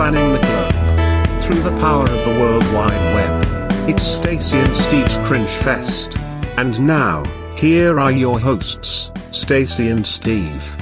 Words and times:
spanning 0.00 0.32
the 0.32 0.38
globe. 0.38 1.40
Through 1.40 1.62
the 1.62 1.78
power 1.78 2.04
of 2.04 2.24
the 2.24 2.40
World 2.40 2.64
Wide 2.72 3.14
Web. 3.14 3.70
It's 3.86 4.02
Stacye 4.02 4.54
and 4.54 4.74
Steve's 4.74 5.18
Cringe 5.28 5.50
Fest. 5.50 6.16
And 6.56 6.80
now, 6.80 7.22
here 7.54 8.00
are 8.00 8.10
your 8.10 8.40
hosts, 8.40 9.10
Stacye 9.30 9.90
and 9.92 10.06
Steve. 10.06 10.78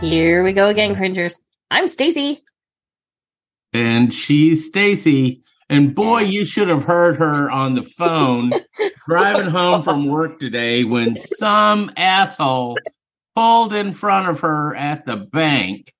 Here 0.00 0.42
we 0.42 0.54
go 0.54 0.68
again, 0.68 0.96
cringers. 0.96 1.42
I'm 1.70 1.88
Stacye. 1.88 2.38
And 3.74 4.10
she's 4.14 4.72
Stacye. 4.72 5.42
And 5.68 5.94
boy, 5.94 6.20
you 6.20 6.46
should 6.46 6.68
have 6.68 6.84
heard 6.84 7.18
her 7.18 7.50
on 7.50 7.74
the 7.74 7.84
phone 7.84 8.50
driving 9.06 9.50
home 9.50 9.82
from 9.82 10.08
work 10.08 10.40
today 10.40 10.84
when 10.84 11.18
some 11.18 11.92
asshole 11.98 12.78
pulled 13.36 13.74
in 13.74 13.92
front 13.92 14.30
of 14.30 14.40
her 14.40 14.74
at 14.74 15.04
the 15.04 15.18
bank. 15.18 15.92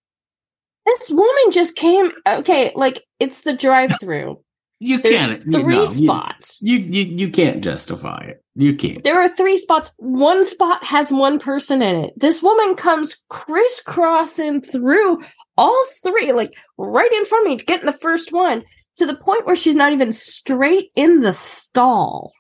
This 0.87 1.11
woman 1.11 1.51
just 1.53 1.77
came. 1.77 2.11
Okay, 2.27 2.73
like 2.75 3.03
it's 3.21 3.43
the 3.43 3.53
drive-through. 3.55 4.41
You 4.81 4.99
can't. 4.99 5.47
you 5.47 5.53
three 5.53 5.75
know, 5.77 5.81
you- 5.83 5.87
spots. 5.87 6.59
You, 6.61 6.77
you 6.79 7.03
you 7.05 7.31
can't 7.31 7.63
justify 7.63 8.25
it. 8.25 8.43
You 8.57 8.75
can't. 8.75 9.05
There 9.05 9.21
are 9.21 9.29
three 9.29 9.57
spots. 9.57 9.95
One 9.99 10.45
spot 10.45 10.85
has 10.85 11.13
one 11.13 11.39
person 11.39 11.83
in 11.83 11.97
it. 12.05 12.15
This 12.19 12.43
woman 12.43 12.75
comes 12.75 13.23
crisscrossing 13.31 14.63
through 14.63 15.23
all 15.57 15.87
three, 16.03 16.33
like 16.33 16.53
right 16.79 17.13
in 17.13 17.25
front 17.27 17.47
of 17.47 17.51
me 17.51 17.57
to 17.59 17.65
get 17.65 17.81
in 17.81 17.87
the 17.87 17.93
first 17.93 18.33
one, 18.33 18.65
to 18.97 19.07
the 19.07 19.15
point 19.17 19.47
where 19.47 19.55
she's 19.57 19.77
not 19.77 19.93
even 19.93 20.11
straight 20.11 20.91
in 20.97 21.21
the 21.21 21.33
stall. 21.33 22.33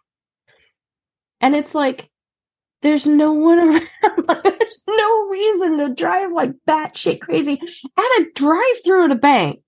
And 1.40 1.54
it's 1.54 1.74
like, 1.74 2.10
there's 2.82 3.06
no 3.06 3.32
one 3.32 3.58
around. 4.04 4.61
There's 4.86 4.98
no 4.98 5.28
reason 5.28 5.78
to 5.78 5.94
drive 5.94 6.32
like 6.32 6.52
batshit 6.68 7.20
crazy 7.20 7.60
at 7.60 8.02
a 8.20 8.26
drive 8.34 8.84
through 8.84 9.06
at 9.06 9.12
a 9.12 9.16
bank. 9.16 9.60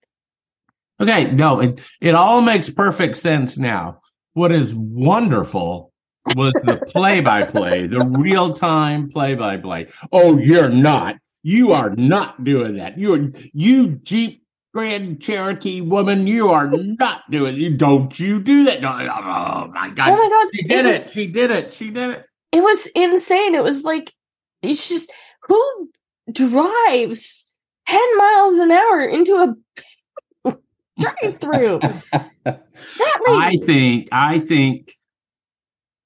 Okay, 1.01 1.31
no, 1.33 1.61
it 1.61 1.87
it 2.01 2.15
all 2.15 2.41
makes 2.41 2.71
perfect 2.71 3.17
sense 3.17 3.59
now. 3.59 4.01
What 4.35 4.53
is 4.53 4.75
wonderful 4.75 5.93
was 6.37 6.53
the 6.65 6.77
play 6.87 7.21
by 7.21 7.45
play, 7.45 7.87
the 7.87 8.07
real 8.07 8.53
time 8.53 9.09
play 9.11 9.35
by 9.35 9.57
play. 9.57 9.89
Oh, 10.13 10.39
you're 10.39 10.69
not. 10.71 11.17
You 11.43 11.73
are 11.73 11.91
not 11.91 12.43
doing 12.45 12.75
that. 12.77 12.99
You 12.99 13.33
you 13.53 13.97
Jeep 13.97 14.43
Grand 14.73 15.21
Cherokee 15.21 15.81
woman, 15.83 16.27
you 16.27 16.49
are 16.49 16.69
not 16.69 17.23
doing 17.31 17.57
you 17.57 17.77
don't 17.77 18.19
you 18.19 18.41
do 18.41 18.65
that. 18.65 18.81
No, 18.81 18.89
oh 18.91 19.71
my 19.73 19.91
god. 19.91 20.09
Oh 20.09 20.17
my 20.17 20.29
god, 20.29 20.51
she 20.55 20.63
did 20.63 20.87
it, 20.87 20.89
was- 20.89 21.13
She 21.13 21.27
did 21.27 21.51
it. 21.51 21.75
She 21.75 21.91
did 21.91 22.11
it. 22.11 22.25
it 22.53 22.63
was 22.63 22.87
insane. 22.95 23.55
It 23.55 23.63
was 23.63 23.83
like 23.85 24.13
it's 24.65 24.89
just 24.89 25.13
who 25.43 25.91
drives 26.33 27.47
ten 27.87 28.17
miles 28.17 28.59
an 28.59 28.71
hour 28.71 29.05
into 29.05 29.35
a 30.47 30.53
drive 31.01 31.41
through? 31.41 31.81
That 32.45 33.23
I 33.29 33.57
think 33.57 34.09
I 34.13 34.39
think 34.39 34.97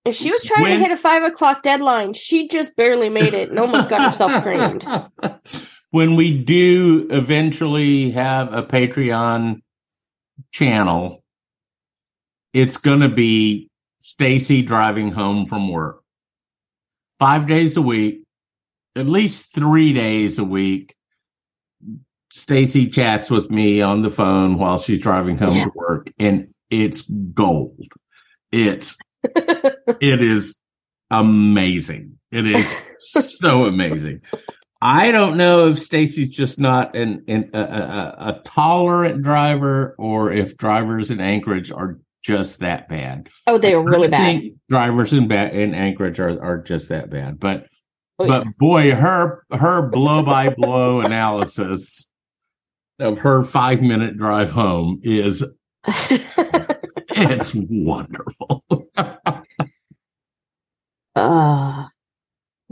if 0.04 0.14
she 0.14 0.30
was 0.30 0.42
trying 0.44 0.62
when- 0.62 0.72
to 0.74 0.78
hit 0.80 0.90
a 0.92 0.96
five 0.96 1.22
o'clock 1.22 1.62
deadline, 1.62 2.12
she 2.14 2.48
just 2.48 2.76
barely 2.76 3.08
made 3.08 3.34
it 3.34 3.50
and 3.50 3.58
almost 3.58 3.88
got 3.88 4.04
herself 4.04 4.42
creamed. 4.42 4.84
when 5.90 6.14
we 6.14 6.36
do 6.36 7.06
eventually 7.10 8.10
have 8.12 8.52
a 8.52 8.62
Patreon 8.62 9.60
channel, 10.52 11.22
it's 12.52 12.76
going 12.76 13.00
to 13.00 13.08
be 13.08 13.68
Stacye 14.00 14.66
driving 14.66 15.10
home 15.10 15.46
from 15.46 15.70
work. 15.70 16.02
Five 17.18 17.46
days 17.46 17.76
a 17.76 17.82
week, 17.82 18.22
at 18.98 19.06
least 19.06 19.54
three 19.54 19.92
days 19.92 20.38
a 20.38 20.44
week. 20.44 20.94
Stacye 22.32 22.92
chats 22.92 23.30
with 23.30 23.50
me 23.50 23.80
on 23.80 24.02
the 24.02 24.10
phone 24.10 24.58
while 24.58 24.78
she's 24.78 24.98
driving 25.00 25.38
home 25.38 25.56
Yeah. 25.56 25.64
to 25.64 25.72
work, 25.74 26.12
and 26.18 26.48
it's 26.70 27.02
gold. 27.02 27.80
It's 28.52 28.96
it 29.24 30.22
is 30.22 30.56
amazing. 31.10 32.18
It 32.30 32.46
is 32.46 32.70
so 33.38 33.64
amazing. 33.64 34.20
I 34.80 35.10
don't 35.10 35.36
know 35.38 35.68
if 35.68 35.78
Stacye's 35.78 36.28
just 36.28 36.58
not 36.58 36.94
an, 36.94 37.24
an 37.26 37.50
a, 37.52 37.58
a, 37.58 38.14
a 38.18 38.42
tolerant 38.44 39.22
driver 39.22 39.96
or 39.98 40.30
if 40.30 40.56
drivers 40.56 41.10
in 41.10 41.20
Anchorage 41.20 41.72
are 41.72 41.98
just 42.22 42.60
that 42.60 42.88
bad. 42.88 43.28
Oh, 43.46 43.58
they 43.58 43.74
are 43.74 43.82
really 43.82 44.06
I 44.08 44.10
bad. 44.10 44.42
drivers 44.68 45.12
in 45.12 45.26
ba- 45.26 45.50
in 45.52 45.74
Anchorage 45.74 46.20
are, 46.20 46.40
are 46.42 46.58
just 46.58 46.90
that 46.90 47.10
bad. 47.10 47.40
But 47.40 47.66
Oh, 48.18 48.24
yeah. 48.24 48.42
but 48.44 48.58
boy, 48.58 48.94
her 48.94 49.44
her 49.52 49.88
blow 49.88 50.22
by 50.22 50.48
blow 50.48 51.00
analysis 51.00 52.08
of 52.98 53.18
her 53.18 53.44
five 53.44 53.80
minute 53.80 54.16
drive 54.18 54.50
home 54.50 54.98
is 55.02 55.44
it's 55.86 57.54
wonderful. 57.54 58.64
Ah, 61.16 61.90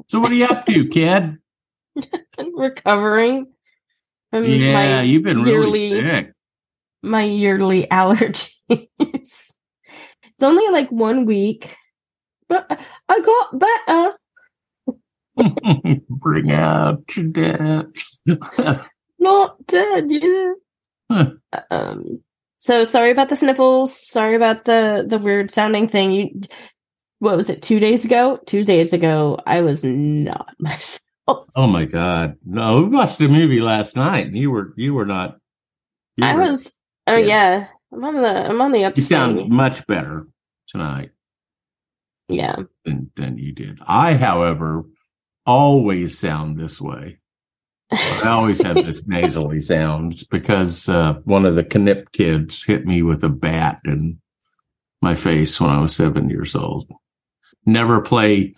so 0.09 0.21
what 0.21 0.31
are 0.31 0.35
you 0.35 0.45
up 0.47 0.67
to, 0.67 0.89
kid? 0.89 1.39
recovering. 2.56 3.47
from 4.31 4.45
Yeah, 4.45 5.03
you've 5.03 5.23
been 5.25 5.43
really 5.43 5.89
yearly- 5.89 6.01
sick. 6.09 6.33
My 7.03 7.23
yearly 7.23 7.87
allergies. 7.91 8.53
it's 8.69 9.55
only 10.43 10.69
like 10.73 10.91
one 10.91 11.25
week, 11.25 11.75
but 12.49 12.81
I 13.09 13.21
got 13.21 13.59
better. 13.59 14.17
Bring 16.09 16.53
out 16.53 17.17
your 17.17 17.27
dad. 17.27 17.87
Not 19.19 19.67
dead 19.67 20.11
yet. 20.11 20.55
Um. 21.71 22.21
So 22.59 22.83
sorry 22.85 23.11
about 23.13 23.29
the 23.29 23.37
sniffles. 23.37 23.97
Sorry 23.97 24.35
about 24.35 24.65
the 24.65 25.05
the 25.07 25.19
weird 25.19 25.51
sounding 25.53 25.89
thing. 25.89 26.11
You, 26.13 26.41
what 27.21 27.37
was 27.37 27.49
it? 27.49 27.63
Two 27.63 27.79
days 27.79 28.05
ago. 28.05 28.41
Two 28.47 28.63
days 28.65 28.93
ago, 28.93 29.39
I 29.47 29.61
was 29.61 29.85
not 29.85 30.49
myself. 30.59 31.01
oh 31.29 31.67
my 31.69 31.85
god! 31.85 32.37
No, 32.45 32.83
we 32.83 32.89
watched 32.89 33.21
a 33.21 33.29
movie 33.29 33.61
last 33.61 33.95
night, 33.95 34.27
and 34.27 34.37
you 34.37 34.51
were 34.51 34.75
you 34.77 34.95
were 34.95 35.07
not. 35.07 35.39
you 36.17 36.27
I 36.27 36.35
were- 36.35 36.41
was. 36.43 36.77
Oh 37.07 37.17
Yeah. 37.17 37.27
yeah. 37.27 37.67
I'm 37.93 38.05
on 38.05 38.15
the. 38.17 38.49
I'm 38.49 38.61
on 38.61 38.73
the 38.73 38.85
up. 38.85 38.97
You 38.97 39.03
sound 39.05 39.49
much 39.49 39.87
better 39.87 40.27
tonight 40.67 41.11
Yeah. 42.29 42.57
than 42.85 43.13
than 43.15 43.39
you 43.39 43.53
did. 43.53 43.79
I, 43.87 44.15
however, 44.15 44.83
always 45.47 46.19
sound 46.19 46.59
this 46.59 46.81
way. 46.81 47.19
I 47.91 48.29
always 48.29 48.61
have 48.62 48.77
this 48.77 49.05
nasally 49.07 49.61
sound 49.61 50.15
It's 50.15 50.25
because 50.25 50.89
uh, 50.89 51.15
one 51.25 51.47
of 51.47 51.55
the 51.55 51.65
Knip 51.65 52.12
kids 52.12 52.65
hit 52.65 52.84
me 52.84 53.03
with 53.03 53.23
a 53.23 53.29
bat 53.29 53.81
in 53.85 54.19
my 55.01 55.15
face 55.15 55.61
when 55.61 55.71
I 55.71 55.81
was 55.81 55.95
seven 55.95 56.29
years 56.29 56.55
old. 56.56 56.91
Never 57.65 58.01
play 58.01 58.55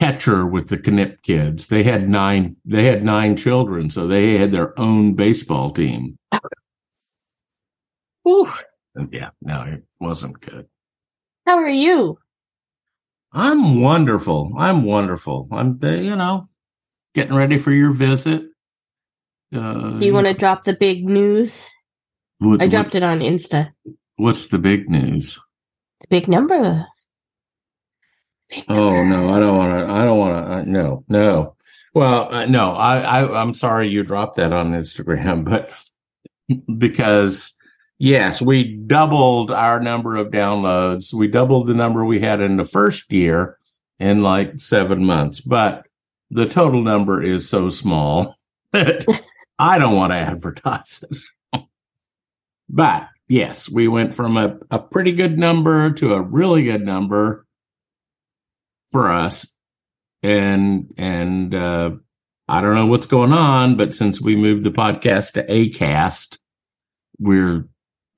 catcher 0.00 0.46
with 0.46 0.68
the 0.68 0.76
Knip 0.76 1.22
kids. 1.22 1.68
They 1.68 1.82
had 1.82 2.08
nine. 2.08 2.56
They 2.64 2.84
had 2.84 3.04
nine 3.04 3.36
children, 3.36 3.90
so 3.90 4.06
they 4.06 4.38
had 4.38 4.52
their 4.52 4.78
own 4.78 5.14
baseball 5.14 5.70
team. 5.70 6.18
And 8.94 9.08
yeah, 9.12 9.30
no, 9.40 9.62
it 9.62 9.84
wasn't 10.00 10.40
good. 10.40 10.66
How 11.46 11.56
are 11.58 11.68
you? 11.68 12.18
I'm 13.32 13.80
wonderful. 13.80 14.52
I'm 14.58 14.84
wonderful. 14.84 15.48
I'm, 15.50 15.78
you 15.82 16.16
know, 16.16 16.48
getting 17.14 17.34
ready 17.34 17.58
for 17.58 17.72
your 17.72 17.92
visit. 17.92 18.42
Uh, 19.54 19.98
Do 19.98 20.06
you 20.06 20.12
want 20.12 20.26
to 20.26 20.34
drop 20.34 20.64
the 20.64 20.72
big 20.74 21.04
news? 21.04 21.68
what- 22.38 22.62
I 22.62 22.68
dropped 22.68 22.94
it 22.94 23.02
on 23.02 23.20
Insta. 23.20 23.72
What's 24.16 24.48
the 24.48 24.58
big 24.58 24.88
news? 24.88 25.40
The 26.00 26.06
big 26.08 26.28
number. 26.28 26.86
Big 28.50 28.64
Oh 28.68 29.02
no, 29.04 29.32
I 29.32 29.40
don't 29.40 29.56
want 29.56 29.86
to. 29.88 29.92
I 29.92 30.04
don't 30.04 30.18
want 30.18 30.46
to. 30.46 30.52
Uh, 30.52 30.62
no, 30.64 31.04
no. 31.08 31.56
Well, 31.94 32.32
uh, 32.32 32.46
no. 32.46 32.72
I, 32.74 32.98
I, 33.00 33.40
I'm 33.40 33.54
sorry 33.54 33.88
you 33.88 34.02
dropped 34.02 34.36
that 34.36 34.52
on 34.52 34.72
Instagram, 34.72 35.44
but 35.48 35.84
because 36.78 37.52
yes, 38.02 38.42
we 38.42 38.64
doubled 38.64 39.52
our 39.52 39.80
number 39.80 40.16
of 40.16 40.32
downloads. 40.32 41.14
We 41.14 41.28
doubled 41.28 41.68
the 41.68 41.74
number 41.74 42.04
we 42.04 42.18
had 42.18 42.40
in 42.40 42.56
the 42.56 42.64
first 42.64 43.10
year 43.12 43.58
in 44.00 44.24
like 44.24 44.58
seven 44.58 45.04
months, 45.04 45.40
but 45.40 45.86
the 46.28 46.46
total 46.46 46.82
number 46.82 47.22
is 47.22 47.48
so 47.48 47.70
small 47.70 48.36
that 48.72 49.06
I 49.58 49.78
don't 49.78 49.94
want 49.94 50.12
to 50.12 50.16
advertise 50.16 51.04
it. 51.52 51.64
but 52.68 53.06
yes, 53.28 53.70
we 53.70 53.86
went 53.86 54.16
from 54.16 54.36
a, 54.36 54.58
a 54.70 54.80
pretty 54.80 55.12
good 55.12 55.38
number 55.38 55.92
to 55.92 56.14
a 56.14 56.22
really 56.22 56.64
good 56.64 56.82
number 56.82 57.46
for 58.90 59.12
us. 59.12 59.54
And, 60.24 60.92
and, 60.96 61.54
uh, 61.54 61.90
I 62.48 62.60
don't 62.60 62.74
know 62.74 62.86
what's 62.86 63.06
going 63.06 63.32
on, 63.32 63.76
but 63.76 63.94
since 63.94 64.20
we 64.20 64.34
moved 64.34 64.64
the 64.64 64.70
podcast 64.70 65.34
to 65.34 65.46
Acast, 65.46 66.38
we're, 67.18 67.68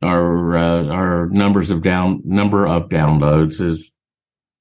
our, 0.04 0.56
uh, 0.56 0.86
our 0.86 1.26
numbers 1.28 1.70
of 1.70 1.82
down, 1.82 2.22
number 2.24 2.66
of 2.66 2.88
downloads 2.88 3.58
has 3.58 3.92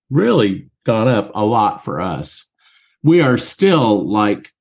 really 0.10 0.70
gone 0.86 1.08
up 1.08 1.32
a 1.36 1.46
lot 1.46 1.84
for 1.84 2.02
us. 2.02 2.46
We 3.04 3.22
are 3.22 3.38
still 3.38 4.10
like 4.10 4.52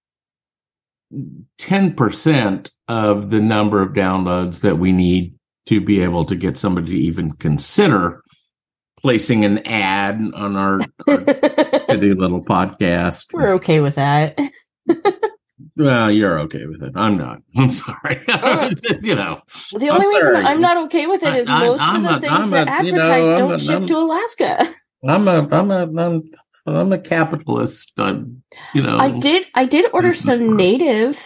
10% 1.59 2.71
of 2.89 3.31
the 3.31 3.41
number 3.41 3.83
of 3.83 3.93
downloads 3.93 4.61
that 4.61 4.79
we 4.79 4.93
need 4.93 5.35
to 5.67 5.81
be 5.81 6.03
able 6.03 6.25
to 6.25 6.37
get 6.37 6.59
somebody 6.59 6.89
to 6.89 6.99
even 6.99 7.33
consider 7.33 8.23
placing 9.01 9.45
an 9.45 9.59
ad 9.67 10.21
on 10.35 10.57
our, 10.57 10.81
our 11.09 11.17
little 11.97 12.43
podcast. 12.43 13.33
We're 13.33 13.55
okay 13.55 13.81
with 13.81 13.97
that. 13.97 14.39
Well, 15.77 16.11
you're 16.11 16.39
okay 16.41 16.67
with 16.67 16.83
it. 16.83 16.93
I'm 16.95 17.17
not. 17.17 17.43
I'm 17.57 17.71
sorry. 17.71 18.21
you 19.03 19.15
know, 19.15 19.41
The 19.73 19.89
only 19.89 20.07
I'm 20.07 20.15
reason 20.15 20.21
sorry. 20.33 20.45
I'm 20.47 20.61
not 20.61 20.77
okay 20.85 21.07
with 21.07 21.23
it 21.23 21.35
is 21.37 21.49
I- 21.49 21.57
I- 21.65 21.67
most 21.69 21.81
I'm 21.83 22.05
of 22.07 22.11
the 22.13 22.17
a- 22.17 22.21
things 22.21 22.33
I'm 22.45 22.51
that 22.51 22.81
a- 22.81 22.85
you 22.87 22.93
know, 22.93 22.99
advertise 23.01 23.39
don't 23.39 23.53
a- 23.55 23.59
ship 23.59 23.71
I'm- 23.73 23.87
to 23.87 23.97
Alaska. 23.99 24.75
I'm 25.05 25.29
a, 25.29 25.49
I'm 25.51 25.71
a, 25.71 25.83
I'm, 26.01 26.23
I'm 26.67 26.93
a 26.93 26.99
capitalist. 26.99 27.93
I'm, 27.99 28.43
you 28.75 28.83
know, 28.83 28.99
I 28.99 29.11
did 29.19 29.47
I 29.55 29.65
did 29.65 29.91
order 29.93 30.15
some 30.15 30.57
native 30.57 31.19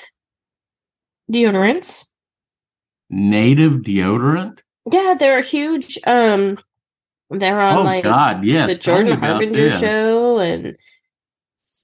deodorants. 1.31 2.07
native 3.11 3.73
deodorant. 3.83 4.61
Yeah, 4.91 5.15
they're 5.19 5.43
huge. 5.43 5.99
Um 6.07 6.59
they're 7.31 7.59
on 7.59 7.79
oh 7.79 7.83
like 7.83 8.05
God, 8.05 8.45
yes. 8.45 8.73
the 8.73 8.79
Jordan 8.81 9.19
Harbinger 9.19 9.73
show 9.73 10.39
and 10.39 10.77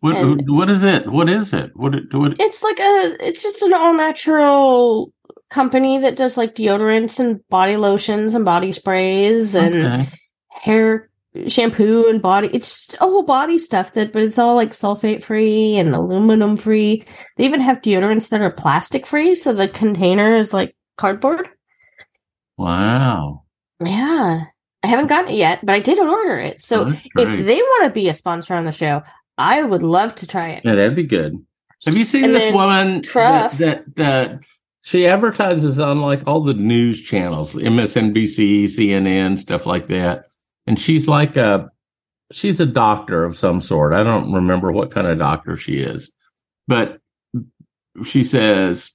What, 0.00 0.17
and 0.17 0.43
what 0.46 0.70
is 0.70 0.84
it? 0.84 1.11
What 1.11 1.29
is 1.29 1.52
it? 1.52 1.70
What? 1.75 1.94
it- 1.94 2.14
what 2.14 2.40
it's 2.40 2.62
like 2.62 2.79
a 2.81 3.17
it's 3.20 3.43
just 3.43 3.62
an 3.62 3.73
all 3.73 3.94
natural 3.94 5.12
company 5.50 5.99
that 5.99 6.17
does 6.17 6.37
like 6.37 6.55
deodorants 6.55 7.20
and 7.20 7.46
body 7.49 7.76
lotions 7.76 8.34
and 8.34 8.44
body 8.44 8.73
sprays 8.73 9.55
and 9.55 9.75
okay. 9.75 10.08
hair 10.50 11.11
shampoo 11.46 12.08
and 12.08 12.20
body 12.20 12.49
it's 12.52 12.87
just 12.87 13.00
all 13.02 13.23
body 13.23 13.56
stuff 13.58 13.93
that 13.94 14.12
but 14.12 14.23
it's 14.23 14.38
all 14.38 14.55
like 14.55 14.70
sulfate 14.70 15.23
free 15.23 15.76
and 15.76 15.94
aluminum 15.94 16.56
free 16.56 17.05
they 17.37 17.44
even 17.44 17.61
have 17.61 17.81
deodorants 17.81 18.29
that 18.29 18.40
are 18.43 18.50
plastic 18.50 19.06
free 19.06 19.34
so 19.34 19.52
the 19.52 19.69
container 19.69 20.37
is 20.37 20.52
like 20.52 20.75
cardboard 20.96 21.49
Wow. 22.58 23.44
yeah 23.82 24.44
i 24.82 24.87
haven't 24.87 25.06
gotten 25.08 25.32
it 25.32 25.37
yet 25.38 25.64
but 25.64 25.75
i 25.75 25.81
did 25.81 25.99
order 25.99 26.38
it 26.38 26.61
so 26.61 26.88
if 26.88 27.46
they 27.46 27.56
want 27.56 27.84
to 27.84 27.90
be 27.90 28.08
a 28.11 28.14
sponsor 28.14 28.55
on 28.55 28.64
the 28.67 28.73
show 28.73 29.02
i 29.43 29.62
would 29.62 29.83
love 29.83 30.15
to 30.15 30.27
try 30.27 30.49
it 30.50 30.62
Yeah, 30.65 30.75
that'd 30.77 30.97
be 30.97 31.03
good. 31.03 31.44
Have 31.85 31.97
you 31.97 32.05
seen 32.05 32.25
And 32.25 32.35
this 32.35 32.53
woman 32.55 33.03
Truff. 33.03 33.59
that, 33.59 33.85
that 33.97 33.97
that 33.97 34.41
she 34.83 35.06
advertises 35.06 35.79
on 35.81 36.00
like 36.00 36.27
all 36.27 36.41
the 36.43 36.55
news 36.55 37.03
channels, 37.03 37.55
MSNBC, 37.55 38.65
CNN, 38.65 39.39
stuff 39.39 39.65
like 39.65 39.87
that. 39.89 40.25
And 40.67 40.79
she's 40.79 41.06
like 41.09 41.37
a 41.37 41.71
she's 42.33 42.61
a 42.61 42.67
doctor 42.67 43.25
of 43.25 43.37
some 43.37 43.61
sort. 43.61 43.93
I 43.93 44.03
don't 44.03 44.33
remember 44.33 44.73
what 44.73 44.91
kind 44.91 45.06
of 45.06 45.19
doctor 45.19 45.56
she 45.56 45.79
is. 45.79 46.11
But 46.69 46.99
she 48.05 48.25
says 48.25 48.93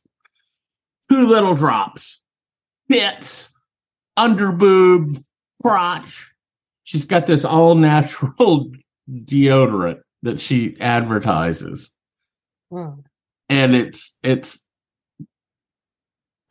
two 1.09 1.27
little 1.27 1.55
drops, 1.55 2.21
bits, 2.87 3.49
under 4.15 4.51
boob, 4.51 5.21
crotch. 5.61 6.33
She's 6.83 7.05
got 7.05 7.25
this 7.27 7.43
all 7.45 7.75
natural 7.75 8.71
deodorant 9.09 10.01
that 10.23 10.41
she 10.41 10.77
advertises. 10.79 11.91
Hmm. 12.71 12.99
and 13.47 13.75
it's 13.75 14.17
it's 14.23 14.59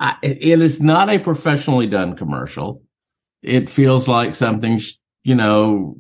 I, 0.01 0.17
it 0.23 0.61
is 0.61 0.81
not 0.81 1.11
a 1.11 1.19
professionally 1.19 1.87
done 1.87 2.17
commercial. 2.17 2.83
It 3.43 3.69
feels 3.69 4.09
like 4.09 4.35
something 4.35 4.81
you 5.25 5.35
know 5.35 5.99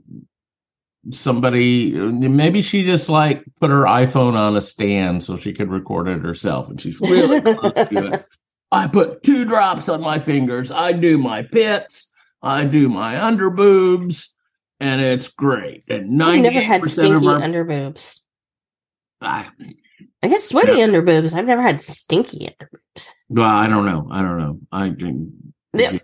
somebody 1.11 1.93
maybe 1.93 2.63
she 2.63 2.83
just 2.83 3.09
like 3.09 3.45
put 3.61 3.71
her 3.71 3.85
iphone 3.85 4.35
on 4.35 4.57
a 4.57 4.61
stand 4.61 5.23
so 5.23 5.37
she 5.37 5.53
could 5.53 5.71
record 5.71 6.09
it 6.09 6.21
herself 6.21 6.69
and 6.69 6.81
she's 6.81 7.01
really 7.01 7.41
close 7.41 7.75
to 7.75 8.13
it. 8.15 8.25
I 8.73 8.89
put 8.89 9.23
two 9.23 9.45
drops 9.45 9.89
on 9.89 10.01
my 10.01 10.19
fingers. 10.19 10.73
I 10.73 10.93
do 10.93 11.19
my 11.19 11.43
pits. 11.43 12.11
I 12.43 12.65
do 12.65 12.89
my 12.89 13.23
under 13.23 13.51
boobs 13.51 14.35
and 14.81 15.01
it's 15.01 15.29
great 15.29 15.85
and 15.89 16.23
i've 16.23 16.41
98% 16.41 16.43
never 16.43 16.61
had 16.61 16.85
stinky 16.87 17.27
our 17.29 17.43
under 17.43 17.65
boobs 17.65 18.23
I, 19.21 19.49
i 20.23 20.29
guess 20.29 20.45
sweaty 20.49 20.83
under 20.83 21.03
boobs 21.03 21.33
i've 21.33 21.47
never 21.47 21.63
had 21.63 21.81
stinky 21.81 22.49
under 22.61 22.71
Well, 23.29 23.47
I 23.49 23.69
don't 23.69 23.85
know. 23.87 24.09
I 24.11 24.23
don't 24.23 24.39
know. 24.39 24.61
I 24.73 24.89
The- 25.73 26.01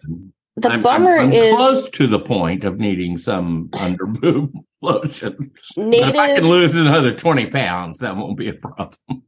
the 0.56 0.68
I'm, 0.70 0.82
bummer 0.82 1.16
I'm, 1.16 1.28
I'm 1.28 1.32
is 1.32 1.54
close 1.54 1.88
to 1.90 2.06
the 2.06 2.18
point 2.20 2.64
of 2.64 2.78
needing 2.78 3.16
some 3.16 3.70
under 3.72 4.04
boob 4.06 4.52
lotion. 4.82 5.50
But 5.76 5.94
if 5.94 6.14
I 6.14 6.34
can 6.34 6.44
native 6.44 6.44
lose 6.44 6.74
another 6.74 7.14
twenty 7.14 7.46
pounds, 7.46 8.00
that 8.00 8.16
won't 8.16 8.36
be 8.36 8.48
a 8.48 8.52
problem. 8.54 9.22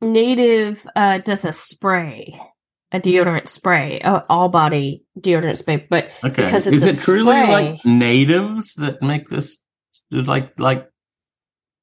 native 0.00 0.86
uh 0.96 1.18
does 1.18 1.44
a 1.44 1.52
spray 1.52 2.40
a 2.92 3.00
deodorant 3.00 3.46
spray 3.46 4.00
a 4.00 4.24
all 4.28 4.48
body 4.48 5.04
deodorant 5.18 5.58
spray 5.58 5.86
but 5.88 6.10
Okay, 6.24 6.44
Because 6.44 6.66
it's 6.66 6.82
is 6.82 6.82
a 6.82 6.88
it 6.88 7.04
truly 7.04 7.40
spray. 7.40 7.46
like 7.48 7.84
natives 7.84 8.74
that 8.74 9.00
make 9.02 9.28
this? 9.28 9.58
Is 10.10 10.26
like 10.28 10.58
like 10.58 10.88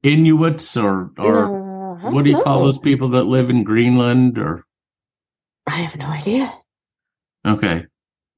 Inuits 0.03 0.75
or 0.77 1.11
or 1.17 1.97
uh, 2.05 2.11
what 2.11 2.23
do 2.23 2.29
you 2.29 2.35
don't 2.35 2.43
call 2.43 2.59
those 2.63 2.77
people 2.79 3.09
that 3.09 3.23
live 3.23 3.49
in 3.49 3.63
Greenland? 3.63 4.37
Or 4.37 4.65
i 5.67 5.71
have 5.81 5.95
no 5.97 6.05
idea 6.07 6.53
okay, 7.45 7.85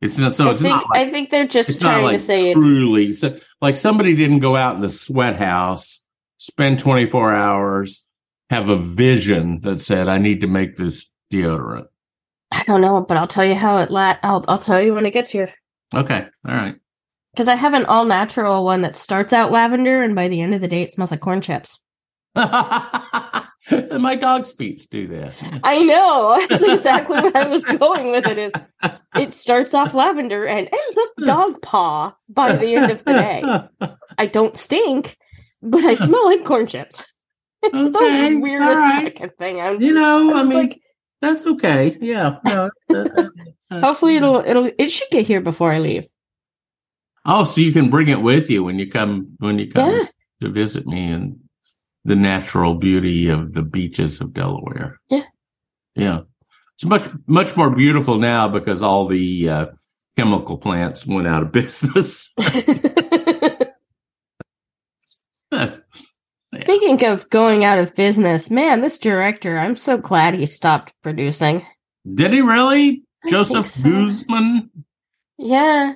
it's 0.02 0.18
not. 0.18 0.34
So 0.34 0.48
I 0.48 0.52
it's 0.52 0.62
think 0.62 0.76
not 0.76 0.90
like 0.90 1.08
I 1.08 1.12
think 1.12 1.30
they're 1.30 1.48
just 1.48 1.82
trying 1.82 2.04
like 2.04 2.18
to 2.18 2.24
say 2.24 2.52
it's 2.52 2.60
truly 2.60 3.14
so, 3.14 3.38
like 3.62 3.76
somebody 3.76 4.16
didn't 4.16 4.40
go 4.40 4.56
out 4.56 4.76
in 4.76 4.82
the 4.82 4.90
sweat 4.90 5.36
house 5.38 6.04
spend 6.38 6.80
24 6.80 7.34
hours 7.34 8.06
have 8.50 8.70
a 8.70 8.78
vision 8.78 9.62
that 9.62 9.82
said 9.82 10.08
i 10.08 10.18
need 10.18 10.42
to 10.42 10.48
make 10.48 10.78
this 10.78 11.12
deodorant 11.34 11.88
I 12.52 12.64
don't 12.64 12.82
know, 12.82 13.06
but 13.08 13.18
I'll 13.18 13.28
tell 13.28 13.46
you 13.46 13.56
how 13.56 13.78
it 13.80 13.92
la- 13.92 14.18
I'll 14.24 14.44
I'll 14.48 14.58
tell 14.58 14.82
you 14.82 14.94
when 14.94 15.06
it 15.06 15.12
gets 15.14 15.30
here. 15.30 15.54
okay 15.94 16.26
all 16.48 16.56
right 16.56 16.76
Because 17.34 17.48
I 17.48 17.56
have 17.56 17.74
an 17.74 17.86
all 17.86 18.06
natural 18.06 18.64
one 18.66 18.82
that 18.82 18.96
starts 18.96 19.34
out 19.34 19.52
lavender 19.52 20.02
and 20.04 20.16
by 20.16 20.28
the 20.28 20.42
end 20.42 20.54
of 20.56 20.62
the 20.62 20.68
day 20.68 20.82
it 20.84 20.92
smells 20.92 21.12
like 21.12 21.20
corn 21.22 21.42
chips. 21.42 21.80
my 22.36 24.16
dog's 24.20 24.52
feet 24.52 24.88
do 24.90 25.08
that 25.08 25.34
I 25.64 25.84
know. 25.84 26.44
That's 26.50 26.64
exactly 26.64 27.20
what 27.20 27.36
I 27.36 27.48
was 27.48 27.66
going 27.66 28.12
with 28.12 28.26
it 28.28 28.38
is 28.38 28.54
it 29.18 29.34
starts 29.34 29.74
off 29.74 29.94
lavender 29.94 30.46
and 30.46 30.68
ends 30.72 30.98
up 30.98 31.26
dog 31.26 31.62
paw 31.62 32.16
by 32.30 32.56
the 32.56 32.76
end 32.76 32.92
of 32.92 33.04
the 33.04 33.14
day. 33.14 33.88
I 34.18 34.26
don't 34.26 34.56
stink, 34.56 35.18
but 35.62 35.84
I 35.84 35.96
smell 36.06 36.26
like 36.26 36.46
corn 36.46 36.68
chips. 36.68 37.04
It's 37.62 37.96
Okay, 37.96 38.30
the 38.36 38.40
weirdest 38.40 38.78
right. 38.78 39.04
fucking 39.20 39.32
thing. 39.38 39.60
I'm, 39.62 39.82
you 39.82 39.94
know 39.94 40.32
I'm 40.32 40.38
i 40.38 40.44
mean 40.44 40.54
like, 40.54 40.80
that's 41.22 41.46
okay 41.46 41.98
yeah 42.02 42.38
no, 42.46 42.70
hopefully 43.72 44.16
it'll 44.18 44.38
it'll 44.46 44.70
it 44.78 44.90
should 44.90 45.10
get 45.12 45.28
here 45.28 45.42
before 45.42 45.72
I 45.72 45.80
leave. 45.80 46.08
oh 47.26 47.44
so 47.46 47.62
you 47.62 47.72
can 47.72 47.90
bring 47.90 48.08
it 48.10 48.22
with 48.22 48.50
you 48.50 48.64
when 48.64 48.80
you 48.80 48.90
come 48.90 49.36
when 49.40 49.60
you 49.60 49.70
come 49.72 49.90
Yeah. 49.92 50.06
to 50.42 50.50
visit 50.50 50.86
me 50.88 51.12
and 51.12 51.40
the 52.06 52.16
natural 52.16 52.76
beauty 52.76 53.28
of 53.28 53.54
the 53.54 53.62
beaches 53.62 54.22
of 54.22 54.34
Delaware. 54.34 55.00
Yeah. 55.10 55.24
Yeah. 55.96 56.20
It's 56.76 56.86
much, 56.86 57.10
much 57.28 57.58
more 57.58 57.70
beautiful 57.76 58.18
now 58.18 58.48
because 58.48 58.82
all 58.82 59.06
the 59.08 59.50
uh, 59.50 59.66
chemical 60.18 60.58
plants 60.58 61.06
went 61.06 61.28
out 61.28 61.44
of 61.44 61.52
business. 61.52 62.34
Speaking 66.70 67.04
of 67.08 67.28
going 67.32 67.66
out 67.66 67.80
of 67.80 67.96
business, 67.96 68.52
man, 68.52 68.82
this 68.82 69.00
director, 69.00 69.58
I'm 69.58 69.76
so 69.76 69.98
glad 69.98 70.36
he 70.36 70.46
stopped 70.46 70.94
producing. 71.02 71.66
Did 72.14 72.32
he 72.32 72.42
really? 72.42 73.02
I 73.26 73.30
Joseph 73.30 73.66
so. 73.66 73.90
Guzman? 73.90 74.70
Yeah, 75.40 75.94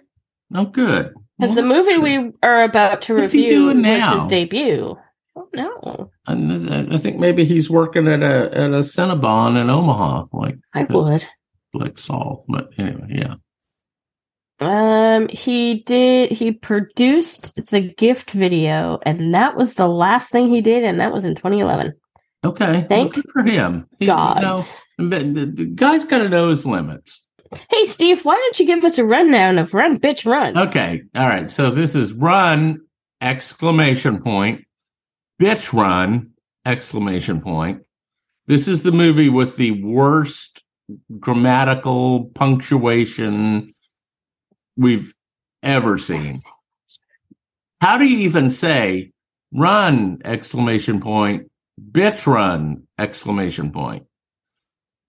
Oh, 0.55 0.65
good. 0.65 1.13
because 1.37 1.53
the 1.53 1.61
movie 1.61 1.99
we 1.99 2.31
are 2.41 2.63
about 2.63 3.03
to 3.03 3.13
What's 3.13 3.33
he 3.33 3.43
review 3.43 3.65
was 3.67 4.13
his 4.23 4.27
debut. 4.27 4.97
Oh 5.35 5.47
no, 5.53 6.09
And 6.25 6.91
I 6.91 6.97
think 6.97 7.19
maybe 7.19 7.45
he's 7.45 7.69
working 7.69 8.07
at 8.07 8.23
a 8.23 8.49
at 8.57 8.71
a 8.71 8.79
Cinnabon 8.81 9.61
in 9.61 9.69
Omaha, 9.69 10.25
like 10.33 10.57
I 10.73 10.85
would. 10.85 11.23
like 11.75 11.99
Saul. 11.99 12.45
But 12.49 12.69
anyway, 12.79 13.09
yeah. 13.09 13.35
Um, 14.65 15.27
he 15.29 15.81
did. 15.81 16.31
He 16.31 16.51
produced 16.51 17.55
the 17.69 17.81
gift 17.81 18.31
video, 18.31 18.99
and 19.03 19.33
that 19.33 19.55
was 19.55 19.75
the 19.75 19.87
last 19.87 20.31
thing 20.31 20.49
he 20.49 20.61
did, 20.61 20.83
and 20.83 20.99
that 20.99 21.13
was 21.13 21.25
in 21.25 21.35
2011. 21.35 21.93
Okay. 22.45 22.85
Thank 22.89 23.15
well, 23.15 23.23
for 23.31 23.43
him. 23.43 23.87
He- 23.99 24.05
you 24.05 24.13
know, 24.13 24.61
the, 24.97 25.51
the 25.53 25.65
guy's 25.65 26.05
got 26.05 26.19
to 26.19 26.29
know 26.29 26.49
his 26.49 26.65
limits. 26.65 27.27
Hey, 27.69 27.85
Steve, 27.85 28.25
why 28.25 28.35
don't 28.35 28.59
you 28.59 28.65
give 28.65 28.83
us 28.83 28.97
a 28.97 29.05
rundown 29.05 29.59
of 29.59 29.73
Run 29.73 29.99
Bitch 29.99 30.25
Run? 30.25 30.57
Okay. 30.57 31.03
All 31.15 31.27
right. 31.27 31.51
So 31.51 31.69
this 31.69 31.95
is 31.95 32.13
run 32.13 32.79
exclamation 33.21 34.21
point, 34.21 34.65
bitch 35.41 35.71
run 35.71 36.31
exclamation 36.65 37.41
point. 37.41 37.83
This 38.47 38.67
is 38.67 38.83
the 38.83 38.91
movie 38.91 39.29
with 39.29 39.55
the 39.55 39.83
worst 39.83 40.63
grammatical 41.19 42.25
punctuation 42.35 43.72
we've 44.75 45.13
ever 45.61 45.97
seen. 45.97 46.39
How 47.81 47.97
do 47.97 48.05
you 48.05 48.19
even 48.19 48.49
say 48.51 49.11
run 49.53 50.21
exclamation 50.23 51.01
point, 51.01 51.51
bitch 51.79 52.25
run 52.27 52.87
exclamation 52.97 53.71
point? 53.71 54.05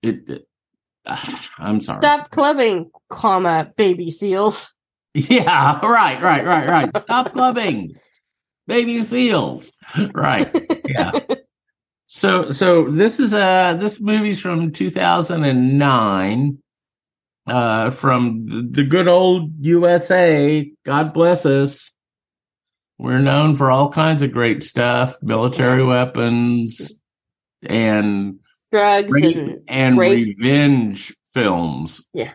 It, 0.02 0.28
it 0.28 0.46
I'm 1.58 1.80
sorry. 1.80 1.98
Stop 1.98 2.30
clubbing, 2.30 2.90
comma, 3.08 3.72
baby 3.76 4.10
seals. 4.10 4.70
Yeah, 5.16 5.78
right, 5.86 6.20
right, 6.20 6.44
right, 6.44 6.68
right. 6.68 6.96
Stop 6.98 7.32
clubbing, 7.32 7.94
baby 8.66 9.00
seals. 9.02 9.72
Right. 10.12 10.52
Yeah. 10.88 11.12
So, 12.06 12.50
so 12.52 12.90
this 12.90 13.18
is 13.18 13.34
uh 13.34 13.74
this 13.74 14.00
movie's 14.00 14.40
from 14.40 14.70
2009, 14.70 16.58
uh, 17.46 17.90
from 17.90 18.46
the, 18.46 18.84
good 18.84 19.08
old 19.08 19.52
USA. 19.60 20.70
God 20.84 21.12
bless 21.12 21.46
us. 21.46 21.90
We're 22.98 23.18
known 23.18 23.56
for 23.56 23.70
all 23.70 23.90
kinds 23.90 24.22
of 24.22 24.32
great 24.32 24.62
stuff, 24.62 25.16
military 25.22 25.84
weapons, 25.84 26.92
and 27.62 28.38
Drugs 28.70 29.12
rape 29.12 29.36
and 29.36 29.60
and 29.68 29.98
rape. 29.98 30.38
revenge 30.38 31.14
films. 31.26 32.06
Yeah. 32.12 32.32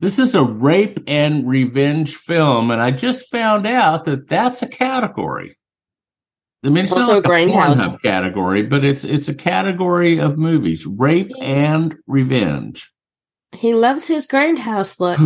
This 0.00 0.18
is 0.18 0.34
a 0.34 0.44
rape 0.44 1.00
and 1.06 1.46
revenge 1.48 2.16
film, 2.16 2.70
and 2.70 2.80
I 2.80 2.90
just 2.90 3.30
found 3.30 3.66
out 3.66 4.04
that 4.06 4.28
that's 4.28 4.62
a 4.62 4.68
category. 4.68 5.56
I 6.64 6.70
mean, 6.70 6.84
it's 6.84 6.92
Also 6.92 7.20
not 7.20 7.26
a. 7.26 7.28
Pornhub 7.28 8.02
category, 8.02 8.62
but 8.62 8.84
it's 8.84 9.04
it's 9.04 9.28
a 9.28 9.34
category 9.34 10.18
of 10.18 10.38
movies: 10.38 10.86
rape 10.86 11.32
and 11.40 11.96
revenge. 12.06 12.90
He 13.58 13.74
loves 13.74 14.06
his 14.06 14.26
grindhouse 14.26 15.00
look. 15.00 15.18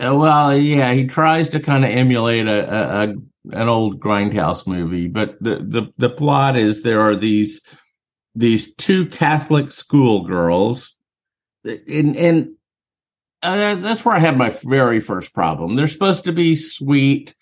Uh, 0.00 0.14
well, 0.14 0.56
yeah, 0.56 0.92
he 0.92 1.06
tries 1.06 1.48
to 1.50 1.60
kind 1.60 1.84
of 1.84 1.90
emulate 1.90 2.46
a, 2.46 2.72
a, 2.72 3.02
a 3.02 3.14
an 3.50 3.68
old 3.68 4.00
grindhouse 4.00 4.66
movie, 4.66 5.08
but 5.08 5.36
the, 5.42 5.56
the 5.56 5.92
the 5.96 6.10
plot 6.10 6.56
is 6.56 6.82
there 6.82 7.00
are 7.00 7.16
these 7.16 7.60
these 8.34 8.74
two 8.74 9.06
Catholic 9.06 9.72
schoolgirls, 9.72 10.94
and 11.64 12.16
and 12.16 12.54
uh, 13.42 13.74
that's 13.76 14.04
where 14.04 14.14
I 14.14 14.20
had 14.20 14.36
my 14.36 14.54
very 14.64 15.00
first 15.00 15.34
problem. 15.34 15.76
They're 15.76 15.86
supposed 15.88 16.24
to 16.24 16.32
be 16.32 16.54
sweet 16.54 17.34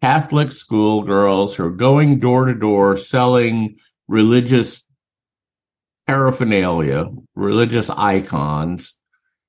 Catholic 0.00 0.50
schoolgirls 0.52 1.54
who 1.54 1.66
are 1.66 1.70
going 1.70 2.18
door 2.18 2.46
to 2.46 2.54
door 2.54 2.96
selling 2.96 3.76
religious 4.08 4.82
paraphernalia, 6.06 7.06
religious 7.34 7.88
icons, 7.90 9.00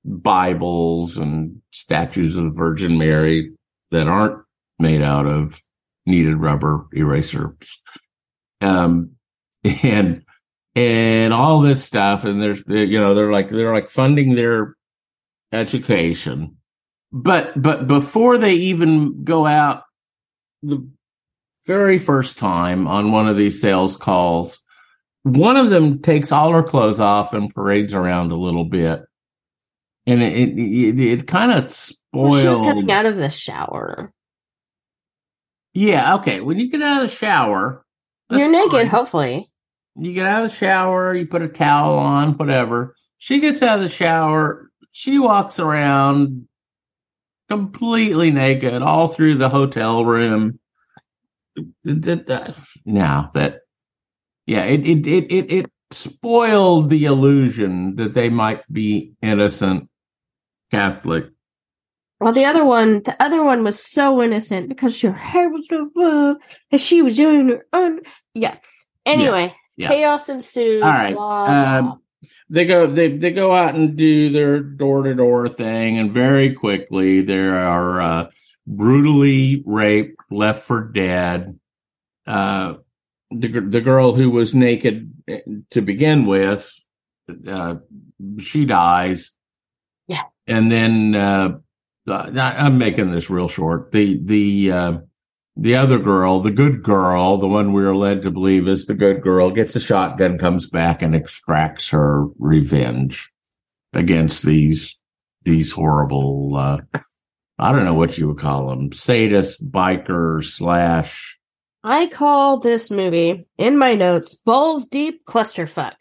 Bibles 0.04 1.16
and 1.16 1.60
statues 1.70 2.36
of 2.36 2.44
the 2.44 2.50
Virgin 2.50 2.98
Mary 2.98 3.52
that 3.90 4.08
aren't 4.08 4.44
made 4.78 5.02
out 5.02 5.26
of 5.26 5.62
kneaded 6.06 6.36
rubber 6.36 6.86
erasers. 6.92 7.80
Um, 8.60 9.12
and, 9.82 10.22
and 10.74 11.32
all 11.32 11.60
this 11.60 11.84
stuff. 11.84 12.24
And 12.24 12.40
there's, 12.40 12.62
you 12.66 12.98
know, 12.98 13.14
they're 13.14 13.32
like, 13.32 13.48
they're 13.48 13.72
like 13.72 13.88
funding 13.88 14.34
their 14.34 14.74
education. 15.52 16.56
But, 17.12 17.60
but 17.60 17.86
before 17.86 18.38
they 18.38 18.54
even 18.54 19.22
go 19.22 19.46
out 19.46 19.84
the 20.62 20.86
very 21.66 21.98
first 21.98 22.36
time 22.36 22.86
on 22.88 23.12
one 23.12 23.28
of 23.28 23.36
these 23.36 23.60
sales 23.60 23.96
calls, 23.96 24.60
one 25.22 25.56
of 25.56 25.70
them 25.70 26.02
takes 26.02 26.32
all 26.32 26.52
her 26.52 26.62
clothes 26.62 27.00
off 27.00 27.32
and 27.32 27.54
parades 27.54 27.94
around 27.94 28.32
a 28.32 28.36
little 28.36 28.64
bit. 28.64 29.02
And 30.06 30.22
it, 30.22 30.58
it, 30.58 31.00
it, 31.00 31.26
kind 31.26 31.50
of 31.52 31.64
Well, 32.12 32.38
she 32.38 32.46
was 32.46 32.60
coming 32.60 32.90
out 32.90 33.06
of 33.06 33.16
the 33.16 33.30
shower. 33.30 34.12
Yeah, 35.72 36.16
okay. 36.16 36.40
When 36.40 36.58
you 36.58 36.70
get 36.70 36.82
out 36.82 37.02
of 37.02 37.10
the 37.10 37.14
shower, 37.16 37.84
You're 38.30 38.50
naked, 38.50 38.72
fine. 38.72 38.86
hopefully. 38.86 39.50
You 39.96 40.12
get 40.12 40.26
out 40.26 40.44
of 40.44 40.50
the 40.50 40.56
shower, 40.56 41.14
you 41.14 41.26
put 41.26 41.42
a 41.42 41.48
towel 41.48 41.98
on, 41.98 42.32
whatever. 42.32 42.94
She 43.18 43.40
gets 43.40 43.62
out 43.62 43.78
of 43.78 43.82
the 43.82 43.88
shower, 43.88 44.70
she 44.90 45.18
walks 45.18 45.58
around 45.58 46.48
completely 47.48 48.30
naked 48.30 48.82
all 48.82 49.06
through 49.06 49.36
the 49.36 49.48
hotel 49.48 50.04
room. 50.04 50.58
Now 52.84 53.30
that, 53.34 53.60
yeah, 54.46 54.64
it, 54.64 54.86
it, 54.86 55.06
it, 55.06 55.32
it, 55.32 55.52
it 55.52 55.70
spoiled 55.90 56.90
the 56.90 57.04
illusion 57.06 57.96
that 57.96 58.14
they 58.14 58.28
might 58.28 58.60
be 58.72 59.14
innocent 59.22 59.88
Catholic. 60.74 61.26
Well, 62.20 62.32
the 62.32 62.44
other 62.44 62.64
one, 62.64 63.02
the 63.02 63.20
other 63.22 63.44
one 63.44 63.64
was 63.64 63.78
so 63.78 64.22
innocent 64.22 64.68
because 64.68 65.00
her 65.02 65.12
hair 65.12 65.48
was 65.48 65.68
so 65.68 65.82
above 65.82 66.36
and 66.70 66.80
she 66.80 67.02
was 67.02 67.16
doing 67.16 67.48
her 67.48 67.66
own. 67.72 68.00
Yeah. 68.34 68.56
Anyway, 69.04 69.54
yeah. 69.76 69.88
chaos 69.88 70.28
ensues. 70.28 70.82
All 70.82 70.88
right. 70.88 71.14
blah, 71.14 71.46
blah. 71.46 71.78
Um, 71.78 72.02
they 72.48 72.66
go 72.66 72.86
they 72.86 73.16
they 73.16 73.30
go 73.30 73.52
out 73.52 73.74
and 73.74 73.96
do 73.96 74.30
their 74.30 74.60
door 74.60 75.02
to 75.02 75.14
door 75.14 75.48
thing, 75.48 75.98
and 75.98 76.12
very 76.12 76.52
quickly 76.54 77.22
they 77.22 77.38
are 77.38 78.00
uh, 78.00 78.30
brutally 78.66 79.62
raped, 79.66 80.16
left 80.30 80.62
for 80.62 80.84
dead. 80.84 81.58
Uh, 82.26 82.74
the 83.30 83.48
the 83.60 83.80
girl 83.80 84.14
who 84.14 84.30
was 84.30 84.54
naked 84.54 85.12
eh, 85.28 85.40
to 85.70 85.82
begin 85.82 86.26
with, 86.26 86.72
uh, 87.48 87.76
she 88.38 88.64
dies. 88.64 89.33
Yeah. 90.08 90.22
and 90.46 90.70
then 90.70 91.14
uh, 91.14 91.48
I- 92.08 92.54
I'm 92.66 92.78
making 92.78 93.10
this 93.12 93.30
real 93.30 93.48
short. 93.48 93.92
The 93.92 94.20
the 94.22 94.72
uh, 94.72 94.92
the 95.56 95.76
other 95.76 95.98
girl, 95.98 96.40
the 96.40 96.50
good 96.50 96.82
girl, 96.82 97.36
the 97.38 97.46
one 97.48 97.72
we 97.72 97.84
are 97.84 97.94
led 97.94 98.22
to 98.22 98.30
believe 98.30 98.68
is 98.68 98.86
the 98.86 98.94
good 98.94 99.22
girl, 99.22 99.50
gets 99.50 99.76
a 99.76 99.80
shotgun, 99.80 100.36
comes 100.36 100.68
back, 100.68 101.00
and 101.00 101.14
extracts 101.14 101.90
her 101.90 102.24
revenge 102.38 103.30
against 103.92 104.44
these 104.44 105.00
these 105.44 105.72
horrible. 105.72 106.56
Uh, 106.56 106.78
I 107.58 107.70
don't 107.72 107.84
know 107.84 107.94
what 107.94 108.18
you 108.18 108.26
would 108.28 108.38
call 108.38 108.68
them, 108.68 108.90
sadist 108.92 109.70
biker 109.70 110.42
slash. 110.44 111.38
I 111.84 112.06
call 112.08 112.58
this 112.58 112.90
movie 112.90 113.46
in 113.58 113.78
my 113.78 113.94
notes 113.94 114.34
balls 114.34 114.86
deep 114.88 115.24
clusterfuck. 115.26 115.94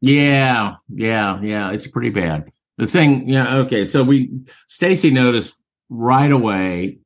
Yeah, 0.00 0.74
yeah, 0.88 1.40
yeah. 1.42 1.70
It's 1.72 1.86
pretty 1.88 2.10
bad. 2.10 2.52
The 2.78 2.86
thing, 2.86 3.28
yeah, 3.28 3.58
okay. 3.58 3.84
So 3.84 4.02
we, 4.02 4.30
Stacye 4.68 5.12
noticed 5.12 5.54
right 5.88 6.30
away 6.30 6.98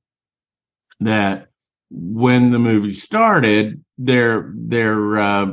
that 1.01 1.49
when 1.91 2.51
the 2.51 2.59
movie 2.59 2.95
started, 2.95 3.85
they're, 3.99 4.53
they're, 4.55 5.19
uh, 5.19 5.47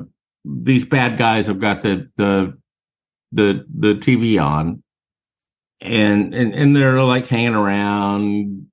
these 0.46 0.86
bad 0.86 1.18
guys 1.18 1.48
have 1.48 1.60
got 1.60 1.82
the, 1.82 2.10
the, 2.16 2.58
the, 3.32 3.66
the 3.78 3.96
TV 3.96 4.42
on 4.42 4.84
and, 5.82 6.34
and, 6.34 6.54
and 6.54 6.76
they're 6.76 7.02
like 7.04 7.28
hanging 7.28 7.56
around, 7.56 8.68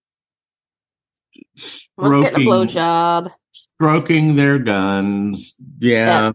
getting 1.25 1.45
a 1.57 1.61
stroking, 1.61 2.49
blowjob. 2.49 3.33
stroking 3.53 4.37
their 4.37 4.59
guns. 4.59 5.55
Yeah. 5.79 6.33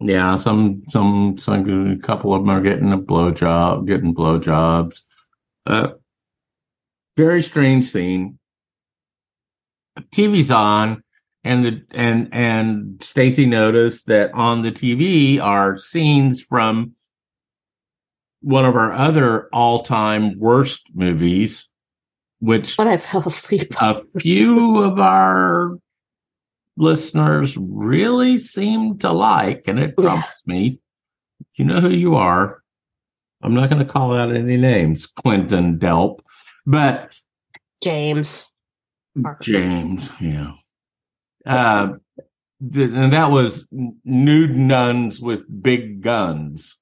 Yeah. 0.00 0.36
Some, 0.36 0.82
some, 0.88 1.38
some, 1.38 1.90
a 1.90 1.96
couple 1.98 2.34
of 2.34 2.42
them 2.42 2.50
are 2.50 2.60
getting 2.60 2.92
a 2.92 2.98
blowjob, 2.98 3.86
getting 3.86 4.14
blowjobs. 4.14 5.02
Uh, 5.64 5.88
very 7.16 7.42
strange 7.42 7.86
scene. 7.86 8.38
TV's 10.10 10.50
on 10.50 11.02
and 11.44 11.64
the, 11.64 11.82
and, 11.92 12.28
and 12.32 12.98
Stacye 12.98 13.48
noticed 13.48 14.06
that 14.06 14.32
on 14.34 14.62
the 14.62 14.72
TV 14.72 15.40
are 15.40 15.78
scenes 15.78 16.40
from 16.42 16.92
one 18.40 18.64
of 18.64 18.74
our 18.76 18.92
other 18.92 19.48
all-time 19.52 20.38
worst 20.38 20.90
movies, 20.94 21.68
which 22.40 22.76
When 22.76 22.88
I 22.88 22.96
fell 22.98 23.22
asleep. 23.26 23.74
a 23.80 24.02
few 24.20 24.82
of 24.82 25.00
our 25.00 25.78
listeners 26.76 27.56
really 27.58 28.38
seem 28.38 28.98
to 28.98 29.10
like, 29.12 29.64
and 29.66 29.78
it 29.78 29.94
Yeah. 29.98 30.22
me. 30.46 30.80
You 31.54 31.64
know 31.64 31.80
who 31.80 31.90
you 31.90 32.14
are. 32.14 32.62
I'm 33.42 33.54
not 33.54 33.70
going 33.70 33.84
to 33.84 33.90
call 33.90 34.14
out 34.16 34.34
any 34.34 34.56
names, 34.56 35.06
Clinton 35.06 35.78
Delp, 35.78 36.20
but 36.66 37.18
James. 37.82 38.50
James, 39.40 40.10
yeah. 40.20 40.52
Uh, 41.46 41.94
th- 42.72 42.90
and 42.90 43.12
that 43.12 43.30
was 43.30 43.66
nude 43.70 44.56
nuns 44.56 45.20
with 45.20 45.44
big 45.62 46.02
guns. 46.02 46.78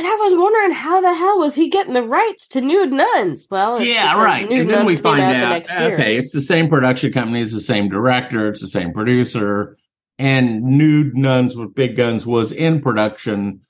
And 0.00 0.08
I 0.08 0.14
was 0.14 0.34
wondering 0.34 0.72
how 0.72 1.02
the 1.02 1.12
hell 1.12 1.38
was 1.40 1.54
he 1.54 1.68
getting 1.68 1.92
the 1.92 2.02
rights 2.02 2.48
to 2.48 2.62
nude 2.62 2.90
nuns? 2.90 3.46
Well, 3.50 3.76
it's 3.76 3.84
Yeah, 3.84 4.16
right. 4.16 4.50
And 4.50 4.70
then 4.70 4.86
we 4.86 4.96
find 4.96 5.20
out, 5.20 5.68
year. 5.68 5.92
okay, 5.92 6.16
it's 6.16 6.32
the 6.32 6.40
same 6.40 6.70
production 6.70 7.12
company, 7.12 7.42
it's 7.42 7.52
the 7.52 7.60
same 7.60 7.90
director, 7.90 8.48
it's 8.48 8.62
the 8.62 8.66
same 8.66 8.94
producer, 8.94 9.76
and 10.18 10.62
Nude 10.62 11.18
Nuns 11.18 11.54
with 11.54 11.74
Big 11.74 11.96
Guns 11.96 12.26
was 12.26 12.50
in 12.50 12.80
production 12.80 13.60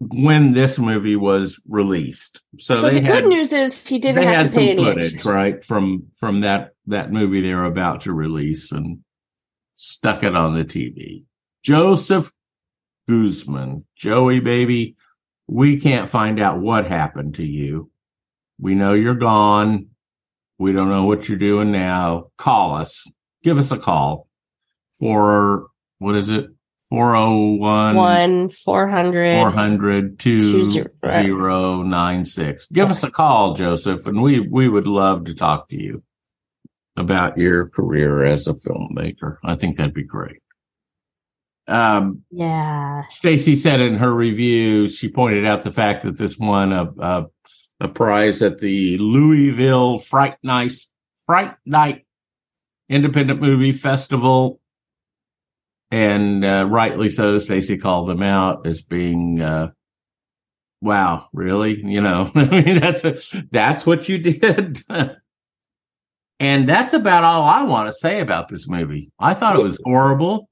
when 0.00 0.54
this 0.54 0.76
movie 0.76 1.14
was 1.14 1.60
released. 1.68 2.40
So, 2.58 2.80
the 2.80 2.94
had 2.94 3.06
good 3.06 3.26
news 3.26 3.52
is 3.52 3.86
he 3.86 4.00
didn't 4.00 4.24
have 4.24 4.34
had 4.34 4.42
to 4.46 4.50
some 4.50 4.62
pay 4.64 4.70
any 4.72 4.82
footage, 4.84 5.14
extras. 5.14 5.36
right, 5.36 5.64
from 5.64 6.08
from 6.18 6.40
that 6.40 6.72
that 6.88 7.12
movie 7.12 7.42
they 7.42 7.54
were 7.54 7.64
about 7.64 8.00
to 8.02 8.12
release 8.12 8.72
and 8.72 9.04
stuck 9.76 10.24
it 10.24 10.34
on 10.34 10.54
the 10.54 10.64
TV. 10.64 11.22
Joseph 11.62 12.32
Guzman, 13.08 13.84
Joey 13.94 14.40
baby, 14.40 14.96
we 15.48 15.80
can't 15.80 16.10
find 16.10 16.40
out 16.40 16.60
what 16.60 16.86
happened 16.86 17.36
to 17.36 17.44
you. 17.44 17.90
We 18.60 18.74
know 18.74 18.92
you're 18.92 19.14
gone. 19.14 19.86
We 20.58 20.72
don't 20.72 20.90
know 20.90 21.04
what 21.04 21.28
you're 21.28 21.38
doing 21.38 21.72
now. 21.72 22.30
Call 22.36 22.74
us. 22.76 23.06
Give 23.42 23.56
us 23.58 23.72
a 23.72 23.78
call 23.78 24.28
for 25.00 25.68
what 25.98 26.16
is 26.16 26.28
it? 26.28 26.50
401 26.90 27.96
One 27.96 28.48
four 28.48 28.88
hundred. 28.88 29.42
400 29.42 30.18
2096. 30.18 32.66
Give 32.68 32.90
us 32.90 33.02
a 33.02 33.10
call, 33.10 33.54
Joseph, 33.54 34.06
and 34.06 34.22
we, 34.22 34.40
we 34.40 34.68
would 34.68 34.86
love 34.86 35.24
to 35.24 35.34
talk 35.34 35.68
to 35.68 35.76
you 35.76 36.02
about 36.96 37.36
your 37.36 37.68
career 37.68 38.24
as 38.24 38.46
a 38.46 38.54
filmmaker. 38.54 39.36
I 39.44 39.54
think 39.54 39.76
that'd 39.76 39.92
be 39.92 40.02
great. 40.02 40.40
Um, 41.68 42.22
Yeah. 42.30 43.02
Stacye 43.10 43.56
said 43.56 43.80
in 43.80 43.96
her 43.96 44.14
review, 44.14 44.88
she 44.88 45.08
pointed 45.08 45.46
out 45.46 45.62
the 45.62 45.70
fact 45.70 46.02
that 46.04 46.18
this 46.18 46.38
won 46.38 46.72
a, 46.72 46.90
a, 46.98 47.26
a 47.80 47.88
prize 47.88 48.42
at 48.42 48.58
the 48.58 48.96
Louisville 48.98 49.98
Fright 49.98 50.36
Night, 50.42 50.72
Fright 51.26 51.54
Night 51.66 52.06
Independent 52.88 53.40
Movie 53.40 53.72
Festival. 53.72 54.60
And, 55.90 56.44
uh, 56.44 56.66
rightly 56.68 57.08
so, 57.10 57.36
Stacye 57.36 57.80
called 57.80 58.08
them 58.08 58.22
out 58.22 58.66
as 58.66 58.82
being, 58.82 59.40
uh, 59.40 59.70
wow, 60.80 61.28
really? 61.32 61.80
You 61.82 62.00
know, 62.00 62.30
I 62.34 62.44
mean, 62.62 62.78
that's, 62.78 63.04
a, 63.04 63.42
that's 63.50 63.86
what 63.86 64.08
you 64.08 64.18
did. 64.18 64.80
and 66.40 66.68
that's 66.68 66.92
about 66.92 67.24
all 67.24 67.42
I 67.44 67.62
want 67.62 67.88
to 67.88 67.92
say 67.92 68.20
about 68.20 68.48
this 68.48 68.68
movie. 68.68 69.10
I 69.18 69.34
thought 69.34 69.56
it 69.56 69.62
was 69.62 69.80
horrible. 69.84 70.47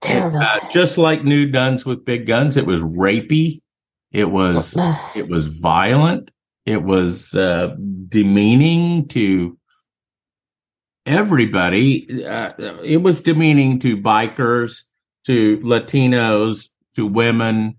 Terrible. 0.00 0.38
Uh, 0.40 0.60
just 0.72 0.98
like 0.98 1.24
Nude 1.24 1.52
Nuns 1.52 1.84
with 1.84 2.04
Big 2.04 2.26
Guns, 2.26 2.56
it 2.56 2.66
was 2.66 2.80
rapey. 2.82 3.60
It 4.12 4.30
was 4.30 4.76
it 5.14 5.28
was 5.28 5.46
violent. 5.46 6.30
It 6.64 6.82
was 6.82 7.34
uh, 7.34 7.74
demeaning 8.08 9.08
to 9.08 9.58
everybody. 11.04 12.24
Uh, 12.24 12.52
it 12.84 12.98
was 12.98 13.20
demeaning 13.22 13.80
to 13.80 13.96
bikers, 13.96 14.82
to 15.26 15.58
Latinos, 15.58 16.68
to 16.94 17.06
women, 17.06 17.76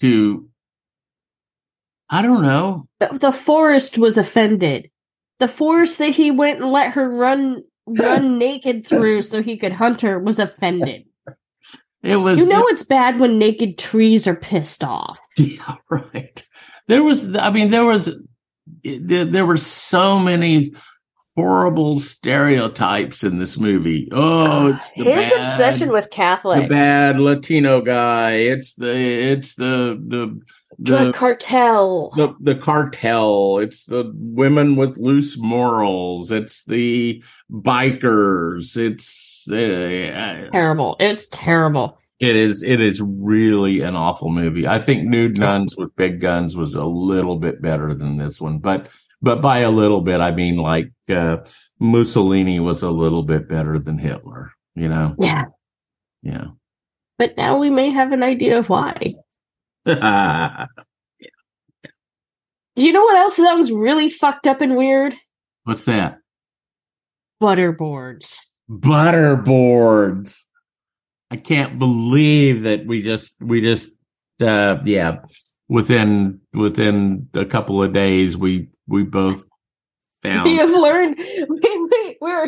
to 0.00 0.48
I 2.08 2.22
don't 2.22 2.42
know. 2.42 2.88
the, 3.00 3.18
the 3.18 3.32
forest 3.32 3.98
was 3.98 4.18
offended. 4.18 4.90
The 5.38 5.48
forest 5.48 5.98
that 5.98 6.10
he 6.10 6.30
went 6.30 6.60
and 6.60 6.70
let 6.70 6.92
her 6.92 7.08
run 7.08 7.64
run 7.86 8.38
naked 8.38 8.86
through 8.86 9.22
so 9.22 9.42
he 9.42 9.56
could 9.56 9.72
hunt 9.72 10.02
her 10.02 10.18
was 10.18 10.38
offended. 10.38 11.05
It 12.06 12.16
was 12.16 12.38
You 12.38 12.46
know 12.46 12.64
it's 12.68 12.84
bad 12.84 13.18
when 13.18 13.38
naked 13.38 13.78
trees 13.78 14.26
are 14.26 14.36
pissed 14.36 14.84
off. 14.84 15.18
Yeah, 15.36 15.76
right. 15.90 16.46
There 16.88 17.02
was, 17.02 17.34
I 17.36 17.50
mean, 17.50 17.70
there 17.70 17.84
was, 17.84 18.14
there, 18.84 19.24
there 19.24 19.44
were 19.44 19.56
so 19.56 20.18
many 20.20 20.72
horrible 21.36 21.98
stereotypes 21.98 23.22
in 23.22 23.38
this 23.38 23.58
movie. 23.58 24.08
Oh, 24.10 24.68
it's 24.68 24.90
the 24.92 25.04
His 25.04 25.30
bad, 25.30 25.40
obsession 25.40 25.92
with 25.92 26.10
Catholics. 26.10 26.62
the 26.62 26.68
bad 26.68 27.20
Latino 27.20 27.82
guy. 27.82 28.32
It's 28.32 28.74
the, 28.74 28.94
it's 28.96 29.54
the, 29.54 30.00
the, 30.06 30.40
drug 30.82 31.14
cartel. 31.14 32.10
the, 32.16 32.34
the 32.40 32.54
cartel. 32.54 33.58
It's 33.58 33.84
the 33.84 34.10
women 34.14 34.76
with 34.76 34.96
loose 34.96 35.38
morals. 35.38 36.30
It's 36.30 36.64
the 36.64 37.22
bikers. 37.50 38.76
It's, 38.76 39.46
uh, 39.48 40.48
terrible. 40.52 40.96
It's 40.98 41.26
terrible. 41.26 41.98
it 42.18 42.34
is 42.34 42.62
it 42.62 42.80
is 42.80 43.00
really 43.02 43.82
an 43.82 43.94
awful 43.94 44.30
movie. 44.30 44.66
I 44.66 44.78
think 44.78 45.04
Nude 45.04 45.38
Nuns 45.38 45.76
with 45.76 45.94
Big 45.96 46.20
Guns 46.20 46.56
was 46.56 46.74
a 46.74 46.84
little 46.84 47.36
bit 47.38 47.60
better 47.60 47.92
than 47.94 48.16
this 48.16 48.40
one, 48.40 48.58
but 48.58 48.88
but 49.22 49.40
by 49.42 49.58
a 49.58 49.70
little 49.70 50.00
bit 50.00 50.20
I 50.20 50.30
mean 50.32 50.56
like 50.56 50.90
uh, 51.08 51.38
Mussolini 51.80 52.60
was 52.60 52.82
a 52.82 52.90
little 52.90 53.22
bit 53.22 53.48
better 53.48 53.78
than 53.78 53.98
Hitler. 53.98 54.52
You 54.74 54.88
know, 54.88 55.14
Yeah. 55.18 55.44
yeah. 56.22 56.46
But 57.18 57.36
now 57.38 57.56
we 57.58 57.70
may 57.70 57.90
have 57.90 58.12
an 58.12 58.22
idea 58.22 58.58
of 58.58 58.68
why. 58.68 59.14
Do 59.86 59.96
you 62.84 62.92
know 62.92 63.00
what 63.04 63.16
else 63.16 63.36
that 63.36 63.54
was 63.54 63.72
really 63.72 64.10
fucked 64.10 64.46
up 64.46 64.60
and 64.60 64.76
weird? 64.76 65.14
What's 65.64 65.86
that? 65.86 66.18
Butterboards. 67.42 68.36
Butterboards. 68.70 70.42
I 71.30 71.36
can't 71.36 71.78
believe 71.78 72.62
that 72.64 72.86
we 72.86 73.00
just 73.02 73.32
we 73.40 73.60
just 73.60 73.90
uh 74.42 74.76
yeah 74.84 75.20
within 75.68 76.40
within 76.52 77.28
a 77.34 77.44
couple 77.46 77.82
of 77.82 77.92
days 77.92 78.36
we 78.36 78.68
we 78.86 79.04
both 79.04 79.44
found 80.22 80.44
We 80.44 80.56
have 80.56 80.70
learned. 80.70 81.16
We, 81.18 81.44
we, 81.48 82.16
we 82.20 82.30
are, 82.32 82.46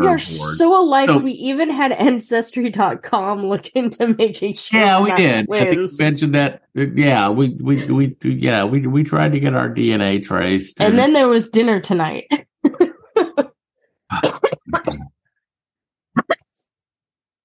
we 0.00 0.06
are 0.06 0.18
so 0.18 0.80
alike. 0.82 1.08
So- 1.08 1.18
we 1.18 1.32
even 1.32 1.68
had 1.70 1.92
Ancestry.com 1.92 3.44
look 3.46 3.68
into 3.70 4.08
making 4.18 4.54
sure. 4.54 4.80
Yeah, 4.80 5.00
we 5.00 5.12
did. 5.16 5.50
I 5.50 5.64
think 5.64 5.76
we 5.90 5.96
mentioned 5.98 6.34
that. 6.34 6.62
uh, 6.78 6.86
Yeah, 6.94 7.28
we 7.30 7.50
we 7.60 7.84
we 7.86 8.16
yeah 8.22 8.64
we 8.64 8.86
we 8.86 9.02
tried 9.04 9.32
to 9.32 9.40
get 9.40 9.54
our 9.54 9.68
DNA 9.72 10.22
traced, 10.24 10.80
And 10.80 10.98
then 10.98 11.12
there 11.12 11.28
was 11.28 11.50
dinner 11.50 11.80
tonight. 11.80 12.26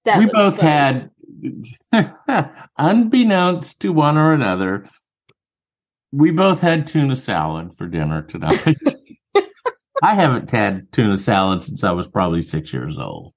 That 0.05 0.19
we 0.19 0.25
both 0.27 0.57
funny. 0.59 1.09
had, 1.91 2.15
unbeknownst 2.77 3.81
to 3.81 3.91
one 3.93 4.17
or 4.17 4.33
another, 4.33 4.87
we 6.11 6.31
both 6.31 6.61
had 6.61 6.87
tuna 6.87 7.15
salad 7.15 7.75
for 7.77 7.87
dinner 7.87 8.21
tonight. 8.23 8.77
I 10.01 10.15
haven't 10.15 10.49
had 10.49 10.91
tuna 10.91 11.17
salad 11.17 11.63
since 11.63 11.83
I 11.83 11.91
was 11.91 12.07
probably 12.07 12.41
six 12.41 12.73
years 12.73 12.97
old. 12.97 13.33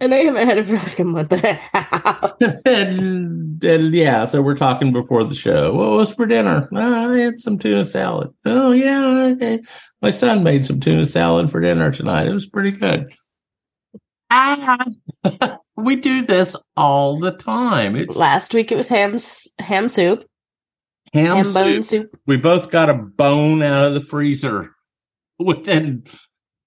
and 0.00 0.14
I 0.14 0.18
haven't 0.18 0.46
had 0.46 0.58
it 0.58 0.68
for 0.68 0.76
like 0.76 0.98
a 0.98 1.04
month 1.04 1.32
and 1.32 1.44
a 1.44 1.52
half. 1.54 2.32
and, 2.64 3.64
and 3.64 3.94
yeah, 3.94 4.24
so 4.24 4.40
we're 4.40 4.56
talking 4.56 4.92
before 4.92 5.24
the 5.24 5.34
show. 5.34 5.74
What 5.74 5.90
was 5.90 6.14
for 6.14 6.26
dinner? 6.26 6.68
"Oh, 6.72 7.12
I 7.12 7.18
had 7.18 7.40
some 7.40 7.58
tuna 7.58 7.84
salad. 7.84 8.32
Oh 8.44 8.70
yeah, 8.70 9.32
okay. 9.32 9.60
My 10.00 10.10
son 10.10 10.44
made 10.44 10.64
some 10.64 10.78
tuna 10.78 11.06
salad 11.06 11.50
for 11.50 11.60
dinner 11.60 11.90
tonight. 11.90 12.28
It 12.28 12.32
was 12.32 12.46
pretty 12.46 12.70
good. 12.70 13.12
Ah, 14.30 14.84
we 15.76 15.96
do 15.96 16.22
this 16.22 16.54
all 16.76 17.18
the 17.18 17.32
time. 17.32 17.96
It's 17.96 18.16
Last 18.16 18.54
week 18.54 18.70
it 18.70 18.76
was 18.76 18.88
ham 18.88 19.18
ham 19.58 19.88
soup, 19.88 20.24
ham, 21.12 21.36
ham 21.44 21.52
bone 21.52 21.82
soup. 21.82 22.02
soup. 22.12 22.20
We 22.26 22.36
both 22.36 22.70
got 22.70 22.90
a 22.90 22.94
bone 22.94 23.62
out 23.62 23.86
of 23.88 23.94
the 23.94 24.00
freezer 24.00 24.74
within 25.38 26.04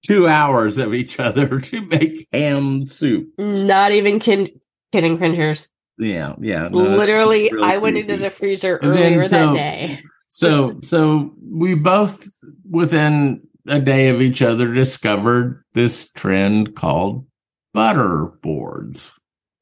two 0.05 0.27
hours 0.27 0.77
of 0.77 0.93
each 0.93 1.19
other 1.19 1.59
to 1.61 1.81
make 1.85 2.27
ham 2.31 2.85
soup. 2.85 3.29
Not 3.37 3.91
even 3.91 4.19
kin- 4.19 4.59
kidding, 4.91 5.17
cringers. 5.17 5.67
Yeah, 5.97 6.35
yeah. 6.39 6.67
no, 6.69 6.77
Literally, 6.79 7.45
it's 7.45 7.53
real 7.53 7.63
I 7.63 7.77
went 7.77 7.95
creepy. 7.95 8.13
into 8.13 8.23
the 8.23 8.29
freezer 8.29 8.79
earlier 8.81 9.21
so- 9.21 9.53
that 9.53 9.55
day. 9.55 10.03
So, 10.33 10.79
so 10.81 11.33
we 11.43 11.75
both 11.75 12.25
within 12.69 13.41
a 13.67 13.79
day 13.81 14.07
of 14.07 14.21
each 14.21 14.41
other 14.41 14.71
discovered 14.73 15.61
this 15.73 16.09
trend 16.11 16.73
called 16.73 17.27
butter 17.73 18.31
boards. 18.41 19.11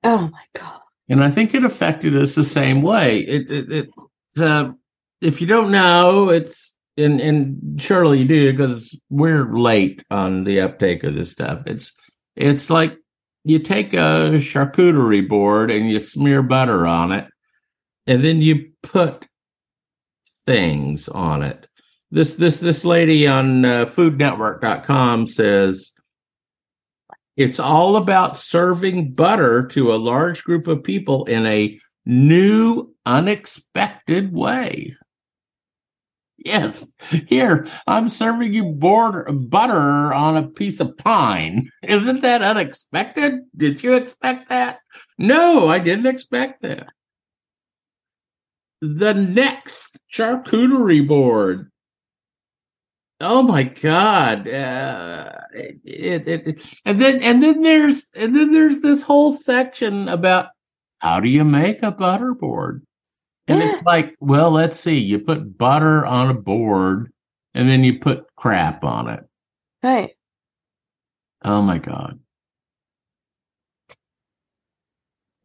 Oh 0.03 0.29
my 0.31 0.43
god! 0.53 0.79
And 1.09 1.23
I 1.23 1.31
think 1.31 1.55
it 1.55 1.65
affected 1.65 2.15
us 2.15 2.35
the 2.35 2.43
same 2.43 2.83
way. 2.83 3.17
It, 3.21 3.49
it, 3.51 3.71
it 3.71 3.89
uh, 4.37 4.71
if 5.21 5.41
you 5.41 5.47
don't 5.47 5.71
know, 5.71 6.29
it's, 6.29 6.75
and, 6.97 7.21
and 7.21 7.81
surely 7.81 8.19
you 8.19 8.27
do 8.27 8.51
because 8.51 8.97
we're 9.09 9.53
late 9.53 10.03
on 10.11 10.43
the 10.43 10.61
uptake 10.61 11.03
of 11.03 11.15
this 11.15 11.31
stuff. 11.31 11.63
It's, 11.65 11.93
it's 12.35 12.69
like 12.69 12.97
you 13.45 13.59
take 13.59 13.93
a 13.93 14.35
charcuterie 14.35 15.27
board 15.27 15.71
and 15.71 15.89
you 15.89 15.99
smear 15.99 16.43
butter 16.43 16.85
on 16.85 17.13
it 17.13 17.27
and 18.05 18.23
then 18.23 18.41
you 18.41 18.71
put 18.83 19.27
things 20.45 21.07
on 21.07 21.43
it. 21.43 21.67
This, 22.11 22.35
this, 22.35 22.59
this 22.59 22.83
lady 22.83 23.27
on 23.27 23.63
uh, 23.63 23.85
foodnetwork.com 23.85 25.27
says, 25.27 25.91
it's 27.37 27.59
all 27.59 27.95
about 27.95 28.35
serving 28.35 29.13
butter 29.13 29.65
to 29.67 29.93
a 29.93 29.95
large 29.95 30.43
group 30.43 30.67
of 30.67 30.83
people 30.83 31.23
in 31.25 31.45
a 31.45 31.79
new, 32.05 32.93
unexpected 33.05 34.33
way. 34.33 34.95
Yes, 36.38 36.89
here, 37.27 37.67
I'm 37.85 38.07
serving 38.07 38.53
you 38.53 38.63
border, 38.63 39.29
butter 39.31 40.13
on 40.13 40.38
a 40.38 40.47
piece 40.47 40.79
of 40.79 40.97
pine. 40.97 41.69
Isn't 41.83 42.21
that 42.21 42.41
unexpected? 42.41 43.41
Did 43.55 43.83
you 43.83 43.95
expect 43.95 44.47
that? 44.49 44.79
No, 45.17 45.67
I 45.67 45.79
didn't 45.79 46.05
expect 46.05 46.62
that. 46.62 46.88
The 48.81 49.13
next 49.13 49.97
charcuterie 50.13 51.05
board 51.05 51.69
Oh 53.21 53.43
my 53.43 53.63
God! 53.63 54.47
Uh, 54.47 55.31
it, 55.53 56.25
it, 56.25 56.47
it, 56.47 56.73
and 56.85 57.01
then 57.01 57.21
and 57.21 57.43
then 57.43 57.62
there's 57.62 58.07
and 58.15 58.33
then 58.33 58.53
there's 58.53 58.81
this 58.81 59.01
whole 59.01 59.33
section 59.33 60.07
about 60.07 60.47
how 60.99 61.19
do 61.19 61.27
you 61.27 61.43
make 61.43 61.83
a 61.83 61.91
butterboard, 61.91 62.81
And 63.49 63.59
Yeah. 63.59 63.65
it's 63.73 63.83
like, 63.83 64.15
well, 64.21 64.51
let's 64.51 64.79
see. 64.79 64.99
You 64.99 65.19
put 65.19 65.57
butter 65.57 66.05
on 66.05 66.29
a 66.29 66.35
board 66.35 67.12
and 67.55 67.67
then 67.67 67.83
you 67.83 67.99
put 67.99 68.25
crap 68.38 68.83
on 68.85 69.09
it. 69.09 69.25
Right. 69.83 70.12
Oh 71.43 71.62
my 71.62 71.79
God. 71.79 72.19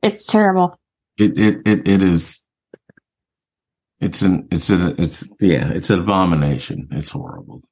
It's 0.02 0.26
terrible. 0.26 0.78
It 1.16 1.38
it 1.38 1.62
it, 1.66 1.88
it 1.88 2.02
is 2.02 2.40
it's 4.00 4.22
an 4.22 4.48
it's 4.50 4.68
an 4.68 4.96
it's 4.98 5.26
yeah, 5.40 5.70
it's 5.70 5.88
an 5.90 6.00
abomination. 6.00 6.88
It's 6.90 7.12
horrible. 7.12 7.62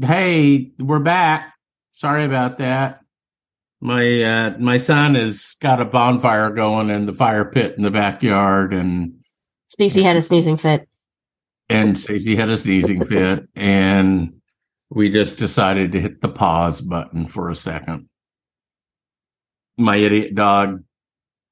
Hey, 0.00 0.72
we're 0.78 1.00
back. 1.00 1.54
Sorry 1.92 2.24
about 2.24 2.58
that. 2.58 3.00
My 3.80 4.22
uh 4.22 4.56
my 4.58 4.78
son 4.78 5.14
has 5.14 5.54
got 5.60 5.80
a 5.80 5.84
bonfire 5.84 6.50
going 6.50 6.90
in 6.90 7.06
the 7.06 7.14
fire 7.14 7.44
pit 7.50 7.74
in 7.76 7.82
the 7.82 7.90
backyard 7.90 8.74
and 8.74 9.14
Stacye 9.70 10.02
had 10.02 10.16
a 10.16 10.22
sneezing 10.22 10.56
fit. 10.56 10.88
and 11.68 11.94
Stacye 11.94 12.36
had 12.36 12.48
a 12.48 12.56
sneezing 12.56 13.04
fit 13.04 13.46
and 13.54 14.40
we 14.90 15.10
just 15.10 15.36
decided 15.36 15.92
to 15.92 16.00
hit 16.00 16.20
the 16.20 16.28
pause 16.28 16.80
button 16.80 17.26
for 17.26 17.50
a 17.50 17.54
second. 17.54 18.08
My 19.76 19.96
idiot 19.96 20.34
dog 20.34 20.82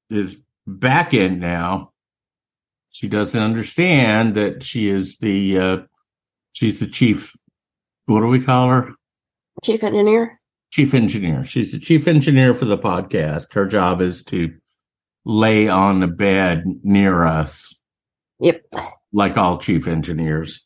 is 0.09 0.41
back 0.65 1.13
in 1.13 1.39
now. 1.39 1.91
She 2.91 3.07
doesn't 3.07 3.41
understand 3.41 4.35
that 4.35 4.63
she 4.63 4.89
is 4.89 5.19
the 5.19 5.59
uh 5.59 5.77
she's 6.51 6.81
the 6.81 6.87
chief 6.87 7.37
what 8.05 8.19
do 8.19 8.27
we 8.27 8.41
call 8.41 8.69
her? 8.69 8.91
Chief 9.63 9.81
engineer. 9.81 10.36
Chief 10.71 10.93
engineer. 10.93 11.43
She's 11.45 11.71
the 11.71 11.79
chief 11.79 12.07
engineer 12.07 12.53
for 12.53 12.65
the 12.65 12.77
podcast. 12.77 13.53
Her 13.53 13.65
job 13.65 14.01
is 14.01 14.23
to 14.25 14.53
lay 15.25 15.67
on 15.67 15.99
the 15.99 16.07
bed 16.07 16.63
near 16.83 17.23
us 17.25 17.73
Yep. 18.39 18.61
like 19.11 19.37
all 19.37 19.57
chief 19.57 19.87
engineers. 19.87 20.63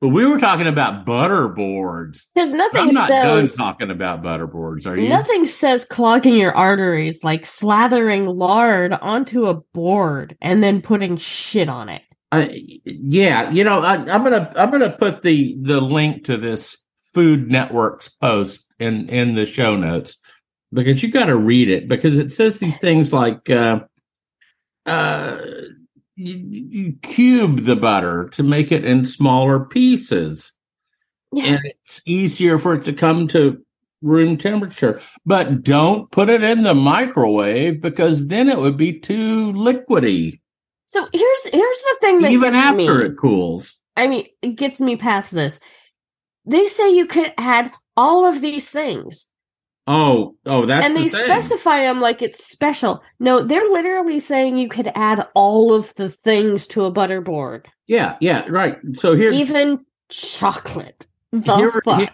But 0.00 0.10
we 0.10 0.24
were 0.26 0.38
talking 0.38 0.68
about 0.68 1.04
butter 1.04 1.48
boards. 1.48 2.28
Because 2.34 2.52
nothing 2.52 2.82
I'm 2.82 2.94
not 2.94 3.08
says 3.08 3.56
done 3.56 3.66
talking 3.66 3.90
about 3.90 4.22
butter 4.22 4.46
boards. 4.46 4.86
Are 4.86 4.96
you? 4.96 5.08
nothing 5.08 5.44
says 5.46 5.84
clogging 5.84 6.36
your 6.36 6.54
arteries 6.54 7.24
like 7.24 7.42
slathering 7.42 8.32
lard 8.36 8.92
onto 8.92 9.46
a 9.46 9.54
board 9.54 10.36
and 10.40 10.62
then 10.62 10.82
putting 10.82 11.16
shit 11.16 11.68
on 11.68 11.88
it. 11.88 12.02
I, 12.30 12.80
yeah, 12.84 13.50
you 13.50 13.64
know, 13.64 13.80
I, 13.82 13.94
I'm 13.94 14.22
gonna 14.22 14.52
I'm 14.54 14.70
gonna 14.70 14.90
put 14.96 15.22
the 15.22 15.56
the 15.62 15.80
link 15.80 16.24
to 16.26 16.36
this 16.36 16.76
Food 17.14 17.48
Network's 17.50 18.08
post 18.08 18.66
in 18.78 19.08
in 19.08 19.34
the 19.34 19.46
show 19.46 19.76
notes 19.76 20.18
because 20.72 21.02
you 21.02 21.10
got 21.10 21.26
to 21.26 21.36
read 21.36 21.68
it 21.68 21.88
because 21.88 22.18
it 22.18 22.32
says 22.32 22.58
these 22.58 22.78
things 22.78 23.12
like 23.12 23.48
uh, 23.50 23.80
uh, 24.86 25.38
you, 26.16 26.36
you 26.50 26.92
cube 27.02 27.60
the 27.60 27.76
butter 27.76 28.28
to 28.30 28.42
make 28.42 28.72
it 28.72 28.84
in 28.84 29.04
smaller 29.04 29.64
pieces. 29.64 30.52
Yeah. 31.32 31.44
and 31.44 31.60
it's 31.66 32.00
easier 32.06 32.58
for 32.58 32.74
it 32.74 32.84
to 32.84 32.92
come 32.94 33.28
to 33.28 33.62
room 34.00 34.38
temperature. 34.38 35.00
But 35.26 35.62
don't 35.62 36.10
put 36.10 36.30
it 36.30 36.42
in 36.42 36.62
the 36.62 36.74
microwave 36.74 37.82
because 37.82 38.28
then 38.28 38.48
it 38.48 38.56
would 38.58 38.78
be 38.78 38.98
too 38.98 39.52
liquidy, 39.52 40.40
So 40.86 41.06
here's 41.12 41.44
here's 41.52 41.82
the 41.82 41.96
thing 42.00 42.22
that 42.22 42.30
even 42.30 42.52
gets 42.54 42.64
after 42.64 42.76
me. 42.76 43.04
it 43.06 43.16
cools. 43.18 43.74
I 43.96 44.06
mean, 44.06 44.26
it 44.40 44.54
gets 44.56 44.80
me 44.80 44.96
past 44.96 45.32
this. 45.32 45.60
They 46.46 46.66
say 46.66 46.94
you 46.96 47.04
could 47.06 47.34
add 47.36 47.74
all 47.98 48.24
of 48.24 48.40
these 48.40 48.70
things, 48.70 49.26
Oh, 49.90 50.36
oh, 50.44 50.66
that's 50.66 50.86
and 50.86 50.94
the 50.94 51.00
they 51.02 51.08
thing. 51.08 51.24
specify 51.24 51.78
them 51.80 51.98
like 52.00 52.20
it's 52.20 52.44
special. 52.44 53.02
No, 53.20 53.42
they're 53.42 53.70
literally 53.70 54.20
saying 54.20 54.58
you 54.58 54.68
could 54.68 54.92
add 54.94 55.26
all 55.34 55.72
of 55.74 55.94
the 55.94 56.10
things 56.10 56.66
to 56.68 56.84
a 56.84 56.92
butterboard. 56.92 57.64
yeah, 57.86 58.16
yeah, 58.20 58.44
right. 58.50 58.76
So 58.94 59.14
here, 59.14 59.32
even 59.32 59.84
chocolate. 60.10 61.06
The 61.32 61.56
here, 61.56 61.80
fuck? 61.84 61.98
here- 62.00 62.08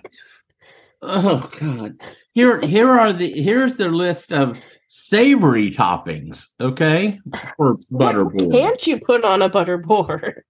oh 1.02 1.50
god, 1.60 2.00
here, 2.32 2.60
here 2.60 2.88
are 2.90 3.12
the 3.12 3.30
here's 3.42 3.76
the 3.76 3.88
list 3.88 4.32
of 4.32 4.56
savory 4.86 5.72
toppings. 5.72 6.46
Okay, 6.60 7.18
for 7.56 7.76
butterboard. 7.92 8.42
What 8.46 8.52
can't 8.52 8.86
you 8.86 9.00
put 9.00 9.24
on 9.24 9.42
a 9.42 9.48
butter 9.48 9.78
board? 9.78 10.44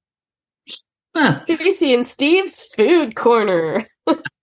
Huh. 1.16 1.40
Stacye 1.40 1.94
and 1.94 2.06
Steve's 2.06 2.64
food 2.76 3.14
corner. 3.16 3.86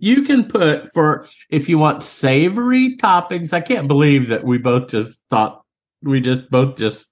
You 0.00 0.22
can 0.22 0.44
put 0.48 0.92
for 0.92 1.26
if 1.50 1.68
you 1.68 1.78
want 1.78 2.02
savory 2.02 2.96
toppings. 2.96 3.52
I 3.52 3.60
can't 3.60 3.88
believe 3.88 4.28
that 4.28 4.44
we 4.44 4.58
both 4.58 4.88
just 4.88 5.18
thought 5.30 5.62
we 6.02 6.20
just 6.20 6.50
both 6.50 6.76
just 6.76 7.06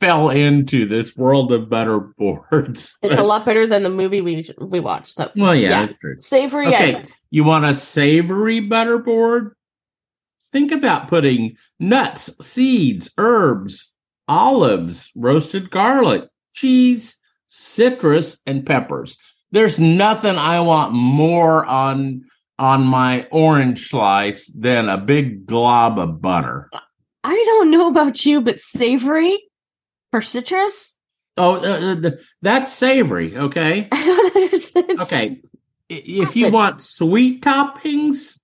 fell 0.00 0.30
into 0.30 0.86
this 0.86 1.16
world 1.16 1.52
of 1.52 1.68
butter 1.68 2.00
boards. 2.00 2.96
It's 3.02 3.18
a 3.18 3.22
lot 3.24 3.44
better 3.44 3.66
than 3.66 3.82
the 3.82 3.90
movie 3.90 4.20
we 4.20 4.44
we 4.58 4.80
watched. 4.80 5.12
So 5.12 5.30
well, 5.36 5.54
yeah, 5.54 5.68
Yeah. 5.70 5.86
that's 5.86 5.98
true. 5.98 6.16
savory 6.18 6.68
Okay. 6.68 6.90
items. 6.90 7.16
You 7.30 7.44
want 7.44 7.64
a 7.64 7.74
savory 7.74 8.60
butter 8.60 8.98
board? 8.98 9.54
Think 10.52 10.72
about 10.72 11.08
putting 11.08 11.56
nuts, 11.78 12.30
seeds, 12.40 13.10
herbs, 13.18 13.92
olives, 14.28 15.10
roasted 15.14 15.70
garlic, 15.70 16.24
cheese, 16.54 17.16
citrus, 17.46 18.38
and 18.46 18.64
peppers. 18.64 19.18
There's 19.52 19.78
nothing 19.78 20.36
I 20.36 20.60
want 20.60 20.92
more 20.92 21.64
on 21.64 22.24
on 22.58 22.84
my 22.84 23.26
orange 23.30 23.88
slice 23.88 24.46
than 24.46 24.88
a 24.88 24.96
big 24.96 25.46
glob 25.46 25.98
of 25.98 26.22
butter. 26.22 26.70
I 27.22 27.34
don't 27.34 27.70
know 27.70 27.88
about 27.88 28.24
you, 28.24 28.40
but 28.40 28.58
savory 28.58 29.38
for 30.10 30.22
citrus. 30.22 30.96
Oh, 31.36 31.56
uh, 31.56 31.96
uh, 32.06 32.10
that's 32.40 32.72
savory, 32.72 33.36
okay? 33.36 33.88
I 33.92 34.04
don't 34.04 34.36
understand. 34.36 35.00
Okay. 35.02 35.42
If 35.88 36.34
you 36.34 36.50
want 36.50 36.80
sweet 36.80 37.42
toppings, 37.42 38.38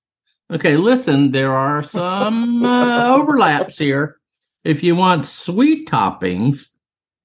okay, 0.50 0.76
listen, 0.76 1.32
there 1.32 1.54
are 1.54 1.82
some 1.82 2.64
uh, 2.64 3.16
overlaps 3.16 3.78
here. 3.78 4.18
If 4.62 4.82
you 4.82 4.94
want 4.94 5.24
sweet 5.24 5.88
toppings, 5.88 6.66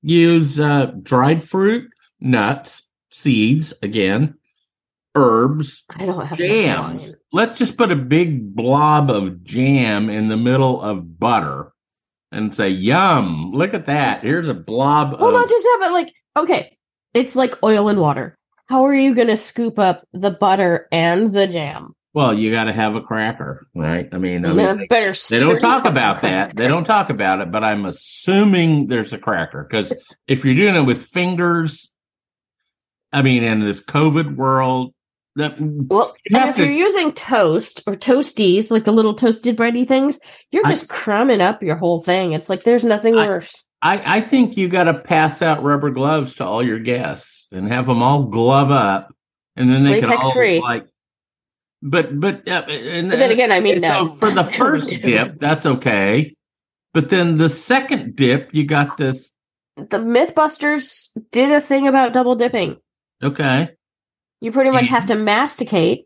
use 0.01 0.59
uh, 0.59 0.93
dried 1.03 1.43
fruit, 1.43 1.91
nuts, 2.19 2.86
seeds, 3.17 3.73
again, 3.81 4.35
herbs, 5.15 5.83
I 5.89 6.05
don't 6.05 6.25
have 6.25 6.37
jams. 6.37 7.15
Let's 7.33 7.57
just 7.57 7.77
put 7.77 7.91
a 7.91 7.95
big 7.95 8.55
blob 8.55 9.09
of 9.09 9.43
jam 9.43 10.09
in 10.09 10.27
the 10.27 10.37
middle 10.37 10.81
of 10.81 11.19
butter 11.19 11.71
and 12.31 12.53
say, 12.53 12.69
yum, 12.69 13.51
look 13.53 13.73
at 13.73 13.85
that. 13.85 14.21
Here's 14.21 14.49
a 14.49 14.53
blob 14.53 15.19
Well, 15.19 15.29
of. 15.29 15.33
not 15.33 15.49
just 15.49 15.63
that, 15.63 15.77
but 15.81 15.91
like, 15.93 16.13
okay, 16.35 16.77
it's 17.13 17.35
like 17.35 17.61
oil 17.63 17.89
and 17.89 17.99
water. 17.99 18.37
How 18.67 18.85
are 18.85 18.93
you 18.93 19.15
going 19.15 19.29
to 19.29 19.37
scoop 19.37 19.79
up 19.79 20.03
the 20.13 20.31
butter 20.31 20.87
and 20.91 21.33
the 21.33 21.47
jam? 21.47 21.95
Well, 22.13 22.33
you 22.33 22.51
got 22.51 22.65
to 22.65 22.73
have 22.73 22.95
a 22.95 23.01
cracker, 23.01 23.67
right? 23.75 24.09
I 24.11 24.17
mean, 24.17 24.45
I 24.45 24.53
mean, 24.53 24.85
they-. 24.89 25.13
They 25.29 25.39
don't 25.39 25.61
talk 25.61 25.85
about 25.85 26.21
that. 26.23 26.55
They 26.55 26.67
don't 26.67 26.83
talk 26.83 27.09
about 27.09 27.41
it, 27.41 27.51
but 27.51 27.63
I'm 27.63 27.85
assuming 27.85 28.87
there's 28.87 29.13
a 29.13 29.17
cracker 29.17 29.63
because 29.63 29.93
if 30.27 30.43
you're 30.43 30.55
doing 30.55 30.75
it 30.75 30.81
with 30.85 31.01
fingers, 31.01 31.93
I 33.13 33.21
mean, 33.21 33.43
in 33.43 33.59
this 33.61 33.81
COVID 33.83 34.35
world, 34.35 34.93
that 35.35 35.55
Well, 35.59 36.15
You 36.29 36.37
and 36.39 36.49
if 36.49 36.55
to- 36.57 36.63
you're 36.63 36.71
using 36.71 37.11
toast 37.13 37.83
or 37.87 37.95
toasties, 37.95 38.71
like 38.71 38.83
the 38.85 38.91
little 38.91 39.13
toasted 39.13 39.55
bready 39.55 39.87
things, 39.87 40.19
you're 40.51 40.65
I- 40.65 40.69
just 40.69 40.89
crumbing 40.89 41.41
up 41.41 41.61
your 41.63 41.75
whole 41.75 41.99
thing. 42.01 42.33
It's 42.33 42.49
like 42.49 42.63
there's 42.63 42.83
nothing 42.83 43.15
I- 43.17 43.27
worse. 43.27 43.63
I, 43.83 44.17
I 44.17 44.21
think 44.21 44.57
you 44.57 44.69
got 44.69 44.85
to 44.85 44.95
pass 44.95 45.43
out 45.43 45.61
rubber 45.61 45.91
gloves 45.91 46.33
to 46.35 46.45
all 46.45 46.63
your 46.63 46.79
guests 46.79 47.47
and 47.51 47.71
have 47.71 47.85
them 47.85 48.01
all 48.01 48.23
glove 48.23 48.71
up, 48.71 49.13
and 49.55 49.69
then 49.69 49.83
they 49.83 49.99
can 49.99 50.09
Latex 50.09 50.25
all 50.25 50.33
free. 50.33 50.59
like. 50.59 50.87
But 51.83 52.19
but 52.19 52.47
uh, 52.47 52.63
and, 52.67 53.11
But 53.11 53.19
then 53.19 53.29
again, 53.31 53.51
I 53.51 53.59
mean, 53.59 53.79
so 53.81 54.07
for 54.07 54.31
the 54.31 54.43
first 54.43 54.89
dip, 55.03 55.39
that's 55.39 55.67
okay. 55.67 56.33
But 56.95 57.09
then 57.09 57.37
the 57.37 57.49
second 57.49 58.15
dip, 58.15 58.49
you 58.51 58.65
got 58.65 58.97
this. 58.97 59.31
the 59.75 59.99
MythBusters 59.99 61.09
did 61.31 61.51
a 61.51 61.61
thing 61.61 61.87
about 61.87 62.13
double 62.13 62.33
dipping. 62.33 62.77
Okay, 63.23 63.69
You 64.41 64.51
pretty 64.51 64.69
much 64.71 64.87
have 64.87 65.07
to 65.07 65.15
masticate. 65.15 66.05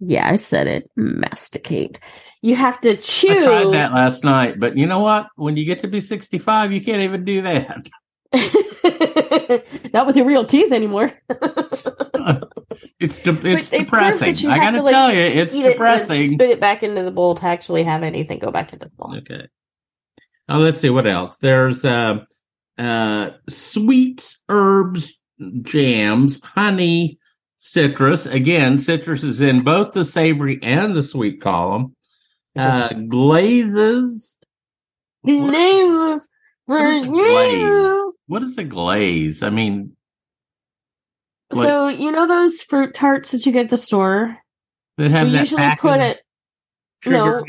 Yeah, 0.00 0.28
I 0.28 0.36
said 0.36 0.66
it. 0.66 0.90
Masticate. 0.96 1.98
You 2.42 2.54
have 2.56 2.80
to 2.82 2.96
chew. 2.96 3.30
I 3.30 3.62
tried 3.62 3.72
that 3.72 3.92
last 3.94 4.22
night, 4.24 4.60
but 4.60 4.76
you 4.76 4.86
know 4.86 5.00
what? 5.00 5.28
When 5.36 5.56
you 5.56 5.64
get 5.64 5.78
to 5.80 5.88
be 5.88 6.00
65, 6.02 6.72
you 6.72 6.82
can't 6.82 7.00
even 7.02 7.24
do 7.24 7.42
that. 7.42 7.88
Not 9.94 10.06
with 10.06 10.16
your 10.16 10.26
real 10.26 10.44
teeth 10.44 10.72
anymore. 10.72 11.10
It's 12.98 13.18
de- 13.18 13.46
it's 13.46 13.68
they 13.68 13.84
prove 13.84 13.90
that 13.90 14.12
depressing. 14.18 14.36
you 14.36 14.50
I 14.50 14.58
got 14.58 14.70
to 14.72 14.78
to, 14.78 14.82
like, 14.82 14.92
tell 14.92 15.12
you, 15.12 15.20
it's 15.20 15.54
Eat 15.54 15.64
it 15.66 15.72
depressing. 15.72 16.32
spit 16.34 16.50
it 16.50 16.60
back 16.60 16.82
into 16.82 17.02
the 17.02 17.10
bowl 17.10 17.34
to 17.34 17.44
actually 17.46 17.84
have 17.84 18.02
anything 18.02 18.38
go 18.38 18.50
back 18.50 18.72
into 18.72 18.86
the 18.86 18.92
bowl. 18.96 19.14
Okay. 19.18 19.46
Oh, 20.48 20.58
let's 20.58 20.80
see 20.80 20.88
what 20.90 21.06
else. 21.06 21.36
There's 21.38 21.84
uh, 21.84 22.20
uh, 22.78 23.30
sweets, 23.50 24.40
herbs, 24.48 25.18
jams, 25.62 26.42
honey, 26.42 27.18
citrus. 27.56 28.26
Again, 28.26 28.78
citrus 28.78 29.22
is 29.24 29.40
in 29.42 29.62
both 29.64 29.92
the 29.92 30.04
savory 30.04 30.58
and 30.62 30.94
the 30.94 31.02
sweet 31.02 31.40
column. 31.40 31.94
Uh, 32.58 32.88
glazes, 32.94 34.36
Glazes 35.26 36.28
What 36.66 36.84
is 36.86 37.04
a 37.04 37.06
glaze? 37.08 37.52
you. 37.58 38.14
What 38.28 38.42
is 38.42 38.56
a 38.58 38.64
glaze? 38.64 39.42
I 39.42 39.50
mean, 39.50 39.94
What- 41.50 41.62
So 41.64 41.88
you 41.88 42.10
know 42.12 42.26
those 42.26 42.62
fruit 42.62 42.94
tarts 42.94 43.32
that 43.32 43.44
you 43.46 43.52
get 43.52 43.64
at 43.64 43.70
the 43.70 43.76
store? 43.76 44.38
that 44.98 45.10
have 45.10 45.26
we 45.26 45.32
that 45.34 45.40
usually 45.40 45.76
put 45.78 46.00
it. 46.00 46.22
no. 47.04 47.44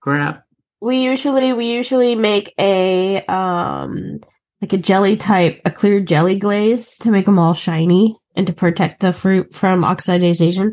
crap. 0.00 0.44
We 0.80 1.02
usually 1.04 1.52
we 1.52 1.72
usually 1.72 2.14
make 2.16 2.52
a 2.58 3.22
um 3.26 4.20
like 4.60 4.72
a 4.72 4.78
jelly 4.78 5.16
type, 5.16 5.60
a 5.64 5.70
clear 5.70 6.00
jelly 6.00 6.38
glaze 6.38 6.98
to 6.98 7.10
make 7.10 7.26
them 7.26 7.38
all 7.38 7.54
shiny 7.54 8.16
and 8.34 8.46
to 8.46 8.52
protect 8.52 9.00
the 9.00 9.12
fruit 9.12 9.54
from 9.54 9.82
oxidization. 9.82 10.72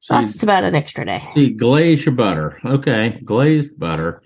So 0.00 0.18
you- 0.18 0.26
about 0.42 0.64
an 0.64 0.74
extra 0.74 1.04
day. 1.04 1.22
See, 1.32 1.50
glaze 1.50 2.06
your 2.06 2.14
butter. 2.14 2.58
Okay, 2.64 3.20
glazed 3.24 3.78
butter. 3.78 4.22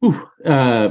Whew, 0.00 0.28
uh, 0.44 0.90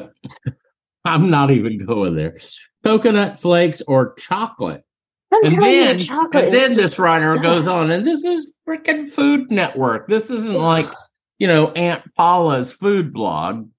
I'm 1.05 1.29
not 1.29 1.51
even 1.51 1.85
going 1.85 2.15
there. 2.15 2.35
Coconut 2.83 3.39
flakes 3.39 3.81
or 3.87 4.13
chocolate. 4.15 4.83
I'm 5.31 5.45
And 5.45 5.61
then, 5.61 5.99
you, 5.99 6.05
chocolate 6.05 6.45
and 6.45 6.53
then 6.53 6.71
this 6.71 6.97
writer 6.97 7.37
goes 7.37 7.67
on, 7.67 7.91
and 7.91 8.05
this 8.05 8.23
is 8.23 8.53
freaking 8.67 9.07
Food 9.07 9.51
Network. 9.51 10.07
This 10.07 10.29
isn't 10.29 10.57
like, 10.57 10.91
you 11.37 11.47
know, 11.47 11.71
Aunt 11.71 12.03
Paula's 12.15 12.71
food 12.71 13.13
blog. 13.13 13.69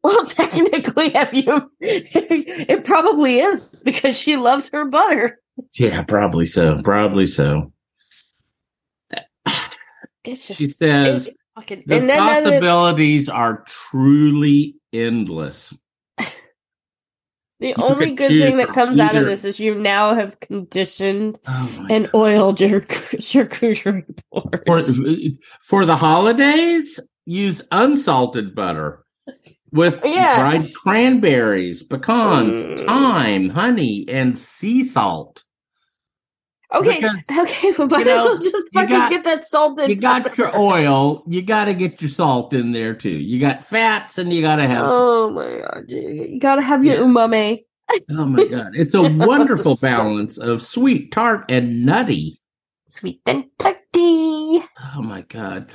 Well, 0.04 0.24
technically, 0.24 1.10
have 1.10 1.34
you? 1.34 1.70
it 1.80 2.84
probably 2.86 3.38
is 3.40 3.68
because 3.84 4.18
she 4.18 4.38
loves 4.38 4.70
her 4.70 4.86
butter. 4.86 5.38
Yeah, 5.78 6.02
probably 6.04 6.46
so. 6.46 6.80
Probably 6.82 7.26
so. 7.26 7.72
It's 10.24 10.48
just 10.48 10.60
She 10.60 10.70
says 10.70 11.34
fucking, 11.54 11.84
the 11.86 11.96
and 11.96 12.08
then 12.08 12.20
uh, 12.20 12.40
the, 12.40 12.50
possibilities 12.50 13.28
are 13.28 13.64
truly 13.66 14.76
endless. 14.92 15.76
the 16.18 17.68
you 17.68 17.74
only 17.76 18.14
good 18.14 18.28
thing 18.28 18.56
that 18.58 18.66
from 18.66 18.74
comes 18.74 18.98
out 18.98 19.16
of 19.16 19.26
this 19.26 19.44
is 19.44 19.60
you 19.60 19.74
now 19.74 20.14
have 20.14 20.40
conditioned 20.40 21.38
Oh 21.46 21.74
my 21.78 21.88
and 21.90 22.10
oiled 22.14 22.60
your 22.60 22.80
charcuterie 23.16 24.04
board. 24.30 24.62
for, 24.66 24.80
for 25.62 25.86
the 25.86 25.96
holidays, 25.96 27.00
use 27.26 27.62
unsalted 27.70 28.54
butter 28.54 29.04
with 29.72 30.00
Yeah. 30.04 30.38
dried 30.40 30.74
cranberries, 30.74 31.82
pecans, 31.82 32.64
Mm. 32.66 32.86
thyme, 32.86 33.48
honey, 33.50 34.04
and 34.08 34.38
sea 34.38 34.82
salt. 34.84 35.44
Okay, 36.72 37.00
because, 37.00 37.26
okay, 37.36 37.72
but 37.76 37.90
might 37.90 37.98
you 38.00 38.04
know, 38.04 38.18
as 38.20 38.26
well 38.26 38.38
just 38.38 38.56
fucking 38.74 38.88
got- 38.90 39.10
get 39.10 39.24
that 39.24 39.42
salted. 39.42 39.88
You 39.90 39.96
got 39.96 40.38
your 40.38 40.56
oil, 40.56 41.24
you 41.26 41.42
got 41.42 41.64
to 41.64 41.74
get 41.74 42.00
your 42.00 42.08
salt 42.08 42.54
in 42.54 42.70
there 42.70 42.94
too. 42.94 43.10
You 43.10 43.40
got 43.40 43.64
fats, 43.64 44.18
and 44.18 44.32
you 44.32 44.40
got 44.40 44.56
to 44.56 44.66
have. 44.68 44.86
Oh 44.88 45.30
my 45.30 45.58
god, 45.58 45.84
you 45.88 46.00
you 46.30 46.38
gotta 46.40 46.62
have 46.62 46.84
your 46.84 46.94
Yeah. 46.94 47.00
umami. 47.02 47.64
Oh 48.08 48.24
my 48.24 48.44
god, 48.44 48.70
it's 48.74 48.94
a 48.94 49.02
wonderful 49.02 49.74
balance 49.82 50.38
of 50.38 50.62
sweet, 50.62 51.10
tart, 51.10 51.44
and 51.50 51.84
nutty. 51.84 52.40
Sweet 52.88 53.20
and 53.26 53.46
turkey. 53.58 54.64
Oh 54.94 55.02
my 55.02 55.22
god. 55.22 55.72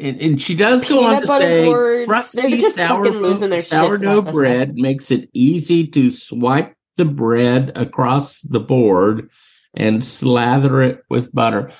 And, 0.00 0.20
and 0.20 0.40
she 0.40 0.54
does 0.54 0.88
go 0.88 1.04
on 1.04 1.22
Peanut 1.22 1.26
to 1.26 1.36
say 1.36 1.64
boards. 1.64 2.08
rusty 2.08 2.42
They're 2.42 2.56
just 2.58 2.78
fucking 2.78 3.12
losing 3.14 3.50
their 3.50 3.62
sourdough, 3.62 4.22
sourdough 4.22 4.32
bread 4.32 4.74
makes 4.76 5.10
it 5.10 5.28
easy 5.32 5.86
to 5.88 6.10
swipe 6.10 6.74
the 6.96 7.04
bread 7.04 7.72
across 7.76 8.40
the 8.40 8.60
board 8.60 9.30
and 9.74 10.04
slather 10.04 10.82
it 10.82 11.02
with 11.08 11.32
butter. 11.34 11.70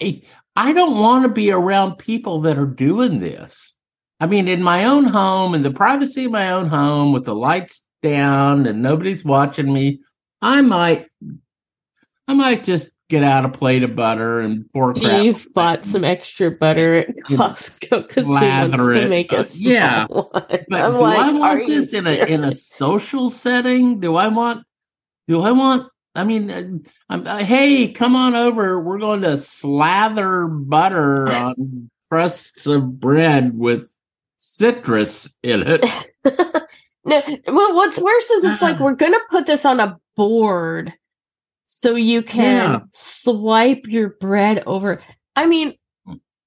I, 0.00 0.22
I 0.56 0.72
don't 0.72 0.98
want 0.98 1.24
to 1.24 1.28
be 1.28 1.50
around 1.50 1.98
people 1.98 2.42
that 2.42 2.58
are 2.58 2.66
doing 2.66 3.20
this. 3.20 3.74
I 4.20 4.26
mean, 4.26 4.46
in 4.48 4.62
my 4.62 4.84
own 4.84 5.04
home, 5.04 5.54
in 5.54 5.62
the 5.62 5.72
privacy 5.72 6.26
of 6.26 6.32
my 6.32 6.50
own 6.52 6.68
home, 6.68 7.12
with 7.12 7.24
the 7.24 7.34
lights 7.34 7.84
down 8.02 8.66
and 8.66 8.82
nobody's 8.82 9.24
watching 9.24 9.72
me, 9.72 10.00
I 10.40 10.60
might, 10.60 11.08
I 12.28 12.34
might 12.34 12.64
just 12.64 12.88
get 13.12 13.22
out 13.22 13.44
a 13.44 13.48
plate 13.50 13.82
of 13.84 13.94
butter 13.94 14.40
and 14.40 14.64
pour. 14.72 14.94
Steve 14.96 15.46
bought 15.54 15.84
some 15.84 16.02
extra 16.02 16.50
butter 16.50 16.94
at 16.94 17.08
Costco 17.28 18.08
because 18.08 18.26
he 18.26 18.32
wants 18.32 18.76
to 18.76 19.08
make 19.08 19.32
Uh, 19.32 19.36
a 19.36 19.44
yeah. 19.58 20.06
one. 20.06 20.28
But 20.32 20.62
I'm 20.72 20.92
do 20.92 20.98
like, 21.00 21.18
I 21.18 21.32
want 21.32 21.66
this 21.66 21.92
in 21.92 22.06
a 22.06 22.12
in 22.26 22.42
a 22.42 22.52
social 22.52 23.30
setting? 23.30 24.00
Do 24.00 24.16
I 24.16 24.28
want? 24.28 24.64
Do 25.28 25.42
I 25.42 25.52
want? 25.52 25.88
I 26.14 26.24
mean, 26.24 26.50
uh, 26.50 26.62
I'm, 27.08 27.26
uh, 27.26 27.38
hey, 27.38 27.88
come 27.92 28.16
on 28.16 28.34
over. 28.34 28.80
We're 28.80 28.98
going 28.98 29.22
to 29.22 29.36
slather 29.38 30.46
butter 30.46 31.28
on 31.32 31.90
crusts 32.10 32.66
of 32.66 32.98
bread 33.00 33.56
with 33.56 33.90
citrus 34.38 35.34
in 35.42 35.62
it. 35.66 35.84
no, 37.04 37.22
well, 37.46 37.74
what's 37.74 37.98
worse 37.98 38.30
is 38.30 38.44
it's 38.44 38.62
like 38.62 38.80
Ah. 38.80 38.84
we're 38.84 38.94
gonna 38.94 39.18
put 39.30 39.46
this 39.46 39.64
on 39.64 39.80
a 39.80 39.98
board 40.16 40.92
so 41.74 41.94
you 41.96 42.22
can 42.22 42.40
Yeah. 42.72 42.78
swipe 42.92 43.86
your 43.86 44.10
bread 44.20 44.62
over. 44.66 45.00
I 45.34 45.46
mean, 45.46 45.72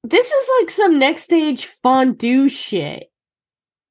this 0.03 0.31
is 0.31 0.49
like 0.61 0.69
some 0.69 0.99
next 0.99 1.23
stage 1.23 1.65
fondue 1.65 2.47
shit. 2.47 3.09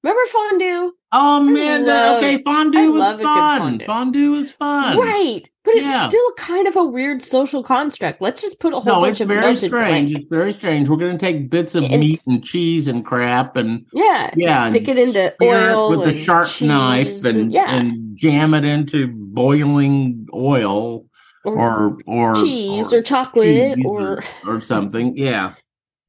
Remember 0.05 0.21
fondue? 0.27 0.93
Oh 1.17 1.41
man, 1.43 1.85
uh, 1.85 1.87
love- 1.87 2.19
okay, 2.19 2.39
fondue 2.39 2.93
was 2.93 3.21
fun. 3.21 3.59
fondue. 3.59 3.85
Fondue 3.87 4.31
was 4.33 4.51
fun. 4.51 4.99
Right. 4.99 5.43
But 5.65 5.75
it's 5.77 5.87
Yeah. 5.87 6.09
still 6.09 6.33
kind 6.37 6.69
of 6.69 6.77
a 6.77 6.85
weird 6.85 7.23
social 7.23 7.63
construct. 7.63 8.21
Let's 8.21 8.43
just 8.43 8.61
put 8.61 8.75
a 8.75 8.81
whole 8.81 8.97
No, 8.97 9.01
bunch 9.01 9.13
it's 9.13 9.21
of 9.23 9.29
very 9.29 9.57
strange. 9.57 9.71
blank. 9.73 10.11
It's 10.11 10.29
very 10.29 10.53
strange. 10.53 10.89
We're 10.91 10.97
going 10.99 11.17
to 11.17 11.19
take 11.19 11.49
bits 11.49 11.75
of 11.75 11.85
It's- 11.85 11.99
meat 11.99 12.21
and 12.27 12.45
cheese 12.45 12.87
and 12.87 13.05
crap 13.05 13.57
and 13.57 13.87
Yeah, 13.95 14.31
yeah, 14.37 14.69
stick 14.71 14.89
it 14.89 14.99
into 14.99 15.33
spear 15.35 15.71
it 15.71 15.75
oil 15.75 15.91
with 15.91 16.01
a 16.07 16.11
and 16.11 16.17
sharp 16.19 16.49
knife 16.61 17.25
and, 17.25 17.51
yeah, 17.53 17.75
and 17.75 18.15
jam 18.17 18.53
it 18.53 18.65
into 18.65 19.09
boiling 19.15 20.27
oil 20.35 21.07
or 21.45 21.99
or 22.07 22.35
cheese 22.35 22.93
or, 22.93 23.03
chocolate 23.03 23.77
cheese 23.77 23.85
or 23.87 24.23
or 24.47 24.61
something. 24.73 25.17
Yeah, 25.17 25.55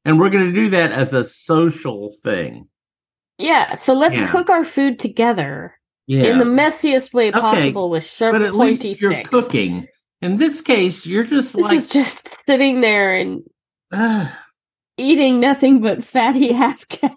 and 0.04 0.18
we're 0.18 0.30
going 0.30 0.46
to 0.46 0.52
do 0.52 0.70
that 0.70 0.92
as 0.92 1.12
a 1.12 1.24
social 1.24 2.10
thing. 2.22 2.68
yeah. 3.38 3.74
So 3.74 3.94
let's 3.94 4.18
Yeah. 4.18 4.30
cook 4.30 4.50
our 4.50 4.64
food 4.64 4.98
together 4.98 5.78
Yeah, 6.06 6.24
in 6.24 6.38
the 6.38 6.44
messiest 6.44 7.12
way 7.14 7.28
Okay, 7.28 7.40
possible 7.40 7.90
with 7.90 8.04
sharp, 8.06 8.32
but 8.34 8.42
at 8.42 8.52
pointy 8.54 8.88
least 8.88 9.00
you're 9.02 9.12
sticks. 9.12 9.30
cooking. 9.30 9.88
In 10.22 10.36
this 10.38 10.60
case, 10.62 11.06
you're 11.06 11.24
just 11.24 11.54
This 11.54 11.64
like 11.64 11.76
is 11.76 11.88
just 11.88 12.36
sitting 12.46 12.80
there 12.80 13.14
and 13.16 13.42
eating 14.96 15.40
nothing 15.40 15.80
but 15.82 16.02
fatty 16.04 16.52
ass 16.54 16.84
calories. 16.86 17.12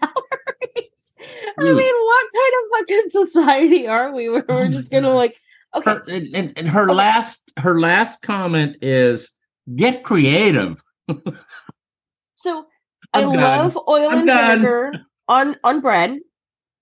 I 1.61 1.73
mean, 1.73 1.75
what 2.05 2.27
kind 2.33 2.53
of 2.57 2.79
fucking 2.79 3.09
society 3.09 3.87
are 3.87 4.13
we 4.13 4.29
where 4.29 4.45
we're 4.47 4.69
just 4.69 4.91
gonna 4.91 5.07
God. 5.09 5.15
like 5.23 5.37
okay, 5.75 5.91
her, 5.91 6.01
and, 6.07 6.53
and, 6.57 6.69
her 6.69 6.83
Okay. 6.83 6.93
last 6.93 7.41
her 7.57 7.79
last 7.79 8.21
comment 8.21 8.77
is 8.81 9.31
get 9.75 10.03
creative. 10.03 10.81
so 12.35 12.65
I 13.13 13.21
done. 13.21 13.33
love 13.33 13.77
oil 13.87 14.09
I'm 14.09 14.19
and 14.19 14.27
done. 14.27 14.59
vinegar 14.59 14.93
on 15.27 15.55
on 15.63 15.81
bread. 15.81 16.19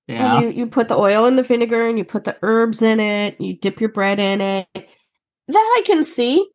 Yeah, 0.07 0.39
you, 0.39 0.49
you 0.49 0.67
put 0.67 0.87
the 0.87 0.95
oil 0.97 1.25
and 1.25 1.37
the 1.37 1.43
vinegar 1.43 1.85
and 1.85 1.97
you 1.97 2.05
put 2.05 2.23
the 2.23 2.37
herbs 2.41 2.81
in 2.81 3.01
it, 3.01 3.39
you 3.41 3.57
dip 3.57 3.81
your 3.81 3.89
bread 3.89 4.19
in 4.19 4.39
it. 4.39 4.67
That 4.73 4.85
I 5.49 5.83
can 5.85 6.03
see 6.03 6.49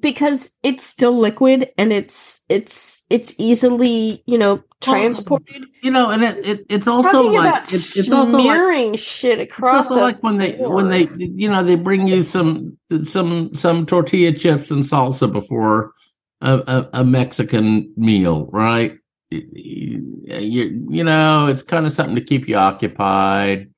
because 0.00 0.52
it's 0.62 0.84
still 0.84 1.18
liquid 1.18 1.70
and 1.78 1.92
it's 1.92 2.42
it's 2.48 3.02
it's 3.10 3.34
easily, 3.38 4.22
you 4.26 4.38
know, 4.38 4.62
transported. 4.80 5.64
you 5.82 5.90
know, 5.90 6.10
and 6.10 6.22
it, 6.22 6.46
it 6.46 6.66
it's 6.68 6.88
also 6.88 7.24
Talking 7.24 7.32
like 7.32 7.48
about 7.48 7.72
it's, 7.72 7.98
it's 7.98 8.10
also 8.10 8.32
like 8.32 8.42
smearing 8.42 8.94
shit 8.96 9.38
It's 9.38 9.52
across 9.52 9.90
also 9.90 10.00
like 10.00 10.22
when 10.22 10.38
they 10.38 10.52
when 10.52 10.88
they 10.88 11.08
you 11.16 11.48
know 11.48 11.64
they 11.64 11.74
bring 11.74 12.08
you 12.08 12.22
some 12.22 12.78
some 13.04 13.54
some 13.54 13.86
tortilla 13.86 14.32
chips 14.32 14.70
and 14.70 14.82
salsa 14.82 15.30
before 15.30 15.92
a, 16.40 16.56
a, 16.56 16.90
a 17.00 17.04
Mexican 17.04 17.92
meal, 17.96 18.46
right? 18.46 18.96
You, 19.30 20.86
you 20.90 21.04
know, 21.04 21.46
it's 21.46 21.62
kind 21.62 21.86
of 21.86 21.92
something 21.92 22.16
to 22.16 22.20
keep 22.20 22.48
you 22.48 22.56
occupied. 22.56 23.69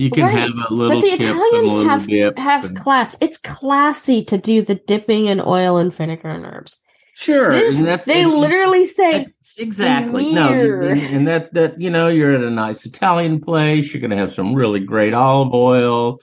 You 0.00 0.10
can 0.10 0.24
Right. 0.24 0.38
have 0.38 0.52
a 0.70 0.72
little 0.72 0.94
But 0.96 1.02
the 1.02 1.10
chip 1.10 1.20
and 1.20 1.28
a 1.28 1.32
Italians 1.34 1.86
have 1.86 2.06
dip. 2.06 2.38
have 2.38 2.64
and- 2.64 2.76
class. 2.76 3.18
It's 3.20 3.36
classy 3.36 4.24
to 4.24 4.38
do 4.38 4.62
the 4.62 4.76
dipping 4.76 5.26
in 5.26 5.42
oil 5.44 5.76
and 5.76 5.92
vinegar 5.94 6.28
and 6.30 6.46
herbs. 6.46 6.82
sure, 7.16 7.50
This- 7.50 7.80
they 8.06 8.22
and- 8.22 8.32
literally 8.32 8.86
say 8.86 9.26
Exactly. 9.58 10.32
No, 10.32 10.48
and, 10.48 11.00
and 11.00 11.28
that 11.28 11.52
that 11.52 11.78
you 11.80 11.90
know, 11.90 12.08
you're 12.08 12.32
at 12.32 12.42
a 12.42 12.48
nice 12.50 12.86
Italian 12.86 13.40
place. 13.40 13.92
You're 13.92 14.00
going 14.00 14.10
to 14.12 14.16
have 14.16 14.32
some 14.32 14.54
really 14.54 14.80
great 14.80 15.12
olive 15.12 15.52
oil 15.52 16.18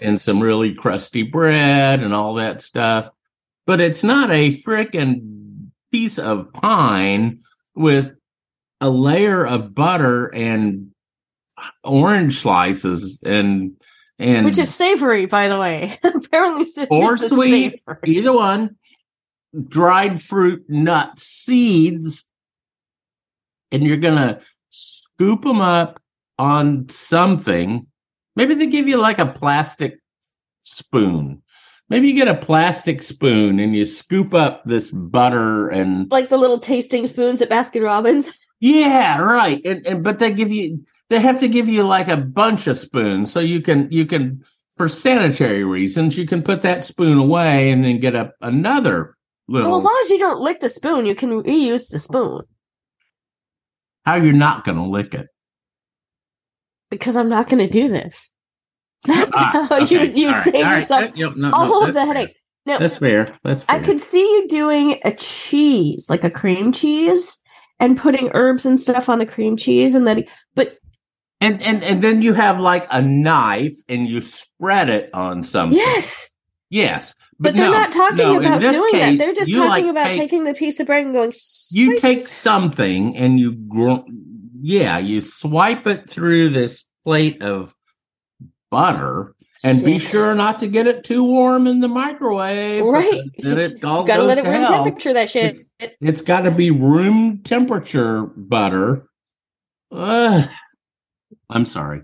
and 0.00 0.20
some 0.20 0.40
really 0.40 0.74
crusty 0.74 1.22
bread 1.22 2.02
and 2.02 2.12
all 2.12 2.34
that 2.34 2.60
stuff. 2.60 3.08
But 3.66 3.80
it's 3.80 4.04
not 4.04 4.30
a 4.30 4.50
frickin' 4.50 5.68
piece 5.90 6.18
of 6.18 6.52
pine 6.52 7.38
with 7.74 8.14
a 8.80 8.90
layer 8.90 9.46
of 9.46 9.74
butter 9.74 10.26
and 10.34 10.91
orange 11.84 12.38
slices 12.40 13.20
and 13.24 13.72
and 14.18 14.44
which 14.46 14.58
is 14.58 14.72
savory, 14.72 15.26
by 15.26 15.48
the 15.48 15.58
way. 15.58 15.98
Apparently, 16.04 16.64
citrus 16.64 16.88
Or 16.90 17.16
sweet. 17.16 17.80
savory. 17.86 17.98
either 18.06 18.32
one 18.32 18.76
dried 19.68 20.20
fruit 20.22 20.64
nut 20.68 21.18
seeds 21.18 22.26
and 23.70 23.82
you're 23.84 23.96
gonna 23.96 24.40
scoop 24.70 25.42
them 25.44 25.60
up 25.60 26.00
on 26.38 26.88
something. 26.88 27.86
Maybe 28.36 28.54
they 28.54 28.66
give 28.66 28.88
you 28.88 28.96
like 28.96 29.18
a 29.18 29.26
plastic 29.26 29.98
spoon. 30.62 31.42
Maybe 31.88 32.08
you 32.08 32.14
get 32.14 32.28
a 32.28 32.34
plastic 32.34 33.02
spoon 33.02 33.58
and 33.58 33.74
you 33.76 33.84
scoop 33.84 34.32
up 34.32 34.62
this 34.64 34.90
butter 34.90 35.68
and 35.68 36.10
Like 36.10 36.30
the 36.30 36.38
little 36.38 36.58
tasting 36.58 37.06
spoons 37.08 37.42
at 37.42 37.50
Baskin 37.50 37.84
Robbins. 37.84 38.30
yeah, 38.60 39.18
right. 39.18 39.60
And, 39.64 39.86
and 39.86 40.04
but 40.04 40.18
they 40.18 40.32
give 40.32 40.50
you 40.50 40.84
they 41.10 41.20
have 41.20 41.40
to 41.40 41.48
give 41.48 41.68
you 41.68 41.82
like 41.84 42.08
a 42.08 42.16
bunch 42.16 42.66
of 42.66 42.78
spoons 42.78 43.30
so 43.32 43.40
you 43.40 43.60
can 43.60 43.90
you 43.90 44.06
can 44.06 44.42
for 44.76 44.88
sanitary 44.88 45.64
reasons 45.64 46.16
you 46.16 46.26
can 46.26 46.42
put 46.42 46.62
that 46.62 46.82
spoon 46.84 47.18
away 47.18 47.70
and 47.70 47.84
then 47.84 47.98
get 48.00 48.16
up 48.16 48.34
another 48.40 49.16
little 49.48 49.68
Well, 49.70 49.78
as 49.78 49.84
long 49.84 50.00
as 50.04 50.10
you 50.10 50.18
don't 50.18 50.40
lick 50.40 50.60
the 50.60 50.68
spoon, 50.68 51.04
you 51.04 51.14
can 51.14 51.42
reuse 51.42 51.90
the 51.90 51.98
spoon. 51.98 52.40
how 54.06 54.14
you're 54.16 54.32
not 54.32 54.64
going 54.64 54.78
to 54.78 54.84
lick 54.84 55.14
it. 55.14 55.26
Because 56.90 57.16
I'm 57.16 57.28
not 57.28 57.48
going 57.48 57.62
to 57.64 57.70
do 57.70 57.88
this. 57.88 58.30
That's 59.04 59.30
Ah, 59.34 59.66
how 59.68 59.82
okay. 59.82 60.06
you, 60.12 60.12
you 60.14 60.26
All 60.28 60.32
right, 60.34 60.44
save 60.44 60.54
all 60.54 60.62
right. 60.64 60.76
yourself 60.76 61.10
yep, 61.16 61.36
no, 61.36 61.50
no, 61.50 61.56
all 61.56 61.84
of 61.86 61.94
the 61.94 62.04
headache. 62.06 62.36
No, 62.66 62.78
That's 62.78 62.96
fair. 62.96 63.36
That's 63.42 63.64
fair. 63.64 63.76
I 63.76 63.80
could 63.82 63.98
see 64.00 64.20
you 64.20 64.46
doing 64.48 65.00
a 65.04 65.12
cheese, 65.12 66.08
like 66.08 66.22
a 66.24 66.30
cream 66.30 66.70
cheese, 66.72 67.40
and 67.80 67.98
putting 67.98 68.30
herbs 68.34 68.64
and 68.64 68.78
stuff 68.78 69.08
on 69.08 69.18
the 69.18 69.26
cream 69.26 69.56
cheese, 69.56 69.94
and 69.96 70.06
then, 70.06 70.24
but 70.54 70.78
and 71.42 71.62
and 71.62 71.82
and 71.84 72.00
then 72.02 72.22
you 72.22 72.32
have 72.32 72.58
like 72.60 72.86
a 72.90 73.02
knife 73.02 73.74
and 73.88 74.06
you 74.06 74.20
spread 74.20 74.88
it 74.88 75.10
on 75.14 75.42
something. 75.42 75.76
yes, 75.78 76.30
Yes, 76.70 77.14
but, 77.38 77.54
they're 77.54 77.66
no, 77.66 77.72
not 77.72 77.92
talking 77.92 78.16
no, 78.16 78.38
about 78.40 78.60
doing 78.62 78.92
case, 78.92 79.18
that. 79.18 79.24
They're 79.24 79.34
just 79.34 79.52
talking 79.52 79.68
like, 79.68 79.84
about 79.86 80.06
take- 80.06 80.20
taking 80.20 80.44
the 80.44 80.54
piece 80.54 80.80
of 80.80 80.86
bread 80.86 81.04
and 81.04 81.12
going. 81.12 81.34
You 81.70 81.98
take 81.98 82.28
something 82.28 83.14
and 83.14 83.38
you, 83.38 83.52
gr- 83.52 84.10
yeah, 84.62 84.96
you 84.96 85.20
swipe 85.20 85.86
it 85.86 86.08
through 86.08 86.48
this 86.48 86.84
plate 87.04 87.42
of 87.42 87.74
butter, 88.70 89.34
and 89.62 89.84
be 89.84 89.98
sure 89.98 90.34
not 90.34 90.60
to 90.60 90.66
get 90.66 90.86
it 90.86 91.04
too 91.04 91.22
warm 91.24 91.66
in 91.66 91.80
the 91.80 91.88
microwave. 91.88 92.84
Right. 92.84 93.20
Then 93.38 93.58
it 93.58 93.84
all 93.84 94.04
Gotta 94.04 94.22
let 94.22 94.38
it 94.38 94.44
room 94.44 94.54
hell. 94.54 94.84
temperature. 94.84 95.12
That 95.12 95.28
shit. 95.28 95.60
It's 96.00 96.22
got 96.22 96.40
to 96.42 96.50
be 96.50 96.70
room 96.70 97.42
temperature 97.44 98.22
butter. 98.24 99.08
Ugh. 99.90 100.48
I'm 101.52 101.64
sorry. 101.64 102.02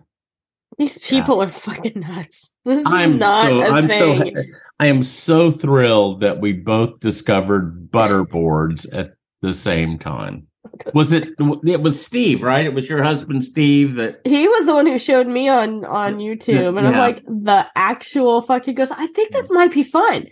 These 0.76 0.98
people 0.98 1.42
are 1.42 1.48
fucking 1.48 2.00
nuts. 2.00 2.52
This 2.64 2.80
is 2.80 2.86
I'm 2.86 3.16
not 3.18 3.46
so 3.46 3.62
a 3.62 3.70
I'm 3.70 3.88
thing. 3.88 4.34
so 4.36 4.42
I 4.78 4.86
am 4.88 5.02
so 5.02 5.50
thrilled 5.50 6.20
that 6.20 6.38
we 6.38 6.52
both 6.52 7.00
discovered 7.00 7.90
butterboards 7.90 8.86
at 8.92 9.12
the 9.40 9.54
same 9.54 9.98
time. 9.98 10.48
Was 10.92 11.12
it? 11.14 11.28
It 11.64 11.80
was 11.80 12.04
Steve, 12.04 12.42
right? 12.42 12.66
It 12.66 12.74
was 12.74 12.86
your 12.90 13.02
husband, 13.02 13.42
Steve. 13.42 13.94
That 13.94 14.20
he 14.24 14.46
was 14.46 14.66
the 14.66 14.74
one 14.74 14.84
who 14.86 14.98
showed 14.98 15.26
me 15.26 15.48
on 15.48 15.86
on 15.86 16.16
YouTube, 16.16 16.76
and 16.76 16.86
I'm 16.86 16.92
like, 16.98 17.24
the 17.24 17.66
actual 17.74 18.42
fucking 18.42 18.74
goes. 18.74 18.90
I 18.90 19.06
think 19.06 19.32
this 19.32 19.50
might 19.50 19.72
be 19.72 19.82
fun. 19.82 20.26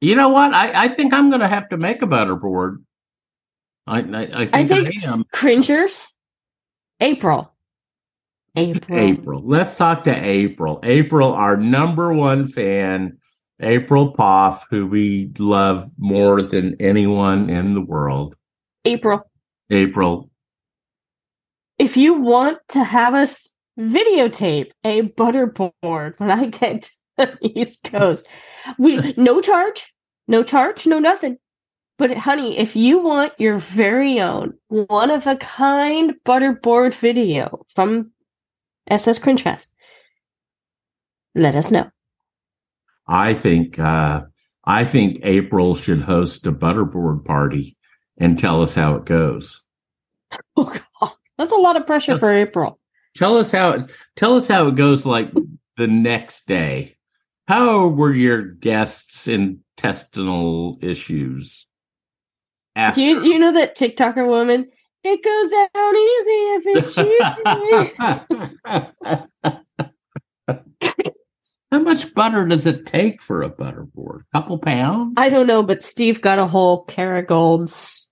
you 0.00 0.14
know 0.14 0.28
what? 0.28 0.54
I 0.54 0.84
I 0.84 0.88
think 0.88 1.12
I'm 1.12 1.28
going 1.28 1.40
to 1.40 1.48
have 1.48 1.68
to 1.70 1.76
make 1.76 2.02
a 2.02 2.06
butterboard. 2.06 2.76
I 3.88 3.98
I, 3.98 3.98
I 3.98 4.46
think 4.46 4.52
I, 4.54 4.84
think- 4.84 5.02
am. 5.04 5.24
Cringers, 5.32 6.14
April, 7.00 7.52
April, 8.56 8.98
April. 8.98 9.42
Let's 9.44 9.76
talk 9.76 10.04
to 10.04 10.10
April. 10.10 10.80
April, 10.82 11.32
our 11.32 11.56
number 11.56 12.12
one 12.12 12.46
fan, 12.46 13.18
April 13.60 14.12
Poff, 14.12 14.66
who 14.70 14.86
we 14.86 15.32
love 15.38 15.90
more 15.98 16.42
than 16.42 16.76
anyone 16.80 17.48
in 17.48 17.74
the 17.74 17.80
world. 17.80 18.36
April. 18.84 19.22
April, 19.70 20.30
If 21.78 21.96
you 21.96 22.14
want 22.14 22.58
to 22.70 22.82
have 22.82 23.14
us 23.14 23.52
videotape 23.78 24.72
a 24.82 25.02
butterboard 25.02 26.18
when 26.18 26.30
I 26.30 26.46
get 26.46 26.82
to 26.82 26.90
the 27.16 27.38
East 27.58 27.84
Coast, 27.84 28.26
we 28.78 29.14
no 29.16 29.40
charge, 29.40 29.94
no 30.26 30.42
charge, 30.42 30.86
no 30.86 30.98
nothing. 30.98 31.38
But 31.98 32.16
honey, 32.16 32.58
if 32.58 32.74
you 32.74 32.98
want 32.98 33.34
your 33.38 33.58
very 33.58 34.20
own 34.20 34.54
one 34.68 35.10
of 35.10 35.26
a 35.26 35.36
kind 35.36 36.14
butterboard 36.24 36.94
video 36.94 37.64
from 37.68 38.10
SS 38.90 39.18
Cringe 39.18 39.42
Fest, 39.42 39.72
let 41.34 41.54
us 41.54 41.70
know. 41.70 41.90
I 43.06 43.34
think 43.34 43.78
uh, 43.78 44.22
I 44.64 44.84
think 44.84 45.20
April 45.22 45.74
should 45.74 46.02
host 46.02 46.46
a 46.46 46.52
butterboard 46.52 47.24
party 47.24 47.76
and 48.18 48.38
tell 48.38 48.62
us 48.62 48.74
how 48.74 48.96
it 48.96 49.04
goes. 49.04 49.62
Oh 50.56 50.72
God, 51.00 51.12
that's 51.38 51.50
a 51.50 51.56
lot 51.56 51.76
of 51.76 51.86
pressure 51.86 52.18
for 52.18 52.30
April. 52.30 52.78
Tell 53.16 53.36
us 53.36 53.50
how 53.50 53.70
it 53.70 53.92
tell 54.14 54.36
us 54.36 54.46
how 54.46 54.68
it 54.68 54.76
goes 54.76 55.04
like 55.04 55.32
the 55.76 55.88
next 55.88 56.46
day. 56.46 56.96
How 57.48 57.88
were 57.88 58.14
your 58.14 58.42
guests' 58.42 59.26
intestinal 59.26 60.78
issues? 60.82 61.66
After 62.76 63.00
You 63.00 63.24
you 63.24 63.38
know 63.38 63.52
that 63.54 63.76
TikToker 63.76 64.26
woman? 64.26 64.70
It 65.02 65.22
goes 65.22 65.50
down 65.50 65.96
easy 65.96 66.40
if 66.56 66.64
it's 66.66 66.96
you. 66.96 67.18
How 71.72 71.78
much 71.78 72.12
butter 72.14 72.46
does 72.46 72.66
it 72.66 72.84
take 72.84 73.22
for 73.22 73.42
a 73.42 73.50
butterboard? 73.50 74.22
A 74.34 74.38
couple 74.38 74.58
pounds? 74.58 75.14
I 75.16 75.28
don't 75.28 75.46
know, 75.46 75.62
but 75.62 75.80
Steve 75.80 76.20
got 76.20 76.40
a 76.40 76.46
whole 76.46 76.84
Kerrygold's 76.86 78.10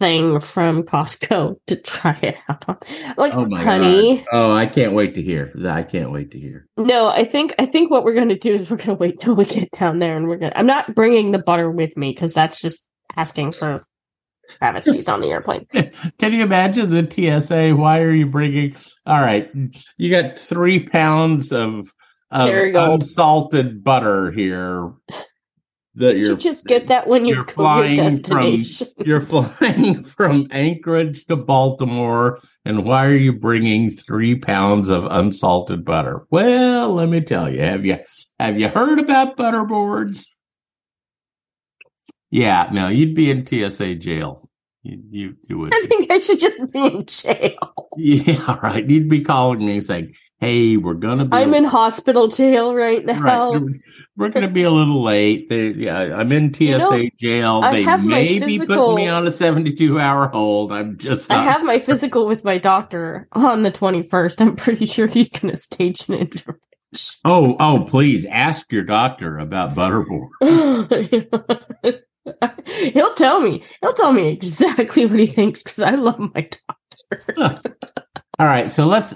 thing 0.00 0.40
from 0.40 0.82
Costco 0.82 1.56
to 1.66 1.76
try 1.76 2.18
it 2.22 2.34
out 2.48 2.64
on. 2.68 2.78
Like, 3.16 3.34
oh 3.34 3.46
my 3.46 3.62
honey, 3.62 4.18
god! 4.18 4.26
Oh, 4.32 4.52
I 4.52 4.66
can't 4.66 4.92
wait 4.94 5.14
to 5.14 5.22
hear. 5.22 5.52
I 5.64 5.82
can't 5.84 6.10
wait 6.10 6.32
to 6.32 6.40
hear. 6.40 6.66
no, 6.76 7.08
I 7.08 7.24
think 7.24 7.54
I 7.58 7.66
think 7.66 7.90
what 7.90 8.04
we're 8.04 8.14
gonna 8.14 8.38
do 8.38 8.52
is 8.52 8.68
we're 8.68 8.76
gonna 8.76 8.94
wait 8.94 9.20
till 9.20 9.34
we 9.34 9.44
get 9.44 9.70
down 9.70 10.00
there, 10.00 10.14
and 10.14 10.28
we're 10.28 10.38
gonna. 10.38 10.52
I'm 10.56 10.66
not 10.66 10.94
bringing 10.94 11.30
the 11.30 11.38
butter 11.38 11.70
with 11.70 11.96
me 11.96 12.10
because 12.10 12.34
that's 12.34 12.60
just 12.60 12.86
asking 13.16 13.52
for 13.52 13.84
travesties 14.58 15.08
on 15.08 15.20
the 15.20 15.28
airplane. 15.28 15.66
Can 16.18 16.32
you 16.32 16.42
imagine 16.42 16.90
the 16.90 17.08
TSA? 17.10 17.74
Why 17.76 18.00
are 18.02 18.12
you 18.12 18.26
bringing? 18.26 18.74
All 19.06 19.20
right, 19.20 19.50
you 19.98 20.10
got 20.10 20.38
three 20.38 20.86
pounds 20.86 21.52
of, 21.52 21.92
of 22.30 22.48
unsalted 22.92 23.82
butter 23.84 24.30
here. 24.32 24.92
That 25.96 26.16
You 26.16 26.28
you're 26.28 26.36
just 26.36 26.64
get 26.64 26.84
that 26.88 27.06
when 27.06 27.26
you 27.26 27.34
you're 27.34 27.44
flying 27.44 28.22
from- 28.22 28.62
You're 29.04 29.20
flying 29.20 30.02
from 30.02 30.46
Anchorage 30.50 31.26
to 31.26 31.36
Baltimore, 31.36 32.40
and 32.64 32.86
why 32.86 33.04
are 33.06 33.14
you 33.16 33.34
bringing 33.34 33.90
three 33.90 34.34
pounds 34.36 34.88
of 34.88 35.04
unsalted 35.04 35.84
butter? 35.84 36.26
Well, 36.30 36.94
let 36.94 37.10
me 37.10 37.20
tell 37.20 37.52
you. 37.52 37.60
Have 37.60 37.84
you 37.84 37.98
have 38.40 38.58
you 38.58 38.68
heard 38.70 39.00
about 39.00 39.36
butter 39.36 39.66
boards? 39.66 40.31
Yeah, 42.32 42.70
no, 42.72 42.88
you'd 42.88 43.14
be 43.14 43.30
in 43.30 43.46
TSA 43.46 43.96
jail. 43.96 44.48
You 44.82 45.02
you, 45.10 45.36
you 45.48 45.58
would. 45.58 45.74
I 45.74 45.86
think 45.86 46.10
I 46.10 46.18
should 46.18 46.40
just 46.40 46.72
be 46.72 46.80
in 46.80 47.04
jail. 47.04 47.74
Yeah, 47.98 48.58
right. 48.62 48.88
You'd 48.88 49.10
be 49.10 49.22
calling 49.22 49.64
me 49.64 49.82
saying, 49.82 50.14
"Hey, 50.40 50.78
we're 50.78 50.94
gonna 50.94 51.26
be." 51.26 51.36
I'm 51.36 51.52
in 51.52 51.64
hospital 51.64 52.28
jail 52.28 52.74
right 52.74 53.04
now. 53.04 53.52
Right. 53.52 53.62
We're 54.16 54.30
going 54.30 54.46
to 54.46 54.52
be 54.52 54.62
a 54.62 54.70
little 54.70 55.04
late. 55.04 55.50
They, 55.50 55.68
yeah, 55.68 56.16
I'm 56.16 56.32
in 56.32 56.54
TSA 56.54 56.78
know, 56.78 57.08
jail. 57.18 57.60
They 57.60 57.84
may 57.98 58.38
be 58.38 58.58
putting 58.58 58.94
me 58.94 59.08
on 59.08 59.26
a 59.26 59.30
72 59.30 60.00
hour 60.00 60.28
hold. 60.28 60.72
I'm 60.72 60.96
just. 60.96 61.30
I 61.30 61.42
have 61.42 61.62
my 61.62 61.78
physical 61.78 62.26
with 62.26 62.44
my 62.44 62.56
doctor 62.56 63.28
on 63.32 63.62
the 63.62 63.70
21st. 63.70 64.40
I'm 64.40 64.56
pretty 64.56 64.86
sure 64.86 65.06
he's 65.06 65.30
going 65.30 65.52
to 65.52 65.58
stage 65.58 66.08
an 66.08 66.14
intervention. 66.14 66.60
Oh, 67.24 67.56
oh, 67.60 67.84
please 67.86 68.26
ask 68.26 68.72
your 68.72 68.84
doctor 68.84 69.38
about 69.38 69.74
butterboard. 69.74 70.30
He'll 72.66 73.14
tell 73.14 73.40
me. 73.40 73.64
He'll 73.80 73.94
tell 73.94 74.12
me 74.12 74.28
exactly 74.28 75.06
what 75.06 75.18
he 75.18 75.26
thinks 75.26 75.62
because 75.62 75.80
I 75.80 75.90
love 75.92 76.18
my 76.18 76.48
doctor. 76.68 77.34
All 78.38 78.46
right, 78.46 78.72
so 78.72 78.86
let's. 78.86 79.14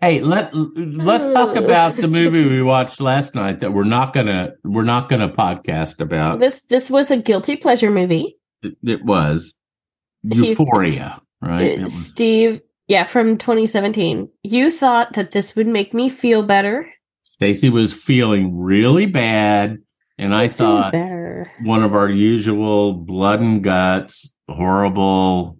Hey, 0.00 0.20
let 0.20 0.54
let's 0.54 1.32
talk 1.34 1.54
about 1.56 1.96
the 1.96 2.08
movie 2.08 2.48
we 2.48 2.62
watched 2.62 3.00
last 3.00 3.34
night 3.34 3.60
that 3.60 3.72
we're 3.72 3.84
not 3.84 4.12
gonna 4.14 4.52
we're 4.64 4.84
not 4.84 5.08
gonna 5.08 5.28
podcast 5.28 6.00
about. 6.00 6.38
This 6.38 6.64
this 6.64 6.90
was 6.90 7.10
a 7.10 7.16
guilty 7.18 7.56
pleasure 7.56 7.90
movie. 7.90 8.36
It, 8.62 8.74
it 8.82 9.04
was 9.04 9.54
He- 10.28 10.50
Euphoria, 10.50 11.20
right? 11.42 11.62
It 11.62 11.78
Uh, 11.80 11.82
was- 11.82 11.92
Steve, 11.94 12.60
yeah, 12.88 13.04
from 13.04 13.36
2017. 13.36 14.28
You 14.42 14.70
thought 14.70 15.12
that 15.12 15.30
this 15.32 15.54
would 15.56 15.66
make 15.68 15.92
me 15.92 16.08
feel 16.08 16.42
better. 16.42 16.88
Stacy 17.22 17.68
was 17.68 17.92
feeling 17.92 18.56
really 18.58 19.06
bad, 19.06 19.78
and 20.18 20.34
I 20.34 20.48
thought 20.48 20.92
better. 20.92 21.50
one 21.62 21.82
of 21.82 21.94
our 21.94 22.08
usual 22.10 22.92
blood 22.94 23.40
and 23.40 23.62
guts, 23.62 24.32
horrible, 24.48 25.58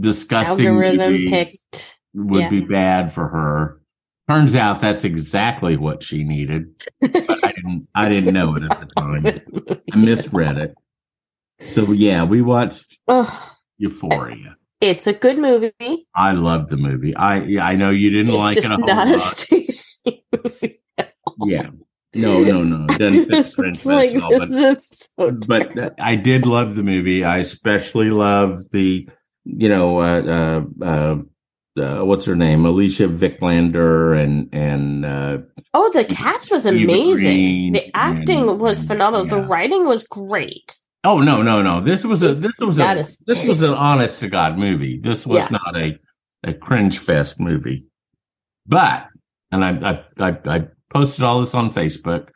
disgusting 0.00 0.66
Algorithm 0.66 1.28
picked. 1.28 1.98
would 2.14 2.42
yeah. 2.42 2.48
be 2.50 2.60
bad 2.60 3.12
for 3.12 3.28
her. 3.28 3.80
Turns 4.28 4.54
out 4.54 4.78
that's 4.80 5.04
exactly 5.04 5.76
what 5.76 6.02
she 6.04 6.22
needed, 6.22 6.80
but 7.00 7.44
I 7.44 7.52
didn't. 7.52 7.86
I 7.96 8.08
didn't 8.08 8.32
know 8.32 8.54
it 8.54 8.62
at 8.62 8.80
the 8.80 8.86
time. 8.96 9.80
I 9.92 9.96
misread 9.96 10.56
it. 10.56 10.74
So 11.66 11.90
yeah, 11.92 12.22
we 12.24 12.40
watched 12.40 12.98
Oh, 13.08 13.52
Euphoria. 13.78 14.56
It's 14.80 15.06
a 15.06 15.12
good 15.12 15.36
movie. 15.36 16.06
I 16.14 16.32
love 16.32 16.68
the 16.68 16.76
movie. 16.76 17.14
I 17.16 17.42
yeah, 17.42 17.66
I 17.66 17.74
know 17.74 17.90
you 17.90 18.08
didn't 18.10 18.34
It's 18.34 18.42
like 18.42 18.56
it 18.56 18.64
a 18.64 18.68
whole 18.68 18.86
not 18.86 19.08
a. 19.08 19.18
Stacy 19.18 20.24
movie. 20.32 20.80
Yeah. 21.44 21.70
No, 22.14 22.40
no, 22.42 22.62
no. 22.64 22.86
It 22.94 22.98
doesn't 22.98 23.24
fit 23.26 23.34
it's 23.34 23.54
French 23.54 23.84
like 23.86 24.10
festival, 24.12 24.38
this 24.40 25.10
but, 25.16 25.44
so 25.44 25.46
but 25.46 25.94
I 26.00 26.16
did 26.16 26.44
love 26.46 26.74
the 26.74 26.82
movie. 26.82 27.24
I 27.24 27.38
especially 27.38 28.10
loved 28.10 28.72
the, 28.72 29.08
you 29.44 29.68
know, 29.68 30.00
uh, 30.00 30.64
uh, 30.82 31.16
uh, 31.80 32.04
what's 32.04 32.24
her 32.24 32.34
name? 32.34 32.66
Alicia 32.66 33.06
Vikander 33.08 34.20
and, 34.20 34.48
and, 34.52 35.04
uh, 35.04 35.38
Oh, 35.72 35.88
the 35.92 36.04
cast 36.04 36.50
was 36.50 36.66
Eva 36.66 36.76
amazing. 36.82 37.36
Green 37.36 37.72
The 37.74 37.96
acting 37.96 38.48
and- 38.48 38.58
was 38.60 38.82
phenomenal. 38.82 39.26
The 39.26 39.46
writing 39.46 39.86
was 39.86 40.02
great. 40.08 40.76
oh, 41.04 41.20
no, 41.20 41.42
no, 41.42 41.62
no. 41.62 41.80
This 41.80 42.04
was 42.04 42.24
a, 42.24 42.34
this 42.34 42.58
was 42.60 42.80
a, 42.80 42.98
is 42.98 43.18
this 43.26 43.44
was 43.44 43.62
an 43.62 43.72
honest 43.74 44.18
to 44.20 44.28
God 44.28 44.58
movie. 44.58 44.98
This 44.98 45.26
was 45.26 45.38
Yeah. 45.38 45.48
not 45.52 45.76
a, 45.76 45.96
a 46.42 46.54
cringe 46.54 46.98
fest 46.98 47.38
movie. 47.38 47.86
But, 48.66 49.06
and 49.52 49.64
I, 49.64 50.02
I, 50.18 50.28
I, 50.30 50.38
I 50.44 50.66
posted 50.90 51.24
all 51.24 51.40
this 51.40 51.54
on 51.54 51.72
Facebook. 51.72 52.28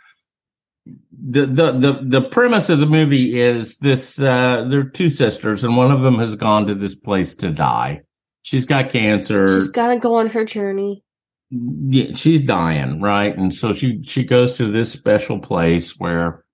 The, 0.86 1.46
the, 1.46 1.72
the, 1.72 1.98
the 2.02 2.22
premise 2.22 2.68
of 2.70 2.78
the 2.78 2.86
movie 2.86 3.40
is 3.40 3.78
this, 3.78 4.20
uh, 4.20 4.66
they're 4.68 4.84
two 4.84 5.10
sisters 5.10 5.64
and 5.64 5.76
one 5.76 5.90
of 5.90 6.00
them 6.02 6.18
has 6.18 6.36
gone 6.36 6.66
to 6.66 6.74
this 6.74 6.94
place 6.94 7.34
to 7.36 7.50
die. 7.50 8.02
She's 8.42 8.66
got 8.66 8.90
cancer. 8.90 9.60
She's 9.60 9.70
got 9.70 9.88
to 9.88 9.98
go 9.98 10.16
on 10.16 10.28
her 10.28 10.44
journey. 10.44 11.02
yeah, 11.50 12.14
she's 12.14 12.42
dying, 12.42 13.00
right? 13.00 13.34
And 13.36 13.54
so 13.54 13.72
she 13.72 14.02
she 14.02 14.24
goes 14.24 14.54
to 14.54 14.70
this 14.70 14.92
special 14.92 15.38
place 15.38 15.98
where 15.98 16.44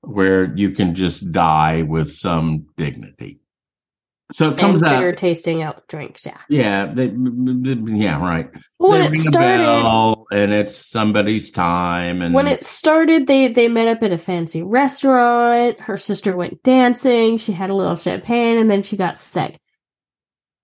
where 0.00 0.54
you 0.56 0.70
can 0.70 0.94
just 0.94 1.30
die 1.32 1.82
with 1.82 2.10
some 2.10 2.66
dignity. 2.76 3.40
So 4.32 4.50
it 4.50 4.58
comes 4.58 4.82
out, 4.82 4.98
bitter 4.98 5.12
tasting 5.12 5.62
out 5.62 5.86
drinks. 5.86 6.24
Yeah. 6.24 6.38
yeah, 6.48 6.86
they, 6.86 7.12
yeah, 7.14 8.18
right. 8.18 8.48
When 8.78 9.02
it 9.02 9.14
started, 9.14 10.24
and 10.32 10.52
it's 10.52 10.74
somebody's 10.74 11.50
time, 11.50 12.22
and 12.22 12.34
when 12.34 12.46
it 12.46 12.62
started, 12.62 13.26
they 13.26 13.48
they 13.48 13.68
met 13.68 13.88
up 13.88 14.02
at 14.02 14.12
a 14.12 14.18
fancy 14.18 14.62
restaurant. 14.62 15.78
Her 15.80 15.98
sister 15.98 16.34
went 16.34 16.62
dancing. 16.62 17.36
She 17.36 17.52
had 17.52 17.68
a 17.68 17.74
little 17.74 17.96
champagne, 17.96 18.56
and 18.56 18.70
then 18.70 18.82
she 18.82 18.96
got 18.96 19.18
sick. 19.18 19.60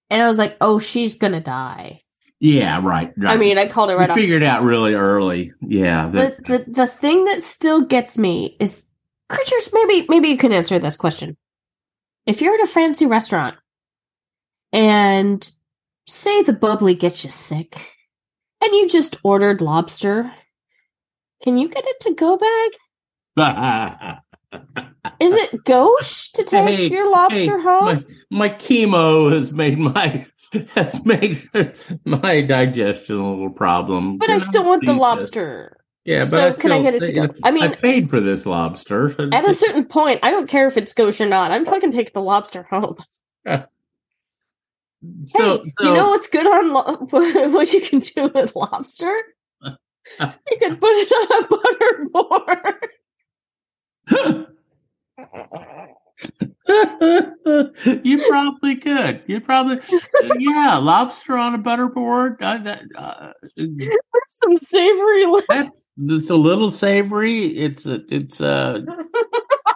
And 0.08 0.22
I 0.22 0.28
was 0.28 0.38
like, 0.38 0.56
"Oh, 0.61 0.78
she's 0.78 1.18
gonna 1.18 1.40
die." 1.40 2.02
yeah, 2.40 2.80
right, 2.82 3.12
right. 3.18 3.34
I 3.34 3.36
mean, 3.36 3.58
I 3.58 3.68
called 3.68 3.90
it 3.90 3.96
right 3.96 4.08
off. 4.08 4.16
figured 4.16 4.42
out 4.42 4.62
really 4.62 4.94
early, 4.94 5.52
yeah, 5.61 6.08
the, 6.08 6.34
the 6.46 6.64
the 6.66 6.86
thing 6.86 7.26
that 7.26 7.42
still 7.42 7.82
gets 7.82 8.16
me 8.16 8.56
is 8.58 8.86
creatures. 9.28 9.68
Maybe 9.74 10.06
maybe 10.08 10.28
you 10.28 10.38
can 10.38 10.52
answer 10.52 10.78
this 10.78 10.96
question. 10.96 11.36
If 12.26 12.40
you're 12.40 12.54
at 12.54 12.60
a 12.60 12.66
fancy 12.66 13.06
restaurant 13.06 13.56
and 14.72 15.48
say 16.06 16.42
the 16.42 16.52
bubbly 16.52 16.94
gets 16.94 17.24
you 17.24 17.30
sick, 17.30 17.76
and 18.62 18.72
you 18.72 18.88
just 18.88 19.16
ordered 19.22 19.60
lobster, 19.60 20.32
can 21.42 21.56
you 21.58 21.68
get 21.68 21.84
it 21.86 22.00
to 22.00 22.14
go 22.14 22.36
bag? 22.36 22.72
Is 25.20 25.32
it 25.32 25.64
gauche 25.64 26.30
to 26.32 26.44
take 26.44 26.76
Hey, 26.76 26.90
your 26.90 27.10
lobster 27.10 27.58
hey, 27.58 27.62
home? 27.62 27.84
my, 27.84 28.04
my 28.30 28.48
chemo 28.50 29.32
has 29.32 29.52
made 29.52 29.78
my 29.78 30.26
has 30.74 31.04
made 31.06 31.40
my 32.04 32.42
digestion 32.42 33.16
a 33.16 33.30
little 33.30 33.50
problem. 33.50 34.18
but 34.18 34.26
Can 34.26 34.34
I 34.34 34.38
still 34.38 34.64
want 34.64 34.84
the 34.84 34.92
lobster. 34.92 35.76
Yeah, 36.05 36.24
but 36.24 36.30
So 36.30 36.48
I 36.48 36.53
can 36.53 36.72
I 36.72 36.82
get 36.82 36.94
it 36.94 37.01
to 37.01 37.12
go? 37.12 37.28
I 37.44 37.51
mean- 37.51 37.62
I 37.62 37.68
paid 37.74 38.09
for 38.11 38.20
this 38.20 38.46
lobster. 38.46 39.11
At 39.32 39.48
a 39.48 39.55
certain 39.55 39.84
point, 39.84 40.20
I 40.22 40.30
don't 40.30 40.48
care 40.48 40.66
if 40.66 40.76
it's 40.76 40.92
gauche 40.94 41.20
or 41.20 41.28
not. 41.28 41.51
I'm 41.53 41.64
fucking 41.64 41.92
taking 41.92 42.12
the 42.14 42.22
lobster 42.22 42.62
home. 42.62 42.96
so, 43.46 43.66
hey, 45.05 45.24
so 45.34 45.62
you 45.80 45.94
know 45.94 46.11
what's 46.11 46.28
good 46.28 46.46
on 46.46 46.72
lo- 46.72 47.07
what 47.51 47.72
you 47.72 47.80
can 47.80 47.98
do 47.98 48.30
with 48.34 48.55
lobster? 48.57 49.14
You 50.18 50.57
can 50.59 50.76
put 50.76 50.90
it 50.90 51.12
on 51.12 51.44
a 51.44 51.46
butter 51.46 52.09
board. 52.11 52.88
you 58.04 58.24
probably 58.28 58.76
could. 58.76 59.22
You 59.26 59.40
probably, 59.40 59.78
yeah, 60.38 60.76
lobster 60.76 61.36
on 61.36 61.54
a 61.54 61.58
butterboard. 61.58 62.36
Uh, 62.40 62.58
that, 62.58 62.82
uh, 62.94 63.32
Some 64.28 64.56
savory. 64.56 65.24
that's 65.48 65.86
it's 65.98 66.30
a 66.30 66.36
little 66.36 66.70
savory. 66.70 67.44
It's 67.46 67.86
a, 67.86 68.00
it's 68.08 68.40
a, 68.40 68.84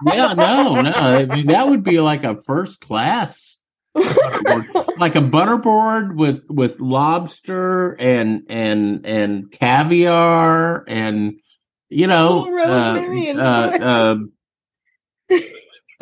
yeah, 0.06 0.34
no, 0.34 0.80
no. 0.80 0.92
I 0.92 1.24
mean, 1.24 1.48
that 1.48 1.68
would 1.68 1.82
be 1.82 2.00
like 2.00 2.24
a 2.24 2.40
first 2.40 2.80
class 2.80 3.58
butterboard, 3.96 4.96
like 4.98 5.16
a 5.16 5.20
butterboard 5.20 6.16
with 6.16 6.44
with 6.48 6.80
lobster 6.80 7.92
and 8.00 8.44
and 8.48 9.04
and 9.06 9.50
caviar 9.50 10.84
and 10.86 11.40
you 11.88 12.06
know 12.06 12.46
Oh, 12.46 12.50
rosemary 12.50 13.28
and 13.28 13.40
uh, 13.40 13.78
thyme. 13.78 14.32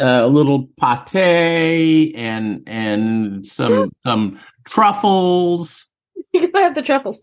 Uh, 0.00 0.20
a 0.22 0.26
little 0.26 0.68
pate 0.80 2.14
and 2.16 2.62
and 2.66 3.46
some 3.46 3.90
some 4.06 4.40
truffles. 4.64 5.86
you 6.32 6.50
have 6.54 6.74
the 6.74 6.82
truffles. 6.82 7.22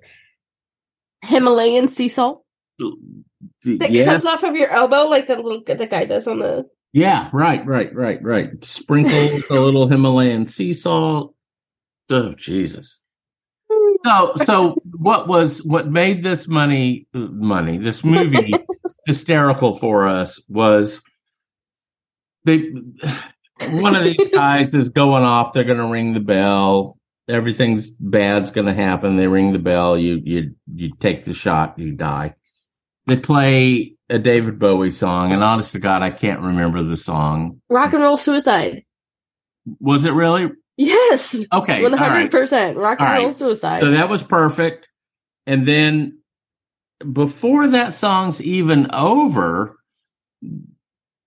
Himalayan 1.24 1.88
sea 1.88 2.08
salt 2.10 2.44
that 2.80 3.92
Yes. 3.92 4.06
comes 4.08 4.26
off 4.26 4.44
of 4.44 4.56
your 4.56 4.70
elbow, 4.70 5.08
like 5.08 5.28
the 5.28 5.36
little 5.36 5.62
the 5.66 5.88
guy 5.88 6.06
does 6.06 6.28
on 6.28 6.40
the. 6.40 6.66
Yeah, 6.94 7.30
right, 7.34 7.64
right, 7.68 7.94
right, 7.94 8.20
right. 8.24 8.64
Sprinkle 8.64 9.42
a 9.58 9.60
little 9.60 9.88
Himalayan 9.88 10.46
sea 10.48 10.74
salt. 10.74 11.36
Oh, 12.12 12.34
Jesus. 12.36 13.02
So, 14.06 14.34
so 14.38 14.78
what 14.98 15.28
was 15.28 15.64
what 15.64 15.90
made 15.92 16.24
this 16.24 16.48
money 16.48 17.08
money 17.14 17.78
this 17.78 18.04
movie 18.04 18.54
hysterical 19.06 19.76
for 19.76 20.08
us 20.08 20.42
was 20.48 21.02
they 22.46 22.72
one 23.72 23.96
of 23.96 24.04
these 24.04 24.28
guys 24.30 24.74
is 24.74 24.90
going 24.90 25.24
off. 25.24 25.54
They're 25.54 25.64
going 25.64 25.78
to 25.78 25.86
ring 25.86 26.14
the 26.14 26.20
bell. 26.20 26.98
Everything's 27.28 27.90
bad's 27.90 28.52
going 28.52 28.68
to 28.68 28.74
happen. 28.74 29.18
They 29.18 29.28
ring 29.28 29.54
the 29.54 29.60
bell. 29.60 29.98
You 29.98 30.22
you 30.24 30.56
you 30.74 30.96
take 31.00 31.26
the 31.26 31.34
shot. 31.34 31.78
You 31.78 31.92
die. 31.92 32.36
They 33.06 33.18
play 33.18 33.96
a 34.10 34.20
David 34.20 34.60
Bowie 34.60 34.92
song, 34.92 35.32
and 35.32 35.44
honest 35.44 35.74
to 35.74 35.80
God, 35.80 36.02
I 36.02 36.10
can't 36.10 36.42
remember 36.42 36.84
the 36.84 36.98
song. 36.98 37.62
Rock 37.70 37.94
and 37.94 38.02
roll 38.02 38.18
suicide. 38.18 38.84
Was 39.80 40.06
it 40.06 40.12
really 40.12 40.50
Yes, 40.80 41.36
okay? 41.52 41.84
hundred 41.84 41.98
right. 42.00 42.32
percent 42.32 42.78
rock 42.78 43.02
and 43.02 43.22
roll 43.22 43.32
suicide. 43.34 43.84
So 43.84 43.92
that 43.92 44.08
was 44.08 44.24
perfect. 44.24 44.88
And 45.46 45.68
then 45.68 46.20
before 47.12 47.68
that 47.68 47.94
song's 47.94 48.42
even 48.42 48.90
over, 48.94 49.78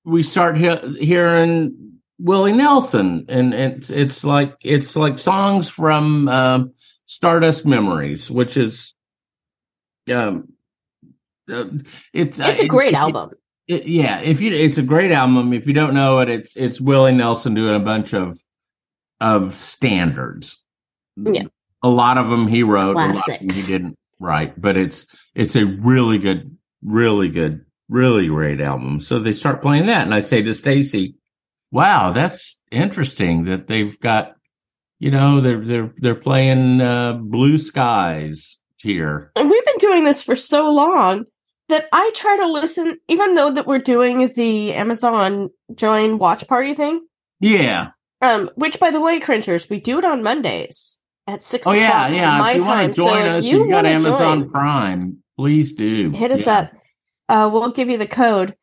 we 0.04 0.22
start 0.22 0.56
he- 0.56 1.04
hearing 1.04 1.98
Willie 2.18 2.52
Nelson, 2.52 3.26
and 3.28 3.52
it's 3.54 3.90
it's 3.90 4.24
like 4.24 4.54
it's 4.62 4.96
like 4.96 5.18
songs 5.18 5.68
from 5.68 6.28
uh, 6.28 6.64
Stardust 7.04 7.66
Memories, 7.66 8.30
which 8.30 8.56
is 8.56 8.94
um, 10.12 10.52
uh, 11.50 11.64
it's 12.12 12.38
it's 12.40 12.60
a 12.60 12.64
it- 12.64 12.68
great 12.68 12.92
it- 12.94 12.96
album. 12.96 13.30
it- 13.68 13.86
yeah, 13.86 14.20
if 14.20 14.40
you, 14.40 14.52
it's 14.52 14.78
a 14.78 14.82
great 14.82 15.12
album. 15.12 15.52
If 15.52 15.66
you 15.66 15.72
don't 15.72 15.94
know 15.94 16.20
it, 16.20 16.28
it's 16.28 16.56
it's 16.56 16.80
Willie 16.80 17.12
Nelson 17.14 17.54
doing 17.54 17.74
a 17.74 17.80
bunch 17.84 18.12
of 18.14 18.38
of 19.20 19.54
standards. 19.54 20.58
Yeah. 21.16 21.44
a 21.82 21.88
lot 21.88 22.16
of 22.18 22.28
them 22.30 22.48
he 22.48 22.62
wrote, 22.62 22.96
a 22.96 23.12
lot 23.12 23.40
he 23.40 23.62
didn't 23.62 23.96
write, 24.18 24.60
but 24.60 24.76
it's 24.76 25.06
it's 25.34 25.56
a 25.56 25.64
really 25.66 26.18
good, 26.18 26.56
really 26.82 27.28
good, 27.28 27.66
really 27.92 28.26
great 28.28 28.60
album. 28.60 29.00
So 29.00 29.18
they 29.18 29.32
start 29.32 29.62
playing 29.62 29.86
that, 29.86 30.04
and 30.04 30.14
I 30.14 30.20
say 30.20 30.42
to 30.42 30.54
Stacy, 30.54 31.14
"Wow, 31.70 32.12
that's 32.12 32.58
interesting 32.70 33.44
that 33.44 33.66
they've 33.66 33.98
got, 34.00 34.34
you 34.98 35.10
know, 35.10 35.40
they're 35.40 35.60
they're 35.64 35.94
they're 35.98 36.14
playing 36.14 36.80
uh, 36.80 37.12
Blue 37.14 37.58
Skies 37.58 38.58
here." 38.78 39.30
And 39.36 39.50
we've 39.50 39.64
been 39.64 39.78
doing 39.78 40.04
this 40.04 40.22
for 40.22 40.34
so 40.36 40.70
long 40.72 41.24
that 41.68 41.88
I 41.92 42.10
try 42.14 42.36
to 42.38 42.46
listen, 42.50 42.98
even 43.08 43.34
though 43.34 43.50
that 43.52 43.66
we're 43.66 43.78
doing 43.78 44.32
the 44.34 44.74
Amazon 44.74 45.50
join 45.74 46.18
watch 46.18 46.46
party 46.48 46.74
thing. 46.74 47.06
Yeah, 47.40 47.88
Um, 48.20 48.50
which 48.56 48.78
by 48.78 48.90
the 48.90 49.00
way, 49.00 49.18
cringers, 49.18 49.68
we 49.68 49.80
do 49.80 49.98
it 49.98 50.04
on 50.04 50.22
Mondays 50.22 50.98
at 51.26 51.42
six. 51.42 51.62
o'clock 51.66 51.76
yeah, 51.76 52.08
yeah. 52.08 52.38
my 52.38 52.50
if 52.52 52.56
you 52.58 52.62
time. 52.62 52.70
want 52.78 52.94
to 52.94 53.00
join 53.00 53.22
so 53.22 53.28
us, 53.38 53.44
you 53.44 53.58
you've 53.60 53.70
got 53.70 53.84
Amazon 53.86 54.40
join, 54.40 54.50
Prime. 54.50 55.16
Please 55.38 55.72
do. 55.74 56.10
hit 56.10 56.30
us 56.30 56.46
Yeah. 56.46 56.58
up. 56.58 56.72
Uh, 57.32 57.48
we'll 57.48 57.70
give 57.70 57.88
you 57.88 57.96
the 57.96 58.06
code. 58.06 58.54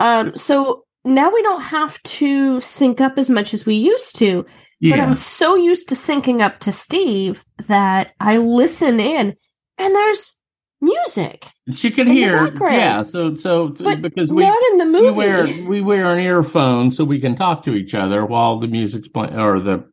Um, 0.00 0.34
so 0.34 0.84
now 1.04 1.30
we 1.30 1.40
don't 1.42 1.62
have 1.62 2.02
to 2.02 2.60
sync 2.60 3.00
up 3.00 3.16
as 3.16 3.30
much 3.30 3.54
as 3.54 3.64
we 3.64 3.76
used 3.76 4.16
to. 4.16 4.44
But 4.80 5.00
I'm 5.00 5.14
so 5.14 5.56
used 5.56 5.88
to 5.88 5.96
syncing 5.96 6.40
up 6.40 6.60
to 6.60 6.72
Steve 6.72 7.44
that 7.66 8.12
I 8.20 8.36
listen 8.36 9.00
in 9.00 9.36
and 9.76 9.94
there's 9.94 10.36
music, 10.80 11.46
she 11.74 11.90
can 11.90 12.08
hear. 12.08 12.52
Yeah, 12.60 13.02
so 13.02 13.36
so 13.36 13.68
but 13.68 14.02
because 14.02 14.32
we 14.32 14.44
not 14.44 14.58
in 14.72 14.78
the 14.78 14.84
movie. 14.84 15.10
we 15.10 15.10
wear 15.10 15.46
we 15.68 15.80
wear 15.80 16.04
an 16.12 16.18
earphone 16.18 16.92
so 16.92 17.04
we 17.04 17.18
can 17.18 17.34
talk 17.34 17.62
to 17.64 17.74
each 17.74 17.94
other 17.94 18.24
while 18.24 18.58
the 18.58 18.68
music's 18.68 19.08
playing 19.08 19.38
or 19.38 19.60
the 19.60 19.90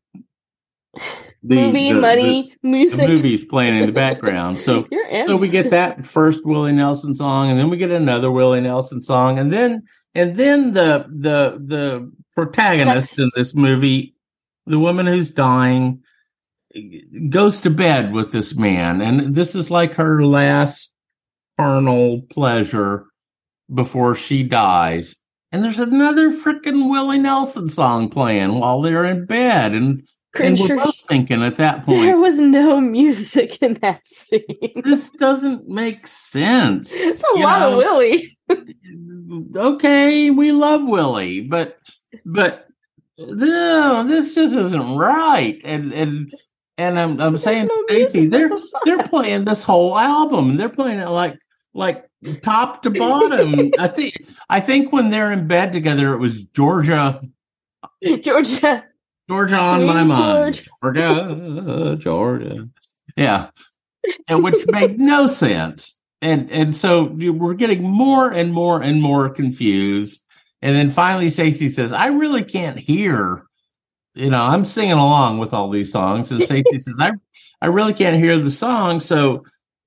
the 1.48 1.56
movie, 1.56 1.91
the- 1.91 2.00
money, 2.00 2.56
the, 2.62 2.68
music. 2.68 3.08
the 3.08 3.08
movie's 3.08 3.43
playing 3.43 3.78
in 3.78 3.86
the 3.86 3.91
background. 3.91 4.60
So 4.60 4.88
so 5.28 5.38
we 5.38 5.50
get 5.50 5.70
that 5.70 6.06
first 6.06 6.46
Willie 6.46 6.72
Nelson 6.72 7.14
song, 7.14 7.50
and 7.50 7.60
then 7.60 7.70
we 7.70 7.78
get 7.78 7.91
another 7.91 8.32
Willie 8.32 8.62
Nelson 8.62 9.02
song, 9.02 9.38
and 9.39 9.52
then 9.52 9.84
and 10.14 10.36
then 10.36 10.74
the 10.74 11.06
the 11.08 11.60
the 11.64 12.12
protagonist 12.36 13.10
Sex. 13.10 13.20
in 13.20 13.30
this 13.36 13.54
movie, 13.54 14.16
the 14.66 14.80
woman 14.80 15.06
who's 15.06 15.30
dying, 15.30 16.02
goes 17.30 17.60
to 17.62 17.70
bed 17.70 18.12
with 18.12 18.32
this 18.32 18.56
man, 18.56 19.02
and 19.02 19.36
this 19.36 19.56
is 19.56 19.70
like 19.70 19.93
her 19.93 20.26
last 20.26 20.91
carnal 21.58 22.22
pleasure 22.30 23.06
before 23.74 24.16
she 24.16 24.43
dies. 24.43 25.16
And 25.52 25.64
there's 25.64 25.80
another 25.80 26.32
freaking 26.32 26.89
Willie 26.89 27.18
Nelson 27.20 27.70
song 27.70 28.10
playing 28.10 28.60
while 28.60 28.82
they're 28.82 29.06
in 29.06 29.26
bed, 29.26 29.74
and 29.74 30.06
and 30.39 30.57
we're 30.59 30.75
both 30.77 30.95
thinking 31.07 31.41
at 31.43 31.55
that 31.57 31.86
point, 31.86 32.01
There 32.01 32.17
was 32.19 32.39
no 32.39 32.79
music 32.81 33.61
in 33.61 33.75
that 33.75 34.05
scene. 34.07 34.81
this 34.83 35.09
doesn't 35.11 35.67
make 35.67 36.07
sense. 36.07 36.93
It's 36.95 37.23
a 37.23 37.38
You 37.38 37.43
lot 37.43 37.59
know? 37.59 37.71
of 37.71 37.77
Willie. 37.77 38.38
Okay, 39.55 40.29
we 40.31 40.51
love 40.51 40.81
Willie, 40.88 41.41
but 41.41 41.77
but 42.25 42.67
no, 43.17 44.03
this 44.03 44.36
just 44.36 44.55
isn't 44.55 44.95
right. 44.97 45.59
And 45.63 45.93
and 45.93 46.33
and 46.77 46.99
I'm 46.99 47.11
I'm 47.21 47.33
There's 47.33 47.43
saying, 47.43 47.67
no 47.67 47.83
Stacey, 47.89 48.27
they're 48.27 48.49
the 48.49 48.79
they're 48.86 49.03
playing 49.07 49.45
this 49.45 49.63
whole 49.63 49.97
album. 49.97 50.57
They're 50.57 50.69
playing 50.69 50.99
it 50.99 51.09
like 51.09 51.38
like 51.73 52.05
top 52.41 52.83
to 52.83 52.89
bottom. 52.89 53.71
I 53.79 53.88
think 53.88 54.15
I 54.49 54.59
think 54.59 54.91
when 54.91 55.09
they're 55.09 55.31
in 55.31 55.47
bed 55.47 55.71
together, 55.73 56.13
it 56.13 56.19
was 56.19 56.43
Georgia 56.45 57.21
Georgia. 58.21 58.86
Georgia 59.30 59.57
on 59.57 59.80
Sweet 59.80 59.88
my 59.88 60.03
mind. 60.03 60.53
George. 60.55 60.69
Georgia, 60.82 61.97
Georgia. 61.99 62.69
Yeah. 63.15 63.49
And 64.28 64.43
which 64.43 64.65
made 64.67 64.99
no 64.99 65.28
sense. 65.28 65.97
And 66.21 66.51
and 66.51 66.76
so 66.76 67.05
we're 67.05 67.55
getting 67.55 67.84
more 67.84 68.32
and 68.32 68.53
more 68.53 68.82
and 68.82 69.01
more 69.01 69.30
confused. 69.30 70.23
And 70.61 70.76
then 70.76 70.89
finally 70.89 71.30
Stacey 71.30 71.69
says, 71.69 71.93
I 71.93 72.07
really 72.07 72.43
can't 72.43 72.80
hear. 72.80 73.43
You 74.13 74.30
know, 74.30 74.41
I'm 74.41 74.63
singing 74.63 74.93
along 74.93 75.39
with 75.39 75.53
all 75.53 75.69
these 75.69 75.91
songs. 75.91 76.32
And 76.32 76.41
Stacey 76.41 76.80
says, 76.80 76.95
I 76.99 77.13
I 77.61 77.67
really 77.67 77.93
can't 77.93 78.17
hear 78.17 78.38
the 78.39 78.51
song. 78.51 78.99
So 78.99 79.43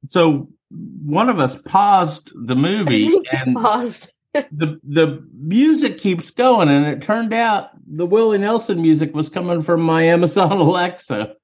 so 0.09 0.49
one 0.71 1.29
of 1.29 1.39
us 1.39 1.57
paused 1.57 2.33
the 2.35 2.57
movie 2.57 3.13
and 3.33 3.57
Paused. 3.57 4.13
The 4.35 4.79
the 4.85 5.27
music 5.35 5.99
keeps 5.99 6.31
going, 6.31 6.69
and 6.69 6.87
it 6.87 7.03
turned 7.03 7.33
out 7.33 7.71
the 7.87 8.07
Willie 8.07 8.39
Nelson 8.39 8.81
music 8.83 9.15
was 9.15 9.29
coming 9.31 9.63
from 9.63 9.81
my 9.83 10.03
Amazon 10.05 10.53
Alexa. 10.59 11.35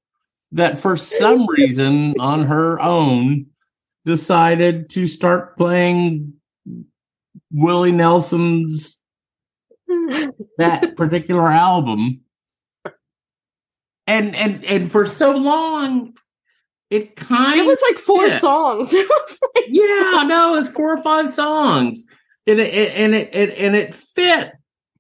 That 0.53 0.79
for 0.79 0.97
some 0.97 1.47
reason 1.49 2.15
on 2.21 2.45
her 2.45 2.81
own 2.81 3.47
decided 4.05 4.89
to 4.91 5.07
start 5.09 5.57
playing 5.57 6.35
Willie 7.51 7.91
Nelson's 7.91 8.99
that 10.59 10.95
particular 10.97 11.49
album. 11.49 12.21
And 14.07 14.37
and 14.37 14.65
and 14.65 14.93
for 14.93 15.07
so 15.07 15.33
long 15.33 16.15
it 16.91 17.17
kind 17.17 17.59
It 17.59 17.67
was 17.67 17.81
like 17.89 17.99
four 17.99 18.27
Yeah. 18.27 18.39
songs. 18.39 18.93
It 18.95 19.09
was 19.09 19.39
like 19.57 19.65
yeah, 19.69 20.25
no, 20.29 20.57
it's 20.57 20.69
four 20.69 20.97
or 20.97 21.03
five 21.03 21.31
songs, 21.31 22.05
and 22.47 22.61
it, 22.61 22.93
and 22.95 23.15
it, 23.15 23.35
it 23.35 23.59
and 23.59 23.75
it 23.75 23.95
fit 23.95 24.53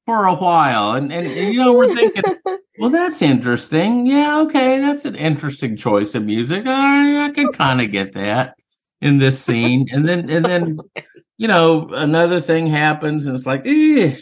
for 0.04 0.26
a 0.26 0.34
while, 0.34 0.92
and, 0.92 1.12
and 1.12 1.26
and 1.26 1.54
you 1.54 1.60
know 1.60 1.72
we're 1.72 1.94
thinking, 1.94 2.22
well, 2.78 2.90
that's 2.90 3.22
interesting. 3.22 4.06
Yeah, 4.06 4.40
okay, 4.40 4.78
that's 4.78 5.04
an 5.04 5.14
interesting 5.14 5.76
choice 5.76 6.14
of 6.14 6.24
music. 6.24 6.66
I, 6.66 7.26
I 7.26 7.30
can 7.30 7.48
kind 7.48 7.80
of 7.80 7.90
get 7.90 8.12
that 8.12 8.56
in 9.00 9.18
this 9.18 9.40
scene, 9.42 9.84
and 9.92 10.06
then 10.06 10.30
and 10.30 10.44
then 10.44 10.78
you 11.38 11.48
know 11.48 11.88
another 11.92 12.40
thing 12.40 12.66
happens, 12.66 13.26
and 13.26 13.34
it's 13.34 13.46
like, 13.46 13.62
eh, 13.66 14.14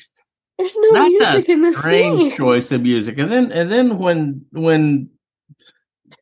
There's 0.59 0.77
no 0.77 0.93
that's 0.93 1.35
music 1.35 1.49
in 1.49 1.63
this 1.63 1.79
strange 1.79 2.23
scene. 2.23 2.37
choice 2.37 2.73
of 2.73 2.83
music, 2.83 3.19
and 3.19 3.31
then 3.31 3.53
and 3.53 3.71
then 3.71 3.99
when 3.99 4.47
when 4.53 5.11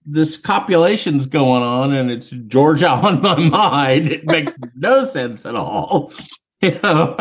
this 0.06 0.36
copulation's 0.36 1.26
going 1.26 1.62
on 1.62 1.92
and 1.92 2.10
it's 2.10 2.30
Georgia 2.30 2.88
on 2.90 3.20
my 3.20 3.36
mind. 3.36 4.10
It 4.10 4.24
makes 4.24 4.54
no 4.74 5.04
sense 5.04 5.46
at 5.46 5.54
all. 5.54 6.12
You 6.62 6.78
know, 6.82 7.16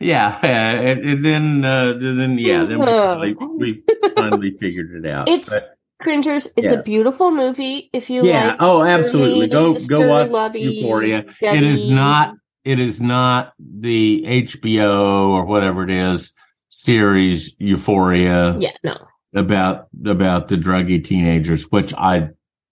yeah, 0.00 0.36
uh, 0.42 0.46
and, 0.46 1.00
and 1.08 1.24
then, 1.24 1.64
uh, 1.64 1.92
then, 1.96 2.38
yeah, 2.38 2.64
then 2.64 2.80
we 2.80 2.86
finally, 2.86 3.34
we 3.56 3.82
finally 4.16 4.50
figured 4.58 5.04
it 5.04 5.08
out. 5.08 5.28
It's 5.28 5.48
But, 5.48 5.76
Cringers, 6.00 6.48
it's 6.56 6.72
Yeah. 6.72 6.78
a 6.80 6.82
beautiful 6.82 7.30
movie. 7.30 7.88
If 7.92 8.10
you 8.10 8.26
yeah, 8.26 8.48
like 8.48 8.56
oh, 8.60 8.82
absolutely. 8.82 9.46
Go, 9.46 9.74
sister 9.74 9.96
go 9.96 10.08
watch 10.08 10.30
lovey, 10.30 10.60
Euphoria. 10.62 11.18
It 11.18 11.36
Debbie. 11.40 11.66
is 11.68 11.86
not, 11.88 12.34
it 12.64 12.80
is 12.80 13.00
not 13.00 13.52
the 13.60 14.24
HBO 14.26 15.28
or 15.28 15.44
whatever 15.44 15.84
it 15.84 15.90
is 15.90 16.32
series 16.68 17.54
Euphoria. 17.60 18.58
Yeah, 18.58 18.72
no. 18.82 18.96
about 19.36 19.86
about 20.04 20.48
the 20.48 20.56
druggy 20.56 21.02
teenagers, 21.02 21.70
which 21.70 21.94
I 21.94 22.30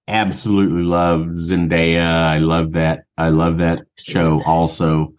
absolutely 0.09 0.83
love. 0.83 1.21
Zendaya, 1.37 2.25
I 2.25 2.39
love 2.39 2.73
that. 2.73 3.05
I 3.17 3.29
love 3.29 3.59
that 3.59 3.83
show. 3.97 4.43
Also, 4.45 5.15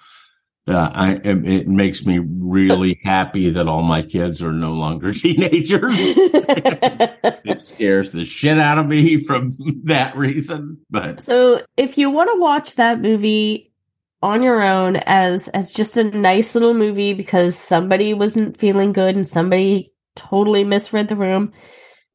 uh, 0.65 0.89
I 0.93 1.11
it 1.15 1.45
it 1.45 1.67
makes 1.67 2.05
me 2.05 2.19
really 2.19 2.99
happy 3.03 3.49
that 3.49 3.67
all 3.67 3.83
my 3.83 4.01
kids 4.01 4.41
are 4.41 4.53
no 4.53 4.71
longer 4.73 5.13
teenagers. 5.13 5.93
it 5.97 7.61
scares 7.61 8.11
the 8.11 8.23
shit 8.23 8.57
out 8.57 8.77
of 8.77 8.87
me 8.87 9.21
from 9.23 9.51
that 9.83 10.15
reason. 10.15 10.77
But 10.89 11.21
so 11.21 11.61
if 11.75 11.97
you 11.97 12.09
want 12.09 12.29
to 12.33 12.39
watch 12.39 12.75
that 12.75 13.01
movie 13.01 13.73
on 14.21 14.41
your 14.41 14.63
own 14.63 14.97
as 15.05 15.49
as 15.49 15.73
just 15.73 15.97
a 15.97 16.05
nice 16.05 16.55
little 16.55 16.73
movie 16.73 17.13
because 17.13 17.57
somebody 17.57 18.13
wasn't 18.13 18.57
feeling 18.57 18.93
good 18.93 19.15
and 19.17 19.27
somebody 19.27 19.91
totally 20.15 20.63
misread 20.63 21.09
the 21.09 21.17
room, 21.17 21.51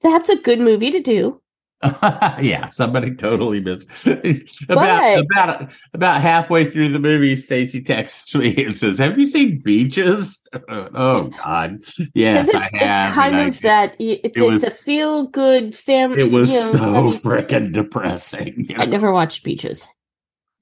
that's 0.01 0.31
a 0.31 0.37
good 0.37 0.61
movie 0.61 0.91
to 0.91 1.01
do. 1.01 1.41
yeah, 2.43 2.67
somebody 2.67 3.15
totally 3.15 3.61
missed. 3.61 3.89
about 4.69 5.25
about 5.33 5.71
about 5.95 6.21
halfway 6.21 6.65
through 6.65 6.93
the 6.93 6.99
movie, 6.99 7.37
Stacy 7.37 7.83
texts 7.83 8.35
me 8.35 8.65
and 8.65 8.77
says, 8.77 8.99
"Have 8.99 9.17
you 9.17 9.27
seen 9.27 9.61
Beaches?" 9.65 10.41
oh 10.69 11.25
God, 11.45 11.79
yes, 12.15 12.53
I 12.53 12.59
it's, 12.59 12.71
have. 12.75 13.07
it's 13.09 13.15
kind 13.15 13.35
and 13.37 13.45
I- 13.45 13.49
of 13.49 13.61
that 13.61 13.97
it's 14.01 14.37
it 14.39 14.43
it's 14.43 14.63
a 14.65 14.71
feel 14.71 15.29
good 15.29 15.73
family. 15.75 16.21
It 16.23 16.33
was 16.33 16.51
you 16.51 16.59
know, 16.59 16.73
so 16.73 16.79
funny- 16.79 17.19
freaking 17.19 17.73
depressing. 17.73 18.67
you 18.69 18.77
I 18.77 18.87
never 18.87 19.13
watched 19.13 19.45
Beaches. 19.45 19.87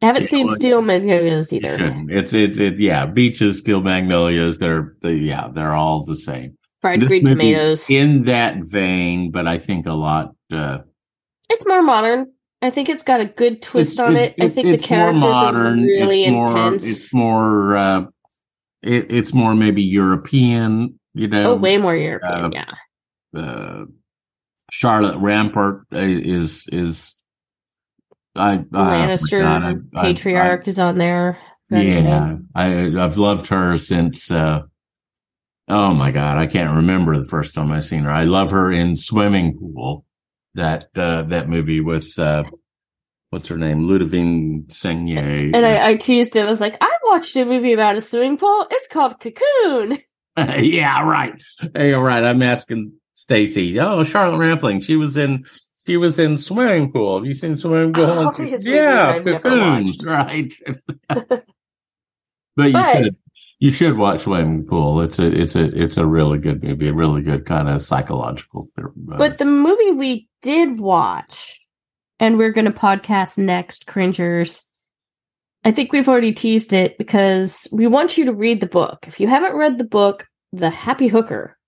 I 0.02 0.06
haven't 0.06 0.24
Yeah, 0.24 0.28
seen 0.28 0.46
well, 0.48 0.56
Steel 0.56 0.82
Magnolias 0.82 1.50
either. 1.54 1.76
It's 2.10 2.34
it's 2.34 2.58
it, 2.60 2.78
yeah. 2.78 3.06
Beaches, 3.06 3.58
Steel 3.58 3.80
Magnolias. 3.80 4.58
They're 4.58 4.94
they, 5.00 5.14
yeah, 5.14 5.48
they're 5.50 5.72
all 5.72 6.04
the 6.04 6.16
same. 6.16 6.58
Fried 6.82 7.00
green 7.06 7.24
tomatoes. 7.24 7.88
in 7.88 8.24
that 8.26 8.58
vein, 8.64 9.30
but 9.30 9.48
I 9.48 9.56
think 9.58 9.86
a 9.86 9.94
lot. 9.94 10.34
Uh, 10.52 10.80
It's 11.50 11.66
more 11.66 11.82
modern. 11.82 12.32
I 12.62 12.70
think 12.70 12.88
it's 12.88 13.02
got 13.02 13.20
a 13.20 13.24
good 13.26 13.62
twist 13.62 13.94
it's- 13.94 14.08
on 14.08 14.16
it's- 14.16 14.34
it. 14.38 14.42
I 14.44 14.48
think 14.48 14.68
the 14.68 14.78
characters 14.78 15.22
modern. 15.22 15.80
are 15.80 15.82
really 15.82 16.24
it's 16.24 16.32
more, 16.32 16.48
intense. 16.48 16.86
It's 16.86 17.14
more. 17.14 17.76
Uh, 17.76 18.00
it, 18.82 19.06
it's 19.10 19.34
more 19.34 19.54
maybe 19.54 19.82
European. 19.82 20.98
You 21.14 21.28
know. 21.28 21.52
oh, 21.52 21.56
way 21.56 21.78
more 21.78 21.96
European. 21.96 22.44
uh, 22.44 22.50
yeah. 22.52 23.40
uh, 23.40 23.84
Charlotte 24.70 25.18
Rampling 25.18 25.82
is 25.92 26.66
is 26.72 27.16
I 28.34 28.54
uh, 28.56 28.58
Lannister 28.72 29.44
I- 29.44 29.98
I- 29.98 30.02
patriarch 30.02 30.68
is 30.68 30.78
on 30.78 30.98
there. 30.98 31.38
I, 31.72 31.80
yeah, 31.80 32.36
I 32.54 32.86
I've 33.04 33.18
loved 33.18 33.48
her 33.48 33.76
since. 33.78 34.30
Uh, 34.30 34.60
oh 35.68 35.94
my 35.94 36.10
God, 36.10 36.38
I 36.38 36.46
can't 36.46 36.76
remember 36.76 37.18
the 37.18 37.24
first 37.24 37.54
time 37.54 37.72
I 37.72 37.80
seen 37.80 38.04
her. 38.04 38.10
I 38.12 38.24
love 38.24 38.50
her 38.50 38.70
in 38.70 38.96
Swimming 38.96 39.58
Pool. 39.58 40.04
That 40.56 40.88
uh, 40.96 41.22
that 41.22 41.48
movie 41.48 41.80
with 41.80 42.18
uh, 42.18 42.44
what's 43.30 43.48
her 43.48 43.56
name, 43.58 43.82
Ludivine 43.82 44.66
Sagnier. 44.68 45.54
And 45.54 45.64
I, 45.66 45.90
I 45.90 45.96
teased 45.96 46.34
him. 46.34 46.46
I 46.46 46.50
was 46.50 46.60
like, 46.60 46.76
I 46.80 46.96
watched 47.04 47.36
a 47.36 47.44
movie 47.44 47.72
about 47.74 47.96
a 47.96 48.00
swimming 48.00 48.38
pool. 48.38 48.66
It's 48.70 48.88
called 48.88 49.20
Cocoon. 49.20 49.98
yeah, 50.36 51.02
right. 51.02 51.42
Hey, 51.74 51.90
You're 51.90 52.02
right. 52.02 52.22
I'm 52.24 52.42
asking 52.42 52.92
Stacy. 53.14 53.78
Oh, 53.80 54.04
Charlotte 54.04 54.38
Rampling. 54.38 54.80
She 54.80 54.96
was 54.96 55.16
in. 55.16 55.44
She 55.86 55.96
was 55.96 56.18
in 56.18 56.36
Swimming 56.38 56.90
Pool. 56.90 57.18
Have 57.18 57.26
you 57.26 57.32
seen 57.32 57.56
Swimming 57.56 57.92
Pool? 57.92 58.04
Oh, 58.04 58.32
She- 58.36 58.48
his 58.50 58.64
movies 58.64 58.80
yeah, 58.80 59.18
Cocoon, 59.20 59.86
right. 60.04 60.52
but 61.08 61.46
you 62.56 62.72
But- 62.72 62.96
should. 62.96 63.16
You 63.58 63.70
should 63.70 63.96
watch 63.96 64.20
Swimming 64.22 64.66
Pool. 64.66 65.00
It's 65.00 65.18
a. 65.18 65.26
It's 65.26 65.56
a. 65.56 65.64
It's 65.64 65.96
a 65.96 66.06
really 66.06 66.38
good 66.38 66.62
movie. 66.62 66.88
A 66.88 66.92
really 66.92 67.22
good 67.22 67.46
kind 67.46 67.68
of 67.68 67.80
psychological. 67.80 68.68
Uh, 68.78 68.88
But 68.96 69.38
the 69.38 69.46
movie 69.46 69.92
we 69.92 70.28
did 70.42 70.78
watch, 70.78 71.58
and 72.20 72.36
we're 72.36 72.52
going 72.52 72.66
to 72.66 72.70
podcast 72.70 73.38
next, 73.38 73.86
Cringers. 73.86 74.62
I 75.64 75.72
think 75.72 75.92
we've 75.92 76.08
already 76.08 76.32
teased 76.32 76.72
it 76.74 76.98
because 76.98 77.66
we 77.72 77.86
want 77.86 78.18
you 78.18 78.26
to 78.26 78.34
read 78.34 78.60
the 78.60 78.66
book. 78.66 79.06
If 79.08 79.20
you 79.20 79.26
haven't 79.26 79.56
read 79.56 79.78
the 79.78 79.84
book, 79.84 80.26
The 80.52 80.70
Happy 80.70 81.08
Hooker, 81.08 81.58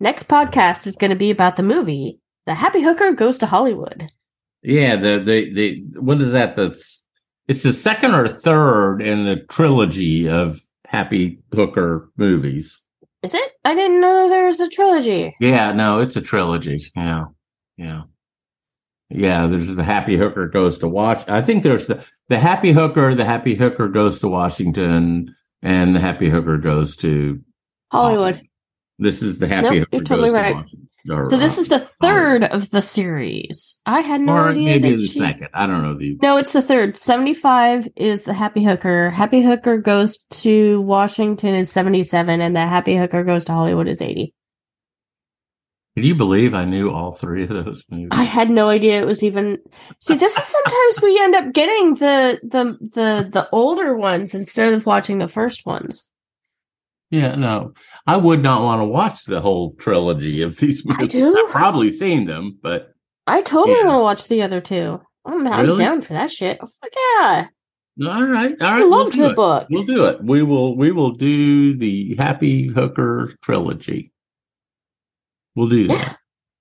next 0.00 0.28
podcast 0.28 0.86
is 0.86 0.96
going 0.96 1.10
to 1.10 1.16
be 1.16 1.30
about 1.30 1.56
the 1.56 1.62
movie. 1.64 2.20
The 2.46 2.54
Happy 2.54 2.80
Hooker 2.80 3.12
goes 3.12 3.38
to 3.38 3.46
Hollywood. 3.46 4.10
Yeah, 4.62 4.94
the 4.94 5.18
the 5.18 5.52
the 5.52 6.00
what 6.00 6.20
is 6.20 6.32
that? 6.32 6.54
The 6.54 6.80
it's 7.48 7.62
the 7.62 7.72
second 7.72 8.14
or 8.14 8.28
third 8.28 9.00
in 9.00 9.24
the 9.24 9.36
trilogy 9.48 10.28
of 10.28 10.60
Happy 10.86 11.40
Hooker 11.54 12.10
movies. 12.16 12.80
Is 13.22 13.34
it? 13.34 13.52
I 13.64 13.74
didn't 13.74 14.00
know 14.00 14.28
there 14.28 14.46
was 14.46 14.60
a 14.60 14.68
trilogy. 14.68 15.34
Yeah, 15.40 15.72
no, 15.72 16.00
it's 16.00 16.16
a 16.16 16.20
trilogy. 16.20 16.84
Yeah, 16.96 17.26
yeah, 17.76 18.02
yeah. 19.10 19.46
There's 19.46 19.74
the 19.74 19.84
Happy 19.84 20.16
Hooker 20.16 20.48
goes 20.48 20.78
to 20.78 20.88
watch. 20.88 21.28
I 21.28 21.40
think 21.40 21.62
there's 21.62 21.86
the 21.86 22.04
the 22.28 22.38
Happy 22.38 22.72
Hooker, 22.72 23.14
the 23.14 23.24
Happy 23.24 23.54
Hooker 23.54 23.88
goes 23.88 24.18
to 24.20 24.28
Washington, 24.28 25.34
and 25.62 25.94
the 25.94 26.00
Happy 26.00 26.28
Hooker 26.28 26.58
goes 26.58 26.96
to 26.96 27.40
Hollywood. 27.92 28.42
This 28.98 29.22
is 29.22 29.38
the 29.38 29.46
Happy 29.46 29.80
Nope, 29.80 29.88
Hooker. 29.92 29.96
you're 29.96 30.04
totally 30.04 30.30
goes 30.30 30.36
to 30.38 30.42
right. 30.42 30.54
Washington, 30.56 30.88
or, 31.10 31.24
So 31.24 31.36
this 31.36 31.58
is 31.58 31.68
the 31.68 31.88
third 32.00 32.44
of 32.44 32.70
the 32.70 32.82
series. 32.82 33.80
I 33.86 34.00
had 34.00 34.20
no 34.20 34.34
or 34.34 34.50
idea. 34.50 34.64
maybe 34.64 34.96
the 34.96 35.04
she- 35.04 35.18
second. 35.18 35.48
I 35.54 35.66
don't 35.66 35.82
know 35.82 35.96
the. 35.96 36.18
No, 36.22 36.36
it's 36.38 36.52
the 36.52 36.62
third. 36.62 36.96
75 36.96 37.88
is 37.96 38.24
the 38.24 38.32
Happy 38.34 38.62
Hooker. 38.64 39.10
Happy 39.10 39.42
Hooker 39.42 39.78
goes 39.78 40.18
to 40.30 40.80
Washington 40.82 41.54
is 41.54 41.70
77, 41.72 42.40
and 42.40 42.54
the 42.54 42.60
Happy 42.66 42.96
Hooker 42.96 43.24
goes 43.24 43.44
to 43.46 43.52
Hollywood 43.52 43.88
is 43.88 44.00
80. 44.00 44.32
Can 45.94 46.04
you 46.04 46.14
believe 46.14 46.54
I 46.54 46.64
knew 46.64 46.90
all 46.90 47.12
three 47.12 47.42
of 47.42 47.50
those 47.50 47.84
movies? 47.90 48.08
I 48.12 48.22
had 48.22 48.48
no 48.48 48.70
idea 48.70 49.02
it 49.02 49.06
was 49.06 49.22
even. 49.22 49.58
See, 49.98 50.14
this 50.14 50.34
is 50.38 50.44
sometimes 50.44 51.02
we 51.02 51.20
end 51.20 51.34
up 51.34 51.52
getting 51.52 51.94
the 51.96 52.40
the 52.42 52.64
the 52.80 53.28
the 53.30 53.48
older 53.52 53.94
ones 53.94 54.34
instead 54.34 54.72
of 54.72 54.86
watching 54.86 55.18
the 55.18 55.28
first 55.28 55.66
ones. 55.66 56.08
Yeah, 57.12 57.34
no, 57.34 57.74
I 58.06 58.16
would 58.16 58.42
not 58.42 58.62
want 58.62 58.80
to 58.80 58.86
watch 58.86 59.24
the 59.26 59.42
whole 59.42 59.74
trilogy 59.74 60.40
of 60.40 60.56
these 60.56 60.82
I 60.88 60.92
movies. 60.94 61.08
do. 61.08 61.44
I've 61.46 61.52
probably 61.52 61.90
seen 61.90 62.24
them, 62.24 62.58
but 62.62 62.94
I 63.26 63.42
totally 63.42 63.76
Yeah. 63.78 63.86
want 63.88 63.98
to 63.98 64.02
watch 64.02 64.28
the 64.28 64.42
other 64.42 64.62
two. 64.62 64.98
I'm, 65.26 65.46
I'm 65.46 65.66
Really? 65.66 65.84
down 65.84 66.00
for 66.00 66.14
that 66.14 66.30
shit. 66.30 66.58
Oh, 66.62 66.66
fuck 66.66 66.90
yeah! 67.20 67.46
all 68.08 68.24
right, 68.24 68.56
all 68.60 68.66
I 68.66 68.80
right. 68.80 68.88
we'll 68.88 69.10
do 69.10 69.18
the 69.24 69.30
it. 69.30 69.36
book. 69.36 69.66
We'll 69.70 69.84
do 69.84 70.06
it. 70.06 70.24
We 70.24 70.42
will. 70.42 70.74
We 70.76 70.90
will 70.90 71.12
do 71.12 71.76
the 71.76 72.16
Happy 72.16 72.66
Hooker 72.68 73.34
trilogy. 73.42 74.10
We'll 75.54 75.68
do 75.68 75.82
Yeah, 75.82 75.94
that. 75.98 76.18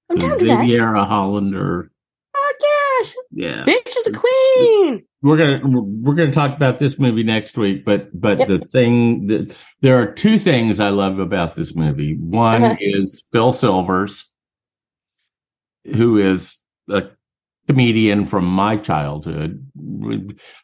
I'm 0.10 0.18
down 0.18 0.38
to 0.40 0.46
that. 0.46 1.08
Hollander. 1.08 1.92
Oh 2.36 2.54
gosh, 3.00 3.14
Yeah, 3.32 3.64
bitch 3.64 3.96
is 3.98 4.08
a 4.08 4.12
queen. 4.20 5.06
We're 5.24 5.38
gonna 5.38 5.82
we're 5.82 6.16
gonna 6.16 6.32
talk 6.32 6.56
about 6.56 6.80
this 6.80 6.98
movie 6.98 7.24
next 7.24 7.58
week. 7.58 7.86
But 7.86 8.10
but 8.20 8.40
Yep. 8.40 8.48
the 8.48 8.60
thing 8.60 9.28
that 9.28 9.66
there 9.82 10.02
are 10.02 10.12
two 10.12 10.40
things 10.40 10.80
I 10.80 10.90
love 10.90 11.20
about 11.20 11.56
this 11.56 11.76
movie. 11.76 12.16
One 12.18 12.64
Uh-huh. 12.64 12.76
is 12.80 13.24
Phil 13.32 13.52
Silvers, 13.52 14.26
who 15.96 16.18
is 16.18 16.58
a 16.90 17.04
comedian 17.68 18.26
from 18.26 18.46
my 18.46 18.78
childhood, 18.78 19.66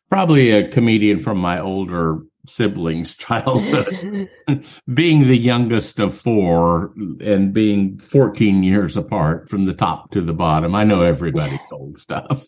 probably 0.10 0.50
a 0.52 0.68
comedian 0.68 1.20
from 1.20 1.38
my 1.38 1.60
older 1.60 2.20
siblings' 2.48 3.14
childhood. 3.18 4.28
being 4.94 5.28
the 5.28 5.38
youngest 5.38 6.00
of 6.00 6.16
four 6.16 6.94
and 7.22 7.54
being 7.54 8.00
14 8.00 8.64
years 8.64 8.98
apart 8.98 9.50
from 9.50 9.66
the 9.66 9.74
top 9.76 10.10
to 10.12 10.22
the 10.22 10.34
bottom, 10.34 10.74
I 10.74 10.84
know 10.84 11.02
everybody's 11.02 11.72
old 11.72 11.98
stuff. 11.98 12.48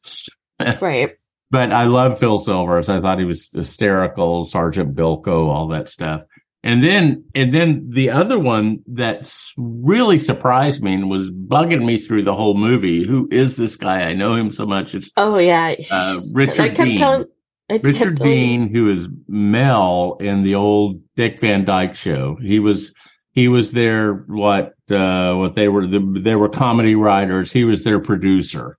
right. 0.82 1.12
But 1.52 1.72
I 1.72 1.86
love 1.86 2.20
Phil 2.20 2.39
Silvers. 2.39 2.89
I 2.89 3.00
thought 3.02 3.20
he 3.20 3.26
was 3.26 3.50
hysterical, 3.54 4.45
Sergeant 4.45 4.95
Bilko, 4.95 5.47
all 5.47 5.68
that 5.70 5.89
stuff. 5.89 6.22
And 6.62 6.84
then, 6.84 7.24
and 7.34 7.54
then 7.54 7.89
the 7.89 8.10
other 8.12 8.38
one 8.38 8.80
that 8.88 9.34
really 9.58 10.20
surprised 10.20 10.84
me 10.84 10.93
and 10.93 11.10
was 11.10 11.32
bugging 11.32 11.86
me 11.86 11.97
through 11.97 12.24
the 12.24 12.36
whole 12.36 12.56
movie. 12.56 13.08
Who 13.08 13.28
is 13.32 13.56
this 13.56 13.78
guy? 13.78 14.02
I 14.04 14.14
know 14.14 14.36
him 14.36 14.50
so 14.50 14.66
much. 14.66 14.93
It's 14.93 15.10
Oh 15.16 15.38
yeah, 15.38 15.74
Uh, 15.89 16.20
Richard 16.36 16.72
Deacon. 16.76 16.97
telling. 16.97 17.26
Richard 17.70 18.18
telling- 18.18 18.34
Dean, 18.34 18.74
who 18.74 18.89
is 18.89 19.08
Mel 19.28 20.18
in 20.20 20.41
the 20.41 20.56
old 20.56 21.02
Dick 21.16 21.39
Van 21.39 21.64
Dyke 21.66 21.95
show. 21.95 22.36
He 22.41 22.60
was 22.60 22.93
he 23.32 23.47
was 23.47 23.72
their 23.72 24.14
what 24.28 24.74
uh 24.91 25.36
what 25.36 25.54
they 25.54 25.70
were 25.70 25.86
the, 25.88 26.00
they 26.20 26.36
were 26.36 26.50
comedy 26.50 26.95
writers. 26.95 27.52
He 27.54 27.64
was 27.64 27.84
their 27.84 28.00
producer, 28.02 28.78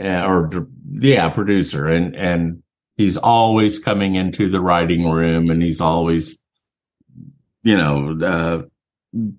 or 0.00 0.68
yeah, 0.92 1.28
producer, 1.28 1.86
and 1.86 2.16
and 2.16 2.62
he's 2.96 3.16
always 3.16 3.78
coming 3.78 4.14
into 4.14 4.48
the 4.48 4.60
writing 4.60 5.10
room, 5.10 5.50
and 5.50 5.62
he's 5.62 5.80
always 5.80 6.38
you 7.62 7.76
know 7.76 8.18
uh 8.24 8.62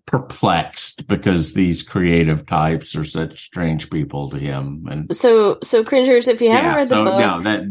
perplexed 0.06 1.08
because 1.08 1.54
these 1.54 1.82
creative 1.82 2.46
types 2.46 2.96
are 2.96 3.06
such 3.06 3.46
strange 3.46 3.90
people 3.90 4.30
to 4.30 4.38
him 4.38 4.86
and 4.90 5.16
So, 5.16 5.60
so 5.64 5.84
cringers, 5.84 6.28
if 6.28 6.42
you 6.42 6.52
haven't 6.52 6.76
read 6.76 6.84
the 6.84 6.88
so 6.88 7.06
book, 7.06 7.20
no, 7.20 7.40
that 7.42 7.68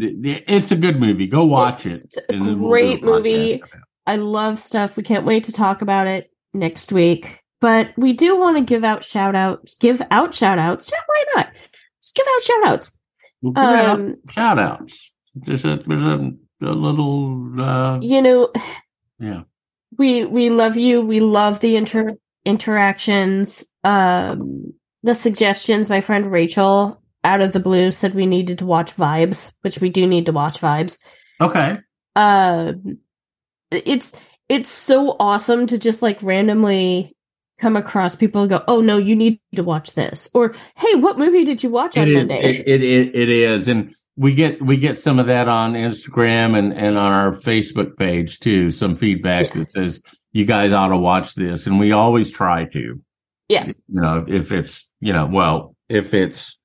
it's 0.49 0.73
a 0.73 0.77
good 0.77 0.99
movie. 0.99 1.27
Go 1.27 1.45
watch 1.45 1.85
it. 1.85 2.05
It's 2.05 2.17
a 2.17 2.23
then 2.29 2.61
we'll 2.61 2.71
great 2.71 3.03
a 3.03 3.07
movie. 3.07 3.63
I 4.07 4.17
love 4.17 4.59
stuff. 4.59 4.97
We 4.97 5.03
can't 5.03 5.27
wait 5.27 5.45
to 5.45 5.53
talk 5.53 5.83
about 5.83 6.07
it 6.07 6.33
next 6.55 6.91
week. 6.91 7.41
But 7.61 7.93
we 7.99 8.15
do 8.15 8.39
want 8.39 8.57
to 8.57 8.63
give 8.63 8.85
out 8.85 9.05
shout 9.05 9.35
outs. 9.35 9.77
Give 9.77 10.01
out 10.11 10.35
shout 10.35 10.59
outs. 10.59 10.91
Yeah, 10.91 11.01
why 11.07 11.25
not? 11.37 11.49
Let's 12.01 12.13
give 12.13 12.27
out 12.27 12.43
shout 12.43 12.67
outs. 12.67 12.97
We'll 13.43 13.53
give 13.53 13.65
out 13.65 14.01
Um, 14.01 14.17
shout 14.29 14.59
outs. 14.59 15.13
There's 15.35 15.65
a 15.65 15.77
there's 15.87 16.05
a, 16.05 16.33
a 16.63 16.73
little 16.73 17.61
uh, 17.61 18.01
you 18.01 18.23
know, 18.23 18.53
yeah. 19.19 19.43
we 19.97 20.25
we 20.25 20.51
love 20.51 20.77
you. 20.77 21.01
We 21.03 21.21
love 21.21 21.61
the 21.61 21.77
inter 21.77 22.17
interactions. 22.45 23.65
Um, 23.85 24.75
the 25.03 25.15
suggestions. 25.15 25.89
My 25.89 26.01
friend 26.01 26.31
Rachel, 26.33 27.03
out 27.25 27.41
of 27.41 27.53
the 27.53 27.61
blue, 27.61 27.91
said 27.91 28.15
we 28.15 28.27
needed 28.27 28.59
to 28.59 28.67
watch 28.67 28.95
Vibes, 28.97 29.53
which 29.63 29.81
we 29.81 29.89
do 29.91 30.07
need 30.07 30.27
to 30.27 30.33
watch 30.33 30.61
Vibes. 30.61 30.99
Okay. 31.41 31.79
um 32.17 32.99
it's 33.71 34.15
it's 34.49 34.69
so 34.69 35.17
awesome 35.21 35.67
to 35.69 35.79
just 35.79 36.03
like 36.03 36.21
randomly 36.23 37.17
come 37.61 37.77
across 37.77 38.17
people 38.17 38.41
and 38.41 38.51
go 38.51 38.65
oh 38.69 38.81
no 38.81 38.97
you 38.97 39.15
need 39.15 39.39
to 39.55 39.63
watch 39.63 39.93
this 39.95 40.31
or 40.35 40.55
hey 40.77 40.95
what 40.95 41.19
movie 41.19 41.45
did 41.45 41.63
you 41.63 41.69
watch 41.71 41.97
on 41.99 42.09
It 42.09 42.15
monday 42.15 42.43
it, 42.43 42.67
it, 42.67 42.83
it, 42.83 43.15
it 43.15 43.29
is. 43.29 43.69
And 43.69 43.95
we 44.17 44.35
get 44.35 44.61
we 44.61 44.77
get 44.77 44.99
some 44.99 45.19
of 45.19 45.27
that 45.29 45.49
on 45.49 45.75
Instagram 45.75 46.59
and, 46.59 46.73
and 46.75 46.99
on 46.99 47.13
our 47.13 47.33
Facebook 47.33 47.97
page 47.97 48.39
too, 48.41 48.71
some 48.71 48.97
feedback 48.97 49.47
Yeah. 49.47 49.61
that 49.61 49.71
says 49.71 50.03
you 50.33 50.45
guys 50.45 50.73
ought 50.73 50.89
to 50.89 50.99
watch 50.99 51.35
this. 51.35 51.67
And 51.67 51.79
we 51.79 51.93
always 51.93 52.31
try 52.31 52.65
to. 52.67 53.01
Yeah. 53.49 53.67
You 53.67 53.75
know, 53.89 54.25
if 54.29 54.53
it's 54.53 54.91
you 55.01 55.13
know, 55.13 55.27
well, 55.27 55.75
if 55.89 56.13
it's 56.13 56.59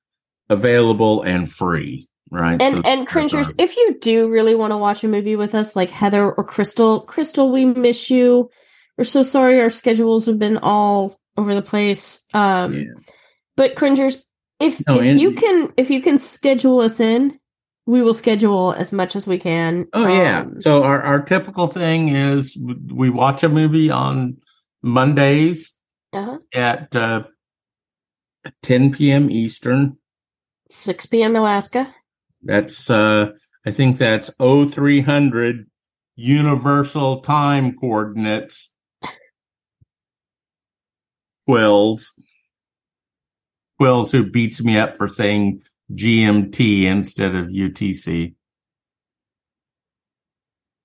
available 0.50 1.22
and 1.22 1.50
free, 1.50 2.08
right? 2.30 2.60
and 2.60 2.76
So 2.76 2.82
and 2.84 3.06
cringers 3.06 3.54
if 3.58 3.76
you 3.76 3.98
do 4.00 4.28
really 4.28 4.54
want 4.54 4.72
to 4.72 4.76
watch 4.76 5.02
a 5.04 5.08
movie 5.08 5.36
with 5.36 5.54
us 5.54 5.74
like 5.74 5.90
heather 5.90 6.30
or 6.30 6.44
crystal 6.44 7.00
crystal 7.02 7.50
we 7.50 7.64
miss 7.64 8.10
you 8.10 8.50
we're 8.96 9.04
so 9.04 9.22
sorry 9.22 9.60
our 9.60 9.70
schedules 9.70 10.26
have 10.26 10.38
been 10.38 10.58
all 10.58 11.18
over 11.36 11.54
the 11.54 11.62
place 11.62 12.24
um 12.34 12.74
Yeah. 12.74 12.84
but 13.56 13.76
cringers 13.76 14.24
if 14.60 14.82
No, 14.86 15.00
if 15.00 15.18
you 15.20 15.32
can 15.32 15.72
if 15.76 15.90
you 15.90 16.00
can 16.00 16.18
schedule 16.18 16.80
us 16.80 17.00
in 17.00 17.38
we 17.86 18.02
will 18.02 18.14
schedule 18.14 18.72
as 18.72 18.92
much 18.92 19.14
as 19.14 19.26
we 19.26 19.38
can 19.38 19.86
Oh 19.92 20.08
yeah. 20.08 20.40
Um, 20.40 20.60
So 20.60 20.82
our, 20.82 21.00
our 21.02 21.22
typical 21.22 21.68
thing 21.68 22.08
is 22.08 22.58
we 22.92 23.10
watch 23.10 23.44
a 23.44 23.48
movie 23.48 23.90
on 23.90 24.38
Mondays 24.82 25.72
uh-huh. 26.12 26.38
at 26.52 26.94
uh, 26.96 27.24
10 28.62 28.92
p.m. 28.92 29.30
Eastern. 29.30 29.98
6 30.68 31.06
p.m. 31.06 31.36
Alaska. 31.36 31.94
That's 32.42 32.90
uh 32.90 33.32
I 33.64 33.70
think 33.70 33.98
that's 33.98 34.30
0300 34.38 35.66
universal 36.16 37.20
time 37.20 37.76
coordinates. 37.76 38.72
Quills. 41.48 42.12
Quills 43.80 44.10
who 44.10 44.30
beats 44.30 44.62
me 44.62 44.78
up 44.78 44.96
for 44.96 45.08
saying 45.08 45.62
GMT 45.92 46.84
instead 46.84 47.34
of 47.34 47.46
UTC. 47.46 48.34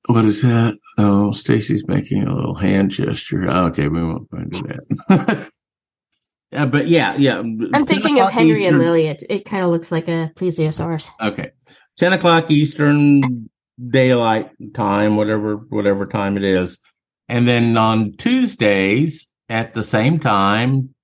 What 0.08 0.26
is 0.26 0.42
that? 0.42 0.78
Oh, 0.98 1.32
Stacy's 1.32 1.88
making 1.88 2.24
a 2.24 2.36
little 2.36 2.56
hand 2.56 2.92
gesture. 2.92 3.46
Oh, 3.50 3.66
okay, 3.68 3.88
we 3.88 4.04
won't 4.04 4.30
go 4.30 4.38
into 4.38 4.64
that. 4.64 5.50
yeah, 6.52 6.64
uh, 6.64 6.66
but 6.66 6.88
yeah, 6.88 7.16
yeah. 7.16 7.38
I'm 7.40 7.86
thinking 7.86 8.20
of 8.20 8.32
Henry 8.32 8.66
and 8.66 8.80
Lily. 8.80 9.08
It, 9.08 9.24
it 9.30 9.46
kind 9.46 9.64
of 9.64 9.70
looks 9.70 9.92
like 9.92 10.08
a 10.08 10.32
plesiosaurus. 10.36 11.08
Okay. 11.22 11.52
10 11.98 12.14
o'clock 12.14 12.50
Eastern 12.50 13.50
daylight 13.90 14.50
time, 14.74 15.18
whatever, 15.18 15.56
whatever 15.56 16.08
time 16.08 16.36
it 16.36 16.44
is. 16.44 16.80
And 17.30 17.48
then 17.48 17.78
on 17.78 18.14
Tuesdays 18.14 19.28
at 19.52 19.74
the 19.74 19.84
same 19.84 20.20
time, 20.20 20.96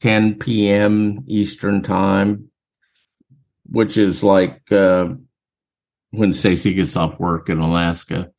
10 0.00 0.36
p.m. 0.38 1.24
Eastern 1.26 1.82
time, 1.82 2.48
which 3.70 3.96
is 3.96 4.22
like, 4.22 4.70
uh, 4.70 5.08
when 6.10 6.32
Stacy 6.32 6.74
gets 6.74 6.96
off 6.96 7.18
work 7.18 7.48
in 7.48 7.58
Alaska. 7.58 8.30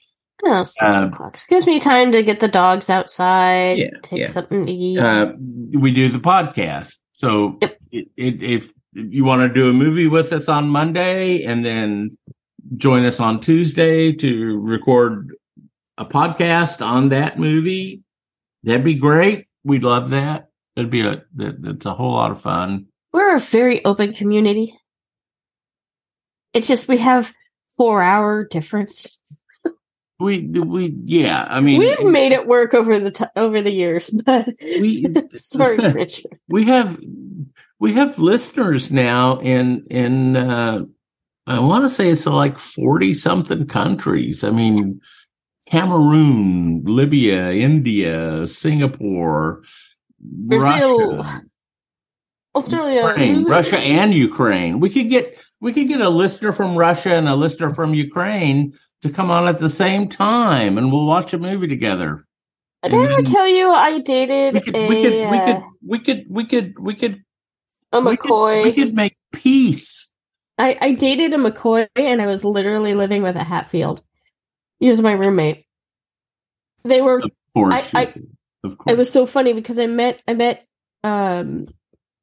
Oh, 0.45 0.63
six 0.63 0.95
Um, 0.97 1.09
o'clock. 1.13 1.37
Gives 1.47 1.65
me 1.67 1.79
time 1.79 2.11
to 2.11 2.21
get 2.23 2.39
the 2.39 2.47
dogs 2.47 2.89
outside, 2.89 3.79
Yeah, 3.79 3.89
take 4.01 4.19
yeah. 4.19 4.27
something 4.27 4.65
to 4.65 4.71
eat. 4.71 4.99
Uh, 4.99 5.33
we 5.37 5.91
do 5.91 6.09
the 6.09 6.19
podcast. 6.19 6.97
So 7.13 7.57
Yep. 7.61 7.77
it, 7.91 8.07
it, 8.17 8.43
if 8.43 8.71
you 8.93 9.23
want 9.25 9.41
to 9.41 9.53
do 9.53 9.69
a 9.69 9.73
movie 9.73 10.07
with 10.07 10.31
us 10.33 10.49
on 10.49 10.67
Monday 10.69 11.43
and 11.43 11.63
then 11.65 12.17
join 12.77 13.05
us 13.05 13.19
on 13.19 13.39
Tuesday 13.39 14.13
to 14.13 14.59
record 14.59 15.31
a 15.97 16.05
podcast 16.05 16.85
on 16.85 17.09
that 17.09 17.39
movie, 17.39 18.01
that'd 18.63 18.83
be 18.83 18.95
great. 18.95 19.47
We'd 19.63 19.83
love 19.83 20.09
that. 20.11 20.49
It'd 20.75 20.89
be 20.89 21.01
a 21.01 21.23
it's 21.37 21.85
a 21.85 21.93
whole 21.93 22.13
lot 22.13 22.31
of 22.31 22.41
fun. 22.41 22.87
We're 23.11 23.35
a 23.35 23.39
very 23.39 23.83
open 23.85 24.13
community. 24.13 24.77
It's 26.53 26.67
just 26.67 26.87
we 26.87 26.97
have 26.97 27.33
four 27.77 28.01
hour 28.01 28.45
difference. 28.45 29.17
We 30.19 30.47
we 30.47 30.95
yeah. 31.05 31.45
I 31.49 31.59
mean, 31.59 31.79
We've 31.79 32.05
made 32.05 32.31
it 32.31 32.47
work 32.47 32.73
over 32.73 32.99
the 32.99 33.11
t- 33.11 33.25
over 33.35 33.61
the 33.61 33.71
years, 33.71 34.09
but 34.25 34.47
we 34.61 35.05
sorry, 35.33 35.77
Richard. 35.93 36.39
we 36.47 36.65
have 36.65 36.99
we 37.79 37.93
have 37.93 38.17
listeners 38.19 38.91
now 38.91 39.39
in 39.39 39.85
in 39.89 40.37
uh 40.37 40.85
I 41.45 41.59
want 41.59 41.83
to 41.83 41.89
say 41.89 42.09
it's 42.09 42.25
like 42.25 42.57
40 42.57 43.13
something 43.15 43.65
countries. 43.67 44.43
I 44.43 44.51
mean 44.51 45.01
Cameroon, 45.69 46.83
Libya, 46.85 47.51
India, 47.51 48.47
Singapore, 48.47 49.63
Brazil, 50.19 51.17
Russia, 51.17 51.41
Australia, 52.55 53.07
Ukraine, 53.07 53.43
Russia 53.45 53.79
and 53.79 54.13
Ukraine. 54.13 54.79
We 54.79 54.89
could 54.89 55.09
get 55.09 55.43
we 55.59 55.73
could 55.73 55.87
get 55.87 56.01
a 56.01 56.09
listener 56.09 56.51
from 56.51 56.77
Russia 56.77 57.13
and 57.13 57.27
a 57.27 57.35
listener 57.35 57.69
from 57.69 57.93
Ukraine 57.93 58.73
to 59.01 59.09
come 59.09 59.31
on 59.31 59.47
at 59.47 59.57
the 59.57 59.69
same 59.69 60.07
time 60.07 60.77
and 60.77 60.91
we'll 60.91 61.05
watch 61.05 61.33
a 61.33 61.37
movie 61.37 61.67
together. 61.67 62.25
Did 62.83 62.93
I 62.93 63.13
ever 63.13 63.21
tell 63.21 63.47
you 63.47 63.71
I 63.71 63.99
dated 63.99 64.55
We 64.55 64.59
could 64.61 64.75
a, 64.75 64.87
we 64.89 65.03
could 65.03 65.29
we 65.29 65.39
could 65.45 65.63
we 65.81 65.99
could 65.99 66.25
we 66.29 66.45
could 66.45 66.79
we 66.79 66.95
could 66.95 67.23
a 67.93 68.01
we 68.01 68.17
could, 68.17 68.29
McCoy? 68.29 68.63
we 68.63 68.71
could 68.73 68.93
make 68.93 69.15
peace. 69.31 70.11
I, 70.57 70.77
I 70.79 70.93
dated 70.93 71.33
a 71.33 71.37
McCoy 71.37 71.87
and 71.95 72.21
I 72.21 72.27
was 72.27 72.43
literally 72.43 72.93
living 72.93 73.23
with 73.23 73.35
a 73.35 73.43
Hatfield. 73.43 74.03
He 74.83 74.89
was 74.89 74.99
my 75.01 75.13
roommate. 75.13 75.63
They 76.83 77.01
were 77.01 77.19
Of 77.19 77.31
course. 77.55 77.73
I- 77.95 78.01
I- 78.01 78.13
of 78.65 78.77
course. 78.77 78.91
it 78.93 78.97
was 78.97 79.09
so 79.09 79.25
funny 79.25 79.53
because 79.53 79.79
I 79.79 79.87
met 79.87 80.21
I 80.27 80.33
met 80.33 80.65
um 81.05 81.67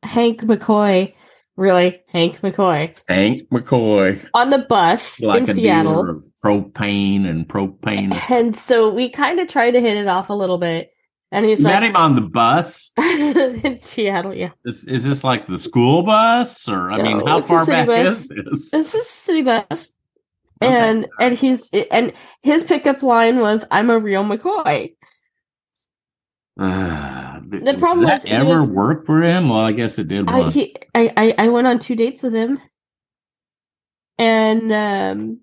Hank 0.02 0.42
McCoy, 0.42 1.14
really 1.56 2.02
Hank 2.08 2.42
McCoy, 2.42 2.98
Hank 3.08 3.48
McCoy, 3.48 4.22
on 4.34 4.50
the 4.50 4.58
bus 4.58 5.22
like 5.22 5.48
in 5.48 5.54
Seattle. 5.54 6.20
propane 6.44 7.26
and 7.26 7.48
propane. 7.48 8.12
And 8.30 8.54
so 8.54 8.90
we 8.90 9.08
kind 9.08 9.40
of 9.40 9.48
tried 9.48 9.70
to 9.70 9.80
hit 9.80 9.96
it 9.96 10.06
off 10.06 10.28
a 10.28 10.34
little 10.34 10.58
bit. 10.58 10.90
And 11.32 11.46
he's 11.46 11.60
You 11.60 11.64
met 11.68 11.82
him 11.82 11.96
on 11.96 12.14
the 12.14 12.20
bus. 12.22 12.90
in 12.98 13.78
Seattle, 13.78 14.34
yeah. 14.34 14.50
Is, 14.66 14.86
is 14.86 15.04
this 15.06 15.24
like 15.24 15.46
the 15.46 15.58
school 15.58 16.02
bus, 16.02 16.68
or 16.68 16.90
I 16.90 17.00
mean, 17.00 17.26
how 17.26 17.40
far 17.40 17.64
back 17.64 17.86
bus. 17.86 18.20
is 18.22 18.28
this? 18.28 18.70
This 18.70 18.94
is 18.94 19.08
city 19.08 19.40
bus. 19.42 19.94
Okay. 20.62 20.74
And 20.90 21.06
and 21.18 21.34
he's 21.38 21.70
and 21.90 22.12
his 22.42 22.64
pickup 22.64 23.02
line 23.02 23.40
was 23.40 23.64
I'm 23.70 23.88
a 23.90 23.98
real 23.98 24.24
McCoy. 24.24 24.94
Uh, 26.58 27.40
The 27.48 27.76
problem 27.78 28.06
did 28.06 28.12
was 28.12 28.24
ever 28.26 28.44
was- 28.62 28.70
work 28.70 29.06
for 29.06 29.22
him? 29.22 29.48
Well, 29.48 29.60
I 29.60 29.72
guess 29.72 29.98
it 29.98 30.08
did 30.08 30.28
I, 30.28 30.50
he, 30.50 30.74
I, 30.94 31.12
I 31.16 31.34
I 31.38 31.48
went 31.48 31.66
on 31.66 31.78
two 31.78 31.96
dates 31.96 32.22
with 32.22 32.34
him. 32.34 32.60
And 34.18 34.70
um 34.72 35.40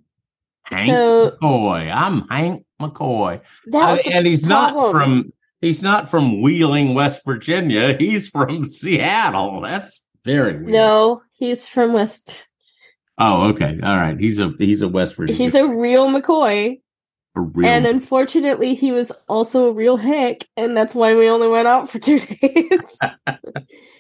Hank 0.65 0.91
so 0.91 1.31
McCoy. 1.41 1.91
I'm 1.91 2.27
Hank 2.27 2.65
McCoy, 2.79 3.41
that 3.67 3.91
was 3.91 4.03
the 4.03 4.13
and 4.13 4.27
he's 4.27 4.45
not 4.45 4.91
from 4.91 5.33
he's 5.61 5.81
not 5.81 6.09
from 6.11 6.41
Wheeling, 6.43 6.93
West 6.93 7.21
Virginia. 7.25 7.95
He's 7.97 8.27
from 8.29 8.65
Seattle. 8.71 9.61
That's 9.61 9.99
very 10.23 10.57
weird. 10.57 10.67
No, 10.67 11.23
he's 11.33 11.67
from 11.67 11.93
West 11.93 12.46
Oh, 13.17 13.49
okay. 13.49 13.79
All 13.81 13.95
right. 13.97 14.19
He's 14.19 14.39
a 14.39 14.53
he's 14.59 14.81
a 14.81 14.87
West 14.87 15.15
Virginia. 15.15 15.41
he's 15.41 15.55
a 15.55 15.67
real 15.67 16.07
McCoy. 16.09 16.79
a 17.35 17.41
real 17.41 17.67
And 17.67 17.85
unfortunately 17.87 18.75
he 18.75 18.91
was 18.91 19.11
also 19.27 19.67
a 19.69 19.71
real 19.73 19.97
hick, 19.97 20.47
and 20.55 20.77
that's 20.77 20.93
why 20.93 21.15
we 21.15 21.27
only 21.29 21.47
went 21.47 21.67
out 21.67 21.89
for 21.89 21.97
two 21.99 22.19
days. 22.19 22.99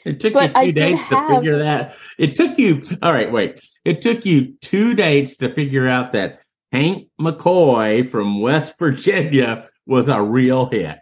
It 0.05 0.19
took 0.19 0.33
But 0.33 0.49
you 0.49 0.53
two 0.53 0.59
I 0.59 0.71
dates 0.71 1.07
to 1.09 1.15
have- 1.15 1.29
figure 1.37 1.57
that. 1.57 1.95
It 2.19 2.35
took 2.35 2.57
you. 2.59 2.81
All 3.01 3.11
right, 3.13 3.31
wait. 3.31 3.59
It 3.85 4.01
took 4.01 4.25
you 4.25 4.53
two 4.61 4.93
dates 4.93 5.37
to 5.37 5.49
figure 5.49 5.87
out 5.87 6.11
that 6.13 6.39
Hank 6.71 7.07
McCoy 7.19 8.07
from 8.07 8.39
West 8.41 8.77
Virginia 8.77 9.67
was 9.85 10.09
a 10.09 10.21
real 10.21 10.67
hit. 10.69 10.97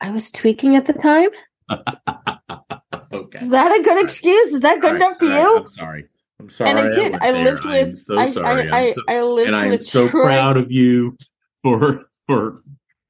I 0.00 0.10
was 0.10 0.30
tweaking 0.30 0.76
at 0.76 0.86
the 0.86 0.94
time. 0.94 1.28
okay. 3.12 3.38
Is 3.38 3.50
that 3.50 3.78
a 3.78 3.82
good 3.82 4.02
excuse? 4.02 4.52
Is 4.52 4.62
that 4.62 4.80
good 4.80 4.92
right, 4.92 4.96
enough 4.96 5.18
for 5.18 5.26
right, 5.26 5.40
you? 5.42 5.56
I'm 5.58 5.68
sorry. 5.70 6.04
I'm 6.38 6.50
sorry. 6.50 6.70
and 6.70 6.78
I 6.78 6.92
did. 6.92 7.14
I 7.16 7.32
there. 7.32 7.44
lived 7.44 7.66
I'm 7.66 7.88
with. 7.88 7.98
so 7.98 8.18
I, 8.18 8.30
sorry. 8.30 8.70
I, 8.70 8.76
I, 8.76 8.86
I'm 8.88 8.94
so- 8.94 9.02
I 9.08 9.22
lived 9.22 9.46
and 9.48 9.56
I'm 9.56 9.70
with 9.70 9.86
so 9.86 10.08
Troy, 10.08 10.24
proud 10.24 10.56
of 10.56 10.70
you 10.70 11.16
for 11.62 12.06
for 12.26 12.62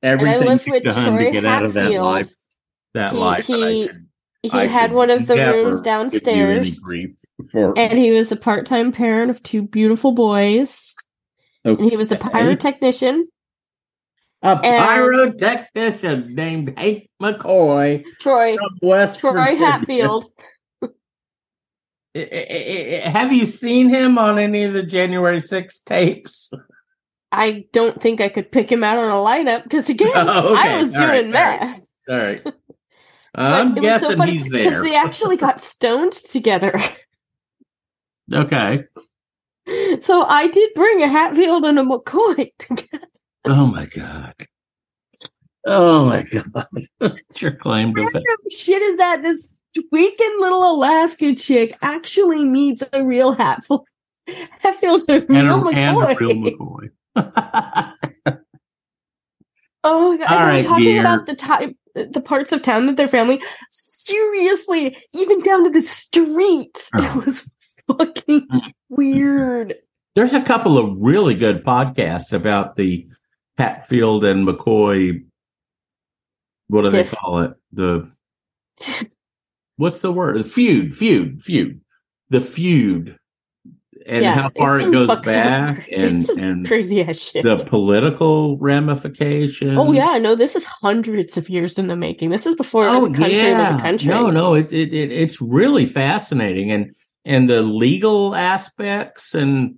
everything 0.02 0.58
you've 0.66 0.82
done 0.82 1.12
Troy 1.14 1.24
to 1.26 1.30
get 1.30 1.44
out 1.44 1.64
of 1.64 1.74
that 1.74 1.92
life. 1.92 2.28
That 2.94 3.12
He- 3.12 3.18
life. 3.18 3.50
I 3.50 3.52
he- 3.52 3.90
He 4.42 4.50
I 4.50 4.66
had 4.66 4.92
one 4.92 5.10
of 5.10 5.26
the 5.26 5.36
rooms 5.36 5.82
give 5.82 5.94
you 5.98 6.44
any 6.46 6.64
downstairs, 6.64 6.80
for 7.52 7.78
and 7.78 7.98
he 7.98 8.10
was 8.10 8.32
a 8.32 8.36
part-time 8.36 8.90
parent 8.90 9.30
of 9.30 9.42
two 9.42 9.60
beautiful 9.62 10.12
boys. 10.12 10.94
And 11.62 11.78
he 11.78 11.94
was 11.98 12.10
a 12.10 12.16
Okay. 12.16 12.30
pyrotechnician. 12.30 13.24
A 14.42 14.56
pyrotechnician 14.56 16.30
named 16.30 16.78
Hank 16.78 17.10
McCoy 17.22 18.04
Troy, 18.20 18.56
from 18.56 18.78
West 18.88 19.20
Troy 19.20 19.32
Virginia. 19.34 19.66
Hatfield. 19.66 20.32
Have 22.14 23.32
you 23.32 23.46
seen 23.46 23.88
him 23.88 24.18
on 24.18 24.38
any 24.38 24.64
of 24.64 24.72
the 24.72 24.82
January 24.82 25.40
6 25.40 25.78
tapes? 25.80 26.50
I 27.30 27.66
don't 27.72 28.00
think 28.00 28.20
I 28.20 28.28
could 28.28 28.50
pick 28.50 28.70
him 28.72 28.82
out 28.82 28.98
on 28.98 29.10
a 29.10 29.14
lineup 29.14 29.62
because 29.62 29.88
again, 29.88 30.10
Oh, 30.14 30.54
okay. 30.54 30.68
I 30.74 30.78
was 30.78 30.96
All 30.96 31.06
right, 31.06 31.20
doing 31.22 31.34
all 31.36 31.40
right. 31.42 31.60
math. 31.60 31.82
All 32.08 32.16
right. 32.16 32.42
I'm 33.34 33.76
it 33.76 33.82
was 33.82 34.00
so 34.00 34.08
guessing 34.08 34.16
funny 34.16 34.32
he's 34.38 34.48
because 34.48 34.82
they 34.82 34.96
actually 34.96 35.36
got 35.36 35.60
stoned 35.60 36.12
together. 36.12 36.72
Okay. 38.32 38.84
So 40.00 40.22
I 40.22 40.46
did 40.46 40.70
bring 40.74 41.02
a 41.02 41.08
Hatfield 41.08 41.64
and 41.64 41.80
a 41.80 41.82
McCoy 41.82 42.52
together. 42.58 43.08
Oh 43.44 43.66
my 43.66 43.86
God. 43.86 44.34
Oh 45.66 46.06
my 46.06 46.22
God. 46.22 46.66
What's 46.98 47.20
your 47.42 47.52
claim 47.52 47.94
to 47.94 48.02
What 48.02 48.12
fame? 48.12 48.22
kind 48.26 48.38
of 48.46 48.52
shit 48.52 48.82
is 48.82 48.96
that? 48.98 49.22
This 49.22 49.52
tweaking 49.74 50.36
little 50.40 50.74
Alaska 50.74 51.34
chick 51.34 51.76
actually 51.82 52.44
meets 52.44 52.82
a 52.92 53.04
real 53.04 53.32
Hatfield. 53.32 53.86
Hatfield 54.60 55.02
and 55.08 55.30
a 55.30 55.34
And 55.34 55.48
real 55.48 55.68
a, 55.68 55.72
and 55.72 55.96
McCoy. 55.96 56.12
a 56.12 56.16
real 56.16 56.34
McCoy. 56.36 56.90
Oh 59.82 60.10
my 60.10 60.16
god! 60.18 60.28
All 60.28 60.36
and 60.36 60.40
they 60.42 60.44
were 60.44 60.56
right, 60.56 60.64
talking 60.64 60.84
dear. 60.84 61.00
about 61.00 61.24
the 61.26 61.34
time, 61.34 61.74
the 61.94 62.20
parts 62.20 62.52
of 62.52 62.60
town 62.62 62.86
that 62.86 62.96
their 62.96 63.08
family. 63.08 63.40
Seriously, 63.70 64.94
even 65.14 65.40
down 65.40 65.64
to 65.64 65.70
the 65.70 65.80
streets, 65.80 66.90
Oh. 66.94 67.02
it 67.20 67.24
was 67.24 67.50
fucking 67.86 68.46
mm. 68.46 68.72
weird. 68.90 69.76
There's 70.16 70.34
a 70.34 70.42
couple 70.42 70.76
of 70.76 70.94
really 70.98 71.34
good 71.34 71.64
podcasts 71.64 72.32
about 72.34 72.76
the 72.76 73.06
Hatfield 73.60 74.24
and 74.24 74.46
McCoy. 74.46 75.24
What 76.68 76.82
do 76.82 76.90
Tiff. 76.90 77.10
they 77.10 77.16
call 77.16 77.40
it? 77.40 77.52
The 77.72 78.10
what's 79.76 80.00
the 80.02 80.12
word? 80.12 80.36
The 80.38 80.44
feud, 80.44 80.96
feud, 80.96 81.42
feud. 81.42 81.80
The 82.30 82.40
feud, 82.40 83.16
and 84.06 84.22
Yeah, 84.22 84.34
how 84.34 84.50
far 84.50 84.78
it 84.78 84.92
goes 84.92 85.08
back, 85.20 85.88
and 85.92 86.28
and 86.30 86.66
Crazy 86.66 87.02
ass 87.02 87.18
shit. 87.18 87.42
the 87.42 87.56
political 87.56 88.56
ramifications. 88.58 89.76
oh 89.76 89.90
yeah, 89.92 90.16
no, 90.18 90.36
this 90.36 90.54
is 90.54 90.64
hundreds 90.64 91.36
of 91.36 91.48
years 91.48 91.76
in 91.76 91.88
the 91.88 91.96
making. 91.96 92.30
This 92.30 92.46
is 92.46 92.54
before 92.54 92.84
Oh 92.86 93.08
the 93.08 93.14
country 93.18 93.36
yeah. 93.36 93.60
was 93.60 93.70
a 93.80 93.82
country. 93.82 94.08
No, 94.08 94.30
no, 94.30 94.54
it, 94.54 94.72
it 94.72 94.92
it 94.94 95.10
it's 95.10 95.42
really 95.42 95.86
fascinating, 95.86 96.70
and 96.70 96.94
and 97.24 97.50
the 97.50 97.62
legal 97.62 98.36
aspects, 98.36 99.34
and 99.34 99.74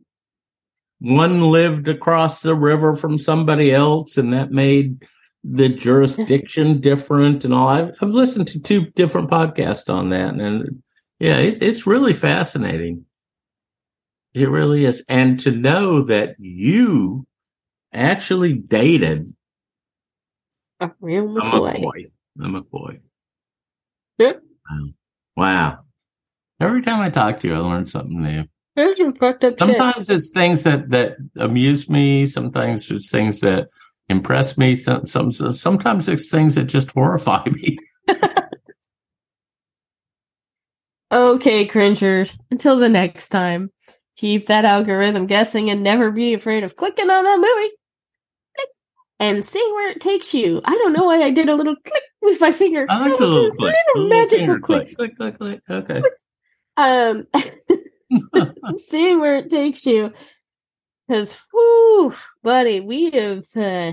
one 1.03 1.41
lived 1.51 1.89
across 1.89 2.43
the 2.43 2.55
river 2.55 2.95
from 2.95 3.19
somebody 3.19 3.73
else, 3.73 4.17
and 4.17 4.33
that 4.33 4.53
made 4.53 5.03
the 5.43 5.69
jurisdiction 5.69 6.81
different, 6.81 7.45
and 7.45 7.53
all. 7.53 7.69
I've 7.69 7.91
I've 8.01 8.11
listened 8.11 8.49
to 8.49 8.61
two 8.61 8.87
different 8.91 9.31
podcasts 9.31 9.93
on 9.93 10.11
that, 10.11 10.35
and 10.35 10.83
yeah, 11.19 11.39
it, 11.39 11.63
it's 11.63 11.87
really 11.87 12.13
fascinating. 12.13 13.05
It 14.33 14.49
really 14.49 14.85
is, 14.85 15.05
and 15.09 15.41
to 15.41 15.51
know 15.51 16.05
that 16.05 16.37
you 16.39 17.27
actually 17.93 18.55
dated 18.55 19.35
a 20.79 20.91
real 21.01 21.37
a 21.37 21.43
McCoy. 21.43 21.77
McCoy. 21.77 22.05
A 22.41 22.45
McCoy. 22.45 23.01
Yep. 24.19 24.43
Wow. 24.71 24.87
Wow. 25.37 25.79
Every 26.61 26.83
time 26.83 27.01
I 27.01 27.11
talk 27.11 27.41
to 27.41 27.49
you, 27.49 27.55
I 27.55 27.59
learn 27.59 27.89
something 27.89 28.23
new. 28.23 28.45
There's 28.75 28.97
some 28.99 29.13
fucked 29.15 29.45
up 29.45 29.53
shit. 29.53 29.59
Sometimes 29.59 30.09
it's 30.11 30.31
things 30.31 30.63
that, 30.63 30.91
that 30.91 31.17
amuse 31.37 31.89
me. 31.91 32.27
Sometimes 32.27 32.91
it's 32.91 33.11
things 33.11 33.41
that 33.41 33.69
impress 34.09 34.57
me. 34.57 34.77
Some, 34.77 35.05
some, 35.07 35.31
sometimes 35.31 36.09
it's 36.09 36.31
things 36.31 36.55
that 36.55 36.65
just 36.65 36.91
horrify 36.93 37.45
me. 37.47 37.79
Okay, 41.11 41.67
cringers. 41.67 42.39
Until 42.51 42.79
the 42.79 42.89
next 42.89 43.29
time, 43.29 43.71
keep 44.17 44.47
that 44.47 44.65
algorithm 44.65 45.27
guessing 45.27 45.69
and 45.71 45.83
never 45.83 46.11
be 46.11 46.33
afraid 46.33 46.65
of 46.65 46.75
clicking 46.75 47.11
on 47.11 47.25
that 47.25 47.37
movie. 47.37 47.71
Click, 48.57 48.69
And 49.21 49.45
seeing 49.45 49.71
where 49.75 49.91
it 49.91 50.01
takes 50.01 50.33
you. 50.33 50.63
I 50.65 50.71
don't 50.73 50.95
know 50.95 51.05
why 51.05 51.21
I 51.21 51.31
did 51.31 51.51
a 51.51 51.55
little 51.55 51.77
click 51.77 52.03
with 52.23 52.41
my 52.41 52.51
finger. 52.51 52.87
I 52.89 53.01
like 53.01 53.11
That 53.11 53.19
the 53.19 53.27
little 53.27 53.51
click. 53.51 53.75
little 53.95 54.09
magical 54.09 54.59
click. 54.61 54.97
Click, 54.97 55.17
click, 55.19 55.37
click. 55.39 55.61
Okay. 55.69 56.03
Um, 56.79 57.27
seeing 58.77 59.21
where 59.21 59.37
it 59.37 59.51
takes 59.51 59.87
you. 59.87 60.13
Because, 61.09 61.37
whoo, 61.53 62.15
buddy, 62.43 62.81
we 62.81 63.11
have, 63.11 63.45
uh, 63.57 63.93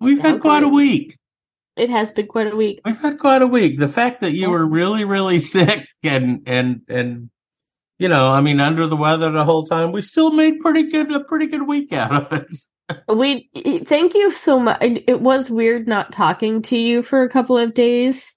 We've 0.00 0.20
had 0.20 0.40
quite 0.40 0.62
a 0.62 0.68
week. 0.68 1.16
it 1.76 1.90
has 1.90 2.12
been 2.12 2.26
quite 2.26 2.52
a 2.52 2.56
week. 2.56 2.80
We've 2.84 2.98
had 3.00 3.18
quite 3.18 3.42
a 3.42 3.46
week. 3.46 3.78
The 3.78 3.88
fact 3.88 4.20
that 4.20 4.32
you 4.32 4.42
Yeah. 4.42 4.48
were 4.48 4.66
really, 4.66 5.04
really 5.04 5.38
sick 5.54 5.86
and 6.02 6.42
and 6.46 6.80
and 6.88 7.30
you 7.98 8.08
know, 8.08 8.30
I 8.30 8.40
mean, 8.40 8.60
under 8.60 8.86
the 8.86 8.96
weather 8.96 9.30
the 9.30 9.44
whole 9.44 9.66
time, 9.66 9.92
we 9.92 10.00
still 10.00 10.30
made 10.30 10.60
pretty 10.60 10.84
good 10.84 11.12
a 11.12 11.20
pretty 11.24 11.46
good 11.46 11.66
week 11.66 11.92
out 11.92 12.32
of 12.32 12.32
it. 12.32 13.04
We 13.14 13.50
thank 13.84 14.14
you 14.14 14.30
so 14.30 14.58
much. 14.58 14.78
It 14.80 15.20
was 15.20 15.50
weird 15.50 15.86
not 15.86 16.10
talking 16.12 16.62
to 16.62 16.78
you 16.78 17.02
for 17.02 17.22
a 17.22 17.28
couple 17.28 17.58
of 17.58 17.74
days, 17.74 18.34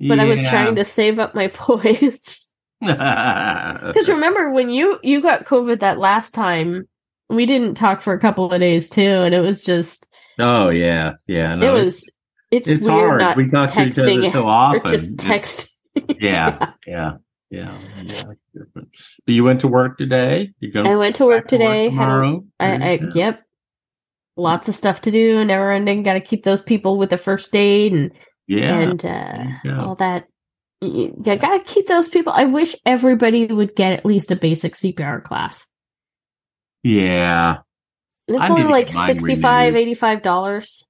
but 0.00 0.18
I 0.18 0.24
was 0.24 0.42
trying 0.48 0.76
to 0.76 0.84
save 0.84 1.18
up 1.18 1.34
my 1.34 1.48
voice. 1.66 2.45
Because 3.86 4.08
remember 4.08 4.50
when 4.50 4.70
you 4.70 4.98
you 5.02 5.20
got 5.22 5.44
COVID 5.46 5.80
that 5.80 5.98
last 5.98 6.34
time, 6.34 6.86
we 7.28 7.46
didn't 7.46 7.74
talk 7.74 8.02
for 8.02 8.12
a 8.12 8.18
couple 8.20 8.52
of 8.52 8.60
days 8.60 8.88
too, 8.88 9.00
and 9.02 9.34
it 9.34 9.40
was 9.40 9.62
just 9.62 10.08
oh 10.38 10.68
yeah, 10.68 11.14
yeah. 11.26 11.54
No, 11.54 11.76
it 11.76 11.84
was 11.84 12.10
it's, 12.50 12.68
it's 12.68 12.84
weird 12.84 13.22
hard. 13.22 13.36
we 13.36 13.48
talk 13.48 13.70
to 13.72 13.86
each 13.86 13.98
other 13.98 14.30
so 14.30 14.46
often. 14.46 14.90
just 14.92 15.18
text. 15.18 15.70
yeah, 16.20 16.72
yeah, 16.86 17.12
yeah, 17.50 17.78
yeah. 17.96 18.22
But 18.74 18.84
you 19.26 19.42
went 19.44 19.60
to 19.62 19.68
work 19.68 19.98
today. 19.98 20.52
You're 20.60 20.72
going. 20.72 20.86
I 20.86 20.96
went 20.96 21.16
to 21.16 21.26
work 21.26 21.48
today. 21.48 21.84
had 21.84 21.86
a- 21.86 21.90
tomorrow. 21.90 22.44
I, 22.60 22.66
I 22.74 22.92
Yeah. 22.92 23.10
yep, 23.14 23.42
lots 24.36 24.68
of 24.68 24.74
stuff 24.74 25.00
to 25.02 25.10
do. 25.10 25.44
Never 25.44 25.70
ending. 25.72 26.02
Got 26.02 26.14
to 26.14 26.20
keep 26.20 26.44
those 26.44 26.62
people 26.62 26.98
with 26.98 27.10
the 27.10 27.16
first 27.16 27.54
aid 27.56 27.92
and 27.92 28.12
Yeah. 28.46 28.78
and 28.78 29.04
uh, 29.04 29.44
Yeah. 29.64 29.82
all 29.84 29.94
that. 29.96 30.26
You 30.80 31.14
gotta 31.24 31.62
keep 31.64 31.86
those 31.86 32.08
people. 32.08 32.32
I 32.32 32.44
wish 32.44 32.76
everybody 32.84 33.46
would 33.46 33.74
get 33.74 33.92
at 33.94 34.04
least 34.04 34.30
a 34.30 34.36
basic 34.36 34.74
CPR 34.74 35.22
class. 35.22 35.66
yeah. 36.82 37.58
It's 38.28 38.40
I 38.40 38.48
only 38.48 38.64
like 38.64 38.86
get 38.86 39.06
65 39.06 39.74
renewed. 39.74 39.80
85 39.80 40.22
dollars 40.22 40.84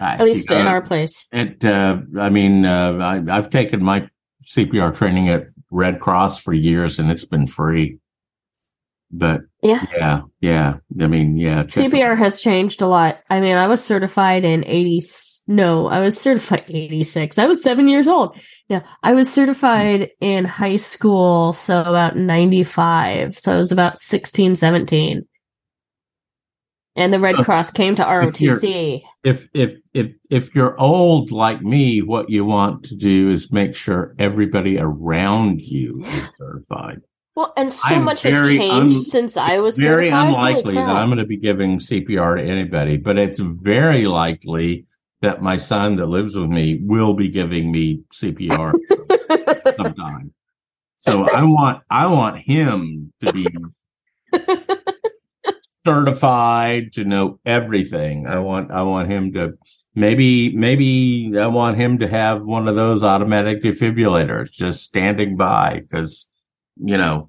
I 0.00 0.14
at 0.14 0.24
least 0.24 0.48
think, 0.48 0.60
in 0.60 0.66
uh, 0.66 0.70
our 0.70 0.82
place. 0.82 1.26
It, 1.32 1.64
uh, 1.64 1.98
I 2.18 2.30
mean, 2.30 2.64
uh, 2.64 2.92
I, 3.00 3.36
I've 3.36 3.50
taken 3.50 3.82
my 3.82 4.08
CPR 4.44 4.94
training 4.94 5.28
at 5.28 5.46
Red 5.70 6.00
Cross 6.00 6.40
for 6.40 6.52
years, 6.52 6.98
and 6.98 7.10
it's 7.10 7.24
been 7.24 7.46
free. 7.46 7.98
But 9.10 9.42
Yeah. 9.62 9.84
yeah, 9.92 10.20
yeah. 10.40 10.74
I 11.00 11.06
mean, 11.08 11.36
yeah. 11.36 11.64
CPR 11.64 12.16
has 12.16 12.40
changed 12.40 12.80
a 12.80 12.86
lot. 12.86 13.18
I 13.28 13.40
mean, 13.40 13.56
I 13.56 13.66
was 13.66 13.82
certified 13.82 14.44
in 14.44 14.64
80 14.64 15.00
no, 15.48 15.88
I 15.88 16.00
was 16.00 16.20
certified 16.20 16.68
in 16.70 16.76
86. 16.76 17.38
I 17.38 17.46
was 17.46 17.62
7 17.62 17.88
years 17.88 18.06
old. 18.06 18.38
Yeah, 18.68 18.82
I 19.02 19.14
was 19.14 19.32
certified 19.32 20.10
in 20.20 20.44
high 20.44 20.76
school 20.76 21.54
so 21.54 21.80
about 21.80 22.16
95. 22.16 23.38
So 23.38 23.54
I 23.54 23.56
was 23.56 23.72
about 23.72 23.98
16, 23.98 24.54
17. 24.54 25.26
And 26.96 27.12
the 27.12 27.20
Red 27.20 27.36
Cross 27.36 27.70
came 27.70 27.94
to 27.94 28.04
ROTC. 28.04 29.02
If 29.22 29.48
if 29.54 29.76
if 29.94 30.08
if 30.30 30.54
you're 30.54 30.78
old 30.80 31.30
like 31.30 31.62
me, 31.62 32.02
what 32.02 32.28
you 32.28 32.44
want 32.44 32.82
to 32.86 32.96
do 32.96 33.30
is 33.30 33.52
make 33.52 33.76
sure 33.76 34.16
everybody 34.18 34.78
around 34.80 35.60
you 35.60 36.02
is 36.04 36.30
certified. 36.36 37.02
Well, 37.38 37.52
and 37.56 37.70
so 37.70 37.94
I'm 37.94 38.02
much 38.02 38.22
has 38.22 38.34
changed 38.50 38.68
un- 38.68 38.90
since 38.90 39.36
I 39.36 39.60
was 39.60 39.78
very 39.78 40.06
certified. 40.10 40.26
Unlikely 40.26 40.74
that. 40.74 40.88
I'm 40.88 41.06
going 41.06 41.20
to 41.20 41.24
be 41.24 41.36
giving 41.36 41.78
CPR 41.78 42.38
to 42.38 42.42
anybody, 42.42 42.96
but 42.96 43.16
it's 43.16 43.38
very 43.38 44.08
likely 44.08 44.86
that 45.22 45.40
my 45.40 45.56
son 45.56 45.94
that 45.98 46.06
lives 46.06 46.36
with 46.36 46.50
me 46.50 46.80
will 46.82 47.14
be 47.14 47.28
giving 47.28 47.70
me 47.70 48.02
CPR 48.12 48.72
sometime. 49.76 50.34
So 50.96 51.30
I 51.30 51.44
want 51.44 51.84
I 51.88 52.08
want 52.08 52.38
him 52.38 53.12
to 53.20 53.32
be 53.32 53.46
certified 55.86 56.90
to 56.94 57.04
know 57.04 57.38
everything. 57.46 58.26
I 58.26 58.40
want 58.40 58.72
I 58.72 58.82
want 58.82 59.12
him 59.12 59.32
to 59.34 59.56
maybe 59.94 60.56
maybe 60.56 61.38
I 61.38 61.46
want 61.46 61.76
him 61.76 62.00
to 62.00 62.08
have 62.08 62.42
one 62.42 62.66
of 62.66 62.74
those 62.74 63.04
automatic 63.04 63.62
defibrillators 63.62 64.50
just 64.50 64.82
standing 64.82 65.36
by 65.36 65.82
because 65.88 66.27
you 66.82 66.96
know 66.96 67.28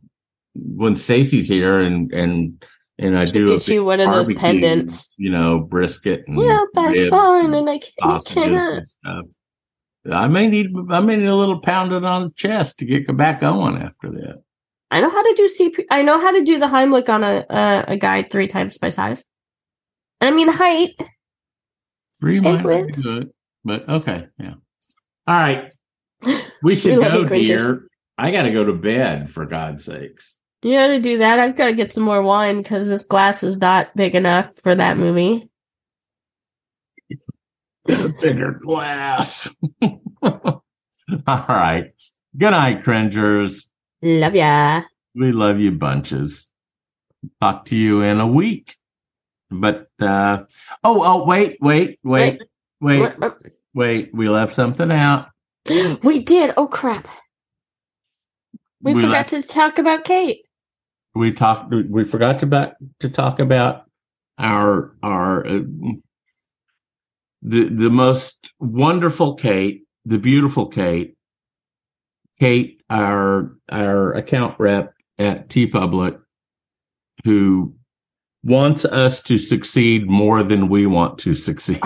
when 0.55 0.95
Stacy's 0.95 1.47
here 1.47 1.79
and 1.79 2.11
and 2.11 2.65
and 2.97 3.17
I 3.17 3.25
do 3.25 3.53
a 3.53 3.57
Get 3.57 3.67
you 3.69 3.85
one 3.85 3.99
of 4.01 4.11
those 4.11 4.33
pendants. 4.33 5.13
you 5.17 5.29
know, 5.29 5.59
brisket 5.59 6.25
and 6.27 6.37
Yeah, 6.39 6.63
that's 6.73 7.09
fine, 7.09 7.45
and 7.45 7.55
and 7.55 7.69
I 7.69 7.79
can't. 7.79 8.85
stuff. 8.85 9.25
I 10.11 10.27
may 10.27 10.47
need 10.47 10.71
I 10.89 10.99
may 11.01 11.17
need 11.17 11.25
a 11.25 11.35
little 11.35 11.61
pounding 11.61 12.03
on 12.05 12.23
the 12.23 12.31
chest 12.31 12.79
to 12.79 12.85
get 12.85 13.15
back 13.15 13.39
going 13.41 13.77
after 13.81 14.11
that. 14.11 14.41
I 14.91 15.01
know 15.01 15.09
how 15.09 15.21
to 15.21 15.33
do 15.35 15.47
CP. 15.47 15.85
I 15.91 16.01
know 16.01 16.19
how 16.19 16.31
to 16.31 16.41
do 16.41 16.59
the 16.59 16.65
Heimlich 16.65 17.09
on 17.09 17.23
a 17.23 17.45
uh, 17.49 17.85
a 17.87 17.97
guide 17.97 18.29
three 18.31 18.47
times 18.47 18.77
by 18.77 18.89
size. 18.89 19.23
I 20.21 20.31
mean 20.31 20.49
height. 20.49 20.95
Three 22.19 22.37
And 22.37 22.63
might 22.63 22.87
be 22.87 23.01
good, 23.01 23.31
but 23.63 23.87
okay, 23.87 24.27
yeah. 24.37 24.55
All 25.27 25.35
right, 25.35 25.71
we 26.63 26.75
should 26.75 26.97
love 26.97 27.29
go, 27.29 27.35
dear. 27.35 27.88
I 28.19 28.31
got 28.31 28.41
to 28.41 28.51
go 28.51 28.65
to 28.65 28.73
bed 28.73 29.29
for 29.29 29.45
God's 29.45 29.85
sakes. 29.85 30.35
You 30.61 30.73
got 30.73 30.87
to 30.87 30.99
do 30.99 31.19
that. 31.19 31.39
I've 31.39 31.55
got 31.55 31.67
to 31.67 31.73
get 31.73 31.89
some 31.89 32.03
more 32.03 32.21
wine 32.21 32.61
because 32.61 32.89
this 32.89 33.05
glass 33.05 33.43
is 33.43 33.57
not 33.57 33.95
big 33.95 34.13
enough 34.13 34.53
for 34.57 34.75
that 34.75 34.97
movie. 34.97 35.49
Bigger 37.87 38.59
glass. 38.61 39.49
All 39.81 40.51
right. 41.25 41.93
Good 42.37 42.51
night, 42.51 42.83
cringers. 42.83 43.69
Love 44.01 44.35
ya. 44.35 44.81
We 45.15 45.31
love 45.31 45.61
you 45.61 45.71
bunches. 45.71 46.49
Talk 47.39 47.65
to 47.67 47.75
you 47.77 48.01
in 48.01 48.19
a 48.19 48.27
week. 48.27 48.75
But 49.49 49.87
uh 50.01 50.43
oh 50.83 51.03
oh 51.03 51.25
wait 51.25 51.57
wait 51.59 51.99
wait 52.03 52.39
wait 52.81 53.13
wait 53.73 54.09
we 54.13 54.27
left 54.27 54.53
something 54.53 54.91
out. 54.91 55.29
We 56.03 56.21
did. 56.21 56.53
Oh 56.57 56.67
crap. 56.67 57.07
We, 58.81 58.93
We 58.93 59.01
forgot 59.01 59.27
to 59.29 59.41
talk 59.41 59.77
about 59.77 60.05
Kate. 60.05 60.45
we 61.15 61.33
talked 61.33 61.73
we 61.89 62.05
forgot 62.05 62.39
to 62.39 62.45
about 62.45 62.73
to 62.99 63.09
talk 63.09 63.39
about 63.39 63.85
our 64.37 64.95
our 65.03 65.45
uh, 65.45 65.59
the 67.41 67.69
the 67.69 67.89
most 67.89 68.53
wonderful 68.59 69.35
Kate, 69.35 69.83
the 70.05 70.19
beautiful 70.19 70.67
Kate, 70.67 71.15
Kate, 72.39 72.81
our 72.89 73.55
our 73.69 74.13
account 74.13 74.55
rep 74.59 74.93
at 75.17 75.49
TeePublic, 75.49 76.19
who 77.25 77.75
wants 78.43 78.85
us 78.85 79.21
to 79.23 79.37
succeed 79.37 80.09
more 80.09 80.43
than 80.43 80.69
we 80.69 80.85
want 80.85 81.17
to 81.19 81.35
succeed. 81.35 81.81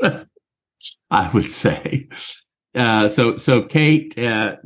I 1.10 1.30
would 1.32 1.44
say. 1.44 2.08
Uh, 2.74 3.08
so 3.08 3.36
so 3.36 3.62
Kate, 3.62 4.16
uh, 4.18 4.56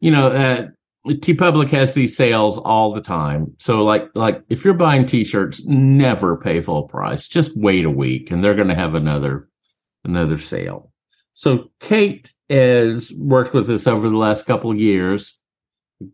you 0.00 0.10
know, 0.10 0.70
TeePublic 1.06 1.70
has 1.70 1.94
these 1.94 2.16
sales 2.16 2.58
all 2.58 2.92
the 2.92 3.00
time. 3.00 3.54
So 3.58 3.84
like 3.84 4.08
like 4.14 4.42
if 4.48 4.64
you're 4.64 4.74
buying 4.74 5.06
t-shirts, 5.06 5.64
never 5.64 6.36
pay 6.36 6.60
full 6.60 6.86
price. 6.86 7.26
Just 7.26 7.56
wait 7.56 7.84
a 7.84 7.90
week 7.90 8.30
and 8.30 8.42
they're 8.42 8.54
going 8.54 8.68
to 8.68 8.74
have 8.74 8.94
another 8.94 9.48
another 10.04 10.38
sale. 10.38 10.92
So 11.32 11.70
Kate 11.80 12.30
has 12.48 13.12
worked 13.16 13.54
with 13.54 13.68
us 13.70 13.86
over 13.86 14.08
the 14.08 14.16
last 14.16 14.46
couple 14.46 14.70
of 14.70 14.78
years, 14.78 15.38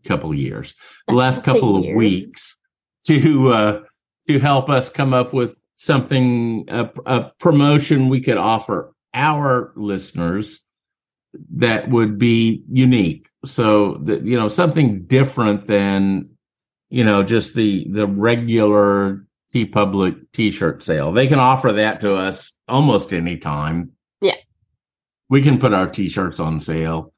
couple 0.05 0.31
of 0.31 0.37
years, 0.37 0.73
the 1.07 1.13
last 1.13 1.43
couple 1.43 1.75
of 1.75 1.95
weeks 1.95 2.57
to 3.05 3.51
uh 3.53 3.81
to 4.27 4.39
help 4.39 4.69
us 4.69 4.89
come 4.89 5.13
up 5.13 5.33
with 5.33 5.59
something 5.75 6.65
a, 6.67 6.89
a 7.05 7.31
promotion 7.39 8.09
we 8.09 8.21
could 8.21 8.37
offer 8.37 8.93
our 9.13 9.71
listeners 9.75 10.61
that 11.55 11.89
would 11.89 12.17
be 12.17 12.63
unique. 12.69 13.28
So 13.45 13.93
that 14.03 14.23
you 14.23 14.37
know 14.37 14.47
something 14.49 15.03
different 15.05 15.65
than 15.65 16.29
you 16.89 17.03
know 17.03 17.23
just 17.23 17.55
the 17.55 17.87
the 17.89 18.05
regular 18.05 19.25
TeePublic 19.53 20.31
T-shirt 20.33 20.83
sale. 20.83 21.11
They 21.11 21.27
can 21.27 21.39
offer 21.39 21.71
that 21.73 22.01
to 22.01 22.15
us 22.15 22.51
almost 22.67 23.13
any 23.13 23.37
time. 23.37 23.91
Yeah. 24.21 24.35
we 25.29 25.41
can 25.41 25.59
put 25.59 25.73
our 25.73 25.89
T-shirts 25.89 26.39
on 26.39 26.59
sale 26.59 27.13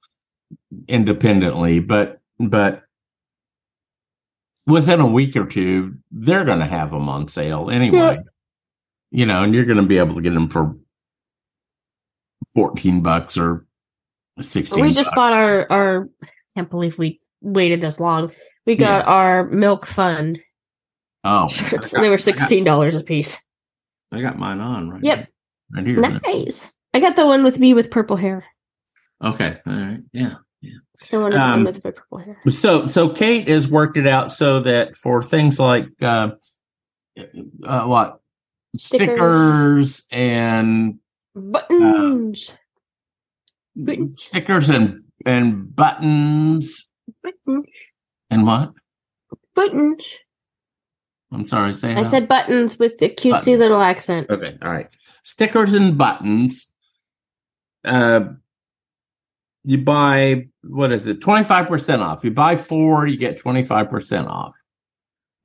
independently, 0.88 1.80
but 1.80 2.22
but 2.40 2.84
within 4.68 5.00
a 5.00 5.08
week 5.08 5.36
or 5.36 5.46
two, 5.46 5.98
they're 6.12 6.46
going 6.46 6.60
to 6.60 6.66
have 6.66 6.92
them 6.92 7.10
on 7.10 7.28
sale 7.28 7.70
anyway. 7.70 7.98
Yeah. 7.98 8.22
You 9.12 9.26
know, 9.26 9.44
and 9.44 9.54
you're 9.54 9.66
going 9.66 9.78
to 9.78 9.86
be 9.86 9.98
able 9.98 10.16
to 10.16 10.22
get 10.22 10.34
them 10.34 10.50
for 10.50 10.76
fourteen 12.56 13.02
bucks 13.02 13.38
or 13.38 13.66
sixteen. 14.42 14.82
We 14.82 14.90
just 14.90 15.08
bucks. 15.10 15.16
bought 15.16 15.34
our 15.34 15.72
our 15.72 16.10
can't 16.56 16.70
believe 16.70 16.98
we 16.98 17.20
waited 17.42 17.82
this 17.82 18.00
long. 18.00 18.32
We 18.66 18.76
got 18.76 19.06
our 19.08 19.46
milk 19.46 19.86
fund 19.88 20.40
Oh, 21.24 21.48
shirts. 21.48 21.94
Got- 21.94 22.02
they 22.02 22.10
were 22.10 22.18
sixteen 22.18 22.64
dollars 22.64 22.96
a 22.96 23.04
piece. 23.04 23.40
I 24.12 24.22
got 24.22 24.38
mine 24.38 24.60
on 24.60 24.90
right. 24.90 25.04
Yep. 25.04 25.30
Right 25.74 25.86
here. 25.88 26.00
Nice. 26.00 26.70
I 26.94 27.00
got 27.00 27.16
the 27.16 27.26
one 27.26 27.44
with 27.44 27.60
me 27.60 27.74
with 27.74 27.90
purple 27.92 28.18
hair. 28.18 28.44
Okay. 29.24 29.58
All 29.66 29.74
right. 29.74 30.00
Yeah. 30.12 30.36
I 31.14 31.18
wanted 31.18 31.36
the 31.38 31.42
Um, 31.42 31.50
one 31.52 31.64
with 31.66 31.76
the 31.76 31.82
purple 31.82 32.18
hair. 32.18 32.38
So, 32.50 32.86
so 32.88 33.10
Kate 33.10 33.48
has 33.48 33.68
worked 33.68 33.98
it 33.98 34.06
out 34.08 34.32
so 34.32 34.60
that 34.62 34.96
for 34.96 35.24
things 35.24 35.58
like 35.60 35.88
uh, 36.02 36.32
uh 37.64 37.84
what 37.86 38.20
Stickers. 38.76 39.08
stickers 39.08 40.04
and 40.12 41.00
Buttons. 41.36 42.52
Buttons. 43.76 44.22
stickers 44.24 44.70
and 44.70 45.04
and 45.26 45.74
buttons 45.76 46.90
Buttons. 47.24 47.66
and 48.30 48.46
what? 48.46 48.74
Buttons. 49.56 50.06
I'm 51.32 51.46
sorry. 51.46 51.74
Say 51.76 51.92
I 51.92 51.96
how? 51.96 52.04
said 52.04 52.28
buttons 52.28 52.78
with 52.78 52.98
the 52.98 53.10
cutesy 53.10 53.32
Buttons. 53.32 53.60
little 53.60 53.82
accent. 53.82 54.30
Okay, 54.30 54.58
all 54.62 54.72
right. 54.72 54.88
Stickers 55.24 55.74
and 55.74 55.98
buttons. 55.98 56.68
Uh, 57.86 58.22
you 59.64 59.78
buy 59.78 60.48
what 60.64 60.92
is 60.92 61.08
it? 61.08 61.22
Twenty 61.22 61.44
five 61.46 61.68
percent 61.68 62.02
off. 62.02 62.24
You 62.24 62.32
buy 62.32 62.56
four, 62.58 63.08
you 63.08 63.18
get 63.18 63.38
twenty 63.38 63.64
five 63.64 63.90
percent 63.90 64.28
off. 64.28 64.54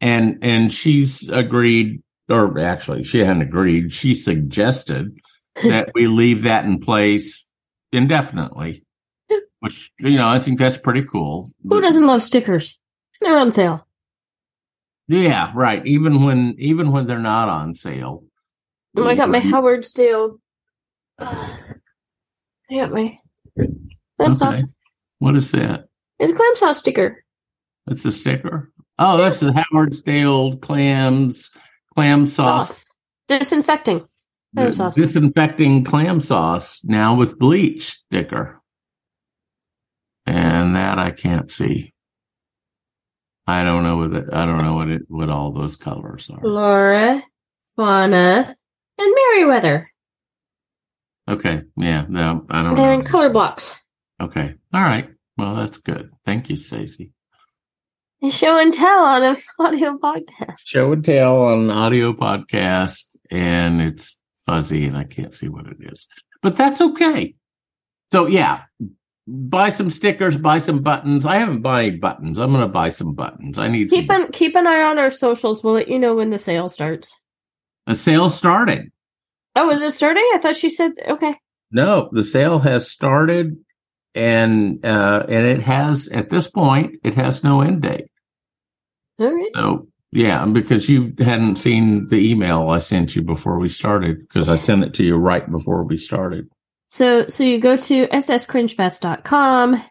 And 0.00 0.38
and 0.42 0.72
she's 0.72 1.28
agreed, 1.28 2.02
or 2.28 2.58
actually, 2.58 3.04
she 3.04 3.20
hadn't 3.20 3.42
agreed. 3.42 3.92
She 3.92 4.14
suggested 4.14 5.16
that 5.62 5.90
we 5.94 6.06
leave 6.08 6.42
that 6.42 6.64
in 6.64 6.80
place 6.80 7.44
indefinitely. 7.92 8.84
Which 9.60 9.90
you 9.98 10.16
know, 10.16 10.28
I 10.28 10.38
think 10.38 10.58
that's 10.58 10.78
pretty 10.78 11.02
cool. 11.02 11.50
Who 11.68 11.80
doesn't 11.80 12.06
love 12.06 12.22
stickers? 12.22 12.78
They're 13.20 13.38
on 13.38 13.52
sale. 13.52 13.86
Yeah, 15.08 15.52
right. 15.54 15.84
Even 15.86 16.22
when 16.24 16.54
even 16.58 16.92
when 16.92 17.06
they're 17.06 17.18
not 17.18 17.48
on 17.48 17.74
sale. 17.74 18.24
Oh, 18.96 19.06
I 19.06 19.14
got 19.14 19.28
my 19.28 19.38
Howard 19.40 19.84
Steel. 19.84 20.38
I 21.18 21.68
got 22.70 22.92
my 22.92 23.18
clam 24.18 24.34
sauce. 24.34 24.58
Okay. 24.58 24.64
What 25.18 25.36
is 25.36 25.50
that? 25.52 25.88
It's 26.18 26.32
a 26.32 26.34
clam 26.34 26.56
sauce 26.56 26.78
sticker. 26.78 27.24
That's 27.86 28.04
a 28.04 28.12
sticker. 28.12 28.72
Oh, 28.98 29.18
that's 29.18 29.40
the 29.40 29.52
Howard 29.52 29.94
Stale 29.94 30.56
clams, 30.56 31.50
clam 31.94 32.26
sauce, 32.26 32.86
Disinfecting. 33.28 34.06
Sauce. 34.72 34.94
disinfecting 34.94 35.84
clam 35.84 36.20
sauce 36.20 36.80
now 36.84 37.14
with 37.14 37.38
bleach 37.38 37.90
sticker. 37.90 38.60
And 40.26 40.74
that 40.76 40.98
I 40.98 41.10
can't 41.10 41.50
see. 41.50 41.92
I 43.46 43.62
don't 43.62 43.84
know 43.84 43.96
what 43.98 44.12
it, 44.12 44.24
I 44.32 44.44
don't 44.44 44.58
know 44.62 44.74
what 44.74 44.88
it 44.90 45.02
what 45.08 45.30
all 45.30 45.52
those 45.52 45.76
colors 45.76 46.28
are. 46.30 46.40
Flora, 46.40 47.22
Fauna, 47.76 48.56
and 48.98 49.14
Merryweather. 49.14 49.90
Okay, 51.28 51.62
yeah, 51.76 52.06
no, 52.08 52.44
I 52.50 52.62
don't 52.62 52.74
They're 52.74 52.86
know. 52.86 52.92
in 53.00 53.04
color 53.04 53.30
blocks. 53.30 53.78
Okay, 54.20 54.54
all 54.72 54.80
right. 54.82 55.08
Well, 55.36 55.54
that's 55.56 55.78
good. 55.78 56.10
Thank 56.24 56.48
you, 56.50 56.56
Stacye. 56.56 57.12
Show 58.30 58.58
and 58.58 58.72
tell 58.72 59.04
on 59.04 59.22
an 59.22 59.36
audio 59.60 59.98
podcast. 59.98 60.60
Show 60.64 60.92
and 60.92 61.04
tell 61.04 61.42
on 61.42 61.60
an 61.64 61.70
audio 61.70 62.12
podcast, 62.14 63.04
and 63.30 63.80
it's 63.80 64.16
fuzzy, 64.46 64.86
and 64.86 64.96
I 64.96 65.04
can't 65.04 65.34
see 65.34 65.48
what 65.48 65.66
it 65.66 65.76
is, 65.80 66.06
but 66.42 66.56
that's 66.56 66.80
okay. 66.80 67.34
So 68.12 68.26
yeah, 68.26 68.62
buy 69.26 69.70
some 69.70 69.90
stickers, 69.90 70.36
buy 70.36 70.58
some 70.58 70.82
buttons. 70.82 71.26
I 71.26 71.36
haven't 71.36 71.62
bought 71.62 71.80
any 71.80 71.96
buttons. 71.96 72.38
I'm 72.38 72.50
going 72.50 72.62
to 72.62 72.68
buy 72.68 72.88
some 72.90 73.14
buttons. 73.14 73.58
I 73.58 73.68
need 73.68 73.90
Keep 73.90 74.10
an 74.10 74.30
keep 74.32 74.54
an 74.54 74.66
eye 74.66 74.82
on 74.82 74.98
our 74.98 75.10
socials. 75.10 75.62
We'll 75.62 75.74
let 75.74 75.88
you 75.88 75.98
know 75.98 76.14
when 76.14 76.30
the 76.30 76.38
sale 76.38 76.68
starts. 76.68 77.14
A 77.86 77.94
sale 77.94 78.30
started. 78.30 78.90
Oh, 79.54 79.70
is 79.70 79.82
it 79.82 79.92
starting? 79.92 80.28
I 80.34 80.38
thought 80.38 80.56
she 80.56 80.70
said 80.70 80.92
okay. 81.08 81.34
No, 81.72 82.08
the 82.12 82.24
sale 82.24 82.60
has 82.60 82.90
started, 82.90 83.56
and 84.14 84.84
uh, 84.84 85.24
and 85.28 85.46
it 85.46 85.62
has 85.62 86.08
at 86.08 86.30
this 86.30 86.48
point 86.48 87.00
it 87.02 87.14
has 87.14 87.42
no 87.42 87.60
end 87.60 87.82
date. 87.82 88.06
All 89.18 89.34
right. 89.34 89.50
So 89.54 89.88
yeah, 90.12 90.44
because 90.46 90.88
you 90.88 91.12
hadn't 91.18 91.56
seen 91.56 92.06
the 92.08 92.30
email 92.30 92.68
I 92.68 92.78
sent 92.78 93.16
you 93.16 93.22
before 93.22 93.58
we 93.58 93.68
started, 93.68 94.20
because 94.20 94.48
I 94.48 94.56
sent 94.56 94.84
it 94.84 94.94
to 94.94 95.04
you 95.04 95.16
right 95.16 95.50
before 95.50 95.84
we 95.84 95.96
started. 95.96 96.48
So 96.88 97.26
so 97.28 97.42
you 97.44 97.58
go 97.58 97.76
to 97.76 98.06
sscringefest.com, 98.06 99.72
click 99.72 99.82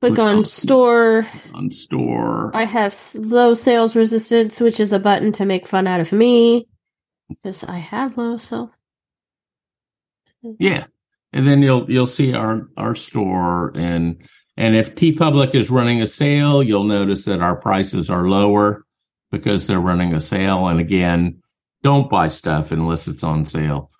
Click 0.00 0.18
on 0.18 0.36
on- 0.38 0.44
store. 0.44 1.26
On 1.54 1.70
store. 1.70 2.50
I 2.54 2.64
have 2.64 2.96
low 3.14 3.54
sales 3.54 3.94
resistance, 3.94 4.60
which 4.60 4.80
is 4.80 4.92
a 4.92 4.98
button 4.98 5.32
to 5.32 5.44
make 5.44 5.66
fun 5.66 5.86
out 5.86 6.00
of 6.00 6.12
me 6.12 6.66
because 7.28 7.64
I 7.64 7.78
have 7.78 8.16
low 8.16 8.38
self. 8.38 8.70
Yeah. 10.58 10.86
And 11.32 11.46
then 11.46 11.60
you'll 11.60 11.90
you'll 11.90 12.06
see 12.06 12.34
our 12.34 12.68
our 12.76 12.94
store 12.94 13.72
and 13.76 14.22
and 14.56 14.74
if 14.74 14.94
TeePublic 14.94 15.54
is 15.54 15.70
running 15.70 16.00
a 16.00 16.06
sale, 16.06 16.62
you'll 16.62 16.84
notice 16.84 17.26
that 17.26 17.42
our 17.42 17.56
prices 17.56 18.08
are 18.08 18.26
lower 18.26 18.85
because 19.30 19.66
they're 19.66 19.80
running 19.80 20.14
a 20.14 20.20
sale. 20.20 20.68
And 20.68 20.80
again, 20.80 21.42
don't 21.82 22.10
buy 22.10 22.28
stuff 22.28 22.72
unless 22.72 23.08
it's 23.08 23.24
on 23.24 23.44
sale. 23.44 23.90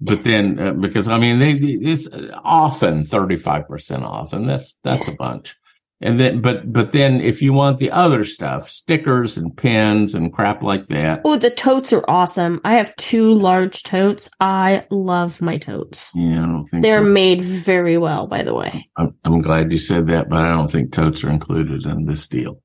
But 0.00 0.22
then 0.22 0.58
uh, 0.58 0.72
because 0.72 1.08
I 1.08 1.18
mean 1.18 1.38
they 1.38 1.50
it's 1.50 2.08
often 2.42 3.02
35% 3.02 4.02
off 4.02 4.32
and 4.32 4.48
that's 4.48 4.76
that's 4.82 5.08
a 5.08 5.12
bunch. 5.12 5.56
And 6.02 6.18
then 6.18 6.40
but 6.40 6.72
but 6.72 6.92
then 6.92 7.20
if 7.20 7.42
you 7.42 7.52
want 7.52 7.76
the 7.78 7.90
other 7.90 8.24
stuff, 8.24 8.70
stickers 8.70 9.36
and 9.36 9.54
pins 9.54 10.14
and 10.14 10.32
crap 10.32 10.62
like 10.62 10.86
that, 10.86 11.20
Oh, 11.26 11.36
the 11.36 11.50
totes 11.50 11.92
are 11.92 12.04
awesome. 12.08 12.62
I 12.64 12.76
have 12.76 12.96
two 12.96 13.34
large 13.34 13.82
totes. 13.82 14.30
I 14.40 14.86
love 14.90 15.42
my 15.42 15.58
totes. 15.58 16.08
yeah, 16.14 16.44
I 16.44 16.46
don't 16.46 16.64
think 16.64 16.82
They're 16.82 17.02
made 17.04 17.42
very 17.42 17.98
well, 17.98 18.26
by 18.26 18.42
the 18.42 18.54
way. 18.54 18.88
I'm, 18.96 19.14
I'm 19.24 19.42
glad 19.42 19.70
you 19.72 19.78
said 19.78 20.06
that, 20.06 20.30
but 20.30 20.38
I 20.38 20.48
don't 20.48 20.70
think 20.72 20.92
totes 20.92 21.22
are 21.24 21.30
included 21.30 21.84
in 21.84 22.06
this 22.06 22.26
deal. 22.26 22.62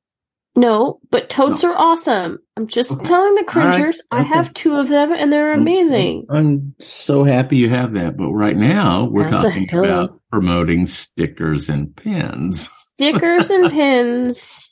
No, 0.55 0.99
but 1.11 1.29
totes 1.29 1.63
are 1.65 1.75
awesome. 1.75 2.39
I'm 2.55 2.67
just 2.67 2.93
Okay. 2.93 3.05
telling 3.05 3.35
the 3.35 3.41
All 3.41 3.45
right. 3.63 3.71
cringers. 3.73 4.01
I 4.11 4.21
Okay. 4.21 4.29
have 4.29 4.53
two 4.53 4.75
of 4.75 4.87
them 4.87 5.11
and 5.11 5.31
they're 5.31 5.53
amazing. 5.53 6.25
I'm 6.29 6.73
so 6.79 7.25
happy 7.25 7.57
you 7.57 7.69
have 7.69 7.93
that. 7.93 8.15
But 8.15 8.31
right 8.31 8.55
now, 8.55 9.03
we're 9.05 9.29
That's 9.29 9.41
talking 9.41 9.67
about 9.73 10.21
promoting 10.31 10.87
stickers 10.87 11.69
and 11.69 11.93
pins. 11.95 12.69
Stickers 12.93 13.49
and 13.49 13.69
pins 13.71 14.69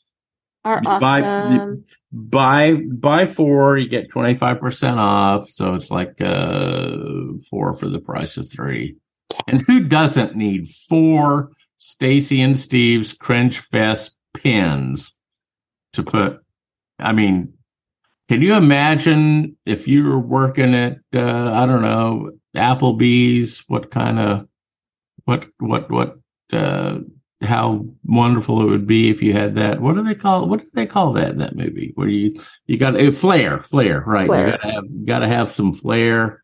are 0.64 0.78
You 0.82 1.00
buy- 1.00 1.22
awesome. 1.22 1.84
buy 2.14 2.76
buy 2.90 3.26
four, 3.26 3.78
you 3.78 3.90
get 3.90 4.10
twenty 4.10 4.36
five 4.38 4.62
percent 4.62 4.98
off. 5.00 5.50
So 5.50 5.74
it's 5.74 5.92
like 5.92 6.22
uh 6.22 6.96
four 7.50 7.74
for 7.76 7.90
the 7.90 8.00
price 8.00 8.38
of 8.38 8.50
three. 8.50 8.96
And 9.48 9.62
who 9.68 9.82
doesn't 9.84 10.38
need 10.38 10.70
four 10.70 11.52
Stacye 11.78 12.40
and 12.40 12.58
Steve's 12.58 13.12
Cringe 13.12 13.60
Fest 13.60 14.16
pins 14.34 15.18
to 15.94 16.04
put? 16.04 16.40
I 17.00 17.14
mean, 17.14 17.54
can 18.30 18.42
you 18.42 18.56
imagine 18.56 19.58
if 19.66 19.88
you 19.88 20.08
were 20.08 20.20
working 20.20 20.76
at 20.76 21.00
uh, 21.14 21.52
I 21.54 21.66
don't 21.66 21.82
know 21.82 22.32
Applebee's? 22.56 23.64
What 23.68 23.92
kind 23.92 24.20
of 24.20 24.48
what 25.26 25.48
what 25.60 25.90
what 25.90 26.18
uh, 26.52 27.00
how 27.42 27.86
wonderful 28.04 28.62
it 28.62 28.70
would 28.70 28.88
be 28.88 29.10
if 29.10 29.22
you 29.22 29.34
had 29.34 29.56
that. 29.56 29.82
What 29.82 29.96
do 29.96 30.04
they 30.04 30.16
call? 30.16 30.48
What 30.48 30.62
do 30.62 30.68
they 30.74 30.86
call 30.86 31.14
that 31.14 31.32
in 31.32 31.38
that 31.40 31.56
movie? 31.56 31.92
Where 31.96 32.08
you 32.08 32.36
you 32.66 32.78
got 32.78 33.00
a 33.00 33.12
flair, 33.12 33.62
flair, 33.64 34.04
right? 34.06 34.28
Flair. 34.28 34.46
You 34.46 34.52
gotta 34.52 34.72
have 34.72 35.06
got 35.06 35.20
to 35.20 35.28
have 35.28 35.52
some 35.52 35.74
flair. 35.74 36.44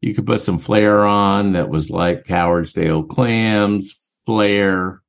You 0.00 0.14
could 0.14 0.26
put 0.26 0.42
some 0.42 0.58
flair 0.58 1.04
on 1.04 1.52
that 1.52 1.70
was 1.70 1.88
like 1.90 2.24
Howardsdale 2.24 3.08
clams, 3.08 4.18
flair. 4.26 5.00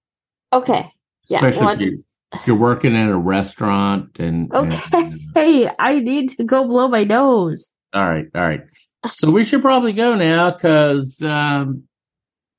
Okay. 0.54 0.92
Yeah, 1.28 1.46
Especially 1.46 1.74
if, 1.74 1.80
you, 1.92 2.06
if 2.34 2.48
you're 2.48 2.58
working 2.58 2.96
in 2.96 3.08
a 3.10 3.18
restaurant 3.20 4.20
and, 4.20 4.52
Okay. 4.54 4.80
and- 4.94 5.20
Hey, 5.34 5.70
I 5.80 6.00
need 6.00 6.30
to 6.30 6.44
go 6.44 6.66
blow 6.68 6.88
my 6.88 7.04
nose. 7.04 7.72
all 7.94 8.04
right, 8.04 8.28
all 8.36 8.42
right. 8.42 8.62
So 9.14 9.30
we 9.32 9.44
should 9.44 9.62
probably 9.62 9.94
go 9.94 10.16
now 10.16 10.52
because 10.52 11.22
um, 11.22 11.84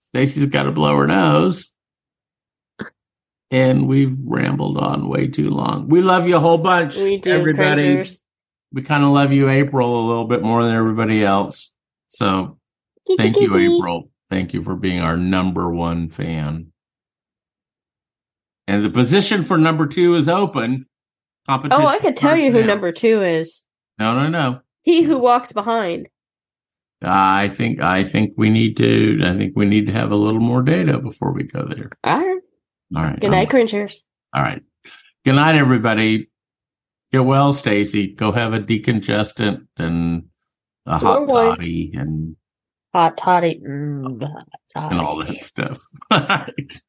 Stacye's 0.01 0.47
got 0.47 0.63
to 0.65 0.73
blow 0.73 0.97
her 0.97 1.07
nose. 1.07 1.73
And 3.51 3.87
we've 3.87 4.17
rambled 4.25 4.77
on 4.79 5.09
way 5.09 5.29
too 5.29 5.51
long. 5.51 5.89
We 5.89 6.03
love 6.03 6.27
you 6.27 6.37
a 6.37 6.41
whole 6.41 6.59
bunch, 6.59 6.97
We 6.97 7.19
do, 7.19 7.31
everybody. 7.33 7.83
cringers. 7.83 8.21
We 8.73 8.83
kind 8.83 9.05
of 9.05 9.11
love 9.11 9.33
you, 9.33 9.49
April, 9.49 10.01
a 10.01 10.07
little 10.07 10.25
bit 10.27 10.43
more 10.43 10.65
than 10.65 10.75
everybody 10.75 11.25
else. 11.25 11.73
So 12.09 12.59
thank 13.17 13.37
you, 13.37 13.57
April. 13.57 14.11
Thank 14.31 14.53
you 14.53 14.63
for 14.63 14.75
being 14.75 15.01
our 15.01 15.17
number 15.17 15.71
one 15.71 16.09
fan. 16.11 16.73
And 18.67 18.85
the 18.85 18.91
position 18.91 19.43
for 19.43 19.59
number 19.59 19.87
two 19.87 20.15
is 20.17 20.29
open. 20.29 20.87
Competition 21.49 21.83
Oh, 21.83 21.87
I 21.87 21.99
could 21.99 22.17
tell 22.17 22.37
you 22.37 22.51
who 22.51 22.61
now. 22.63 22.67
number 22.67 22.91
two 22.93 23.23
is. 23.23 23.65
No, 23.99 24.15
no, 24.15 24.29
no. 24.29 24.61
He 24.83 25.03
who 25.03 25.19
walks 25.19 25.53
behind. 25.53 26.09
I 27.03 27.49
think 27.49 27.81
I 27.81 28.05
think 28.05 28.33
we 28.37 28.51
need 28.51 28.77
to 28.79 29.21
I 29.25 29.37
think 29.37 29.53
we 29.55 29.67
need 29.67 29.87
to 29.87 29.93
have 29.93 30.11
a 30.11 30.17
little 30.17 30.41
more 30.41 30.63
data 30.63 30.99
before 30.99 31.33
we 31.33 31.45
go 31.45 31.65
there. 31.65 31.91
All 32.03 32.19
right. 32.19 32.41
All 32.97 33.03
right. 33.03 33.21
Good 33.21 33.31
night, 33.31 33.51
cringers. 33.51 34.03
All 34.35 34.43
right. 34.43 34.63
Good 35.25 35.35
night, 35.35 35.57
everybody. 35.57 36.31
Get 37.13 37.25
well, 37.25 37.53
Stacye. 37.53 38.17
Go 38.17 38.33
have 38.33 38.55
a 38.55 38.61
decongestant 38.61 39.67
and 39.77 40.25
a 40.87 40.97
So 40.99 41.07
hot 41.07 41.27
toddy 41.29 41.93
and, 41.95 42.37
Hot 42.95 43.17
toddy. 43.17 43.61
Mm, 43.61 44.23
hot 44.23 44.47
toddy. 44.73 44.95
and 44.97 45.01
all 45.01 45.19
that 45.25 45.45
stuff. 45.45 45.83
All 46.11 46.21
right. 46.21 46.81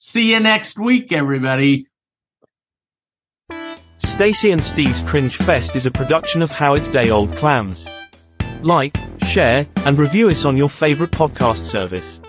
See 0.00 0.30
you 0.30 0.38
next 0.38 0.78
week, 0.78 1.12
everybody. 1.12 1.86
Stacye 3.98 4.52
and 4.52 4.62
Steve's 4.62 5.02
Cringe 5.02 5.36
Fest 5.36 5.74
is 5.74 5.86
a 5.86 5.90
production 5.90 6.40
of 6.40 6.52
Howard's 6.52 6.86
Day 6.86 7.10
Old 7.10 7.32
Clams. 7.34 7.88
Like, 8.62 8.96
share, 9.26 9.66
and 9.78 9.98
review 9.98 10.28
us 10.28 10.44
on 10.44 10.56
your 10.56 10.68
favorite 10.68 11.10
podcast 11.10 11.66
service. 11.66 12.20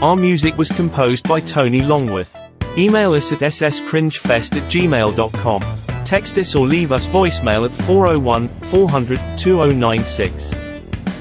Our 0.00 0.14
music 0.14 0.56
was 0.56 0.70
composed 0.70 1.28
by 1.28 1.40
Tony 1.40 1.80
Longworth. 1.80 2.36
Email 2.78 3.14
us 3.14 3.32
at 3.32 3.40
sscringefest 3.40 4.56
at 4.56 4.70
gmail.com. 4.70 6.04
Text 6.04 6.38
us 6.38 6.54
or 6.54 6.66
leave 6.66 6.92
us 6.92 7.06
voicemail 7.06 7.68
at 7.68 7.74
401 7.86 8.48
400 8.48 9.18
2096. 9.36 10.54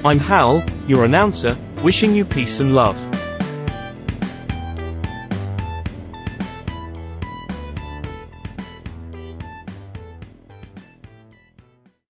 I'm 0.05 0.19
Hal, 0.19 0.63
your 0.87 1.05
announcer, 1.05 1.57
wishing 1.81 2.13
you 2.13 2.25
peace 2.25 2.59
and 2.59 2.75
love. 2.75 3.08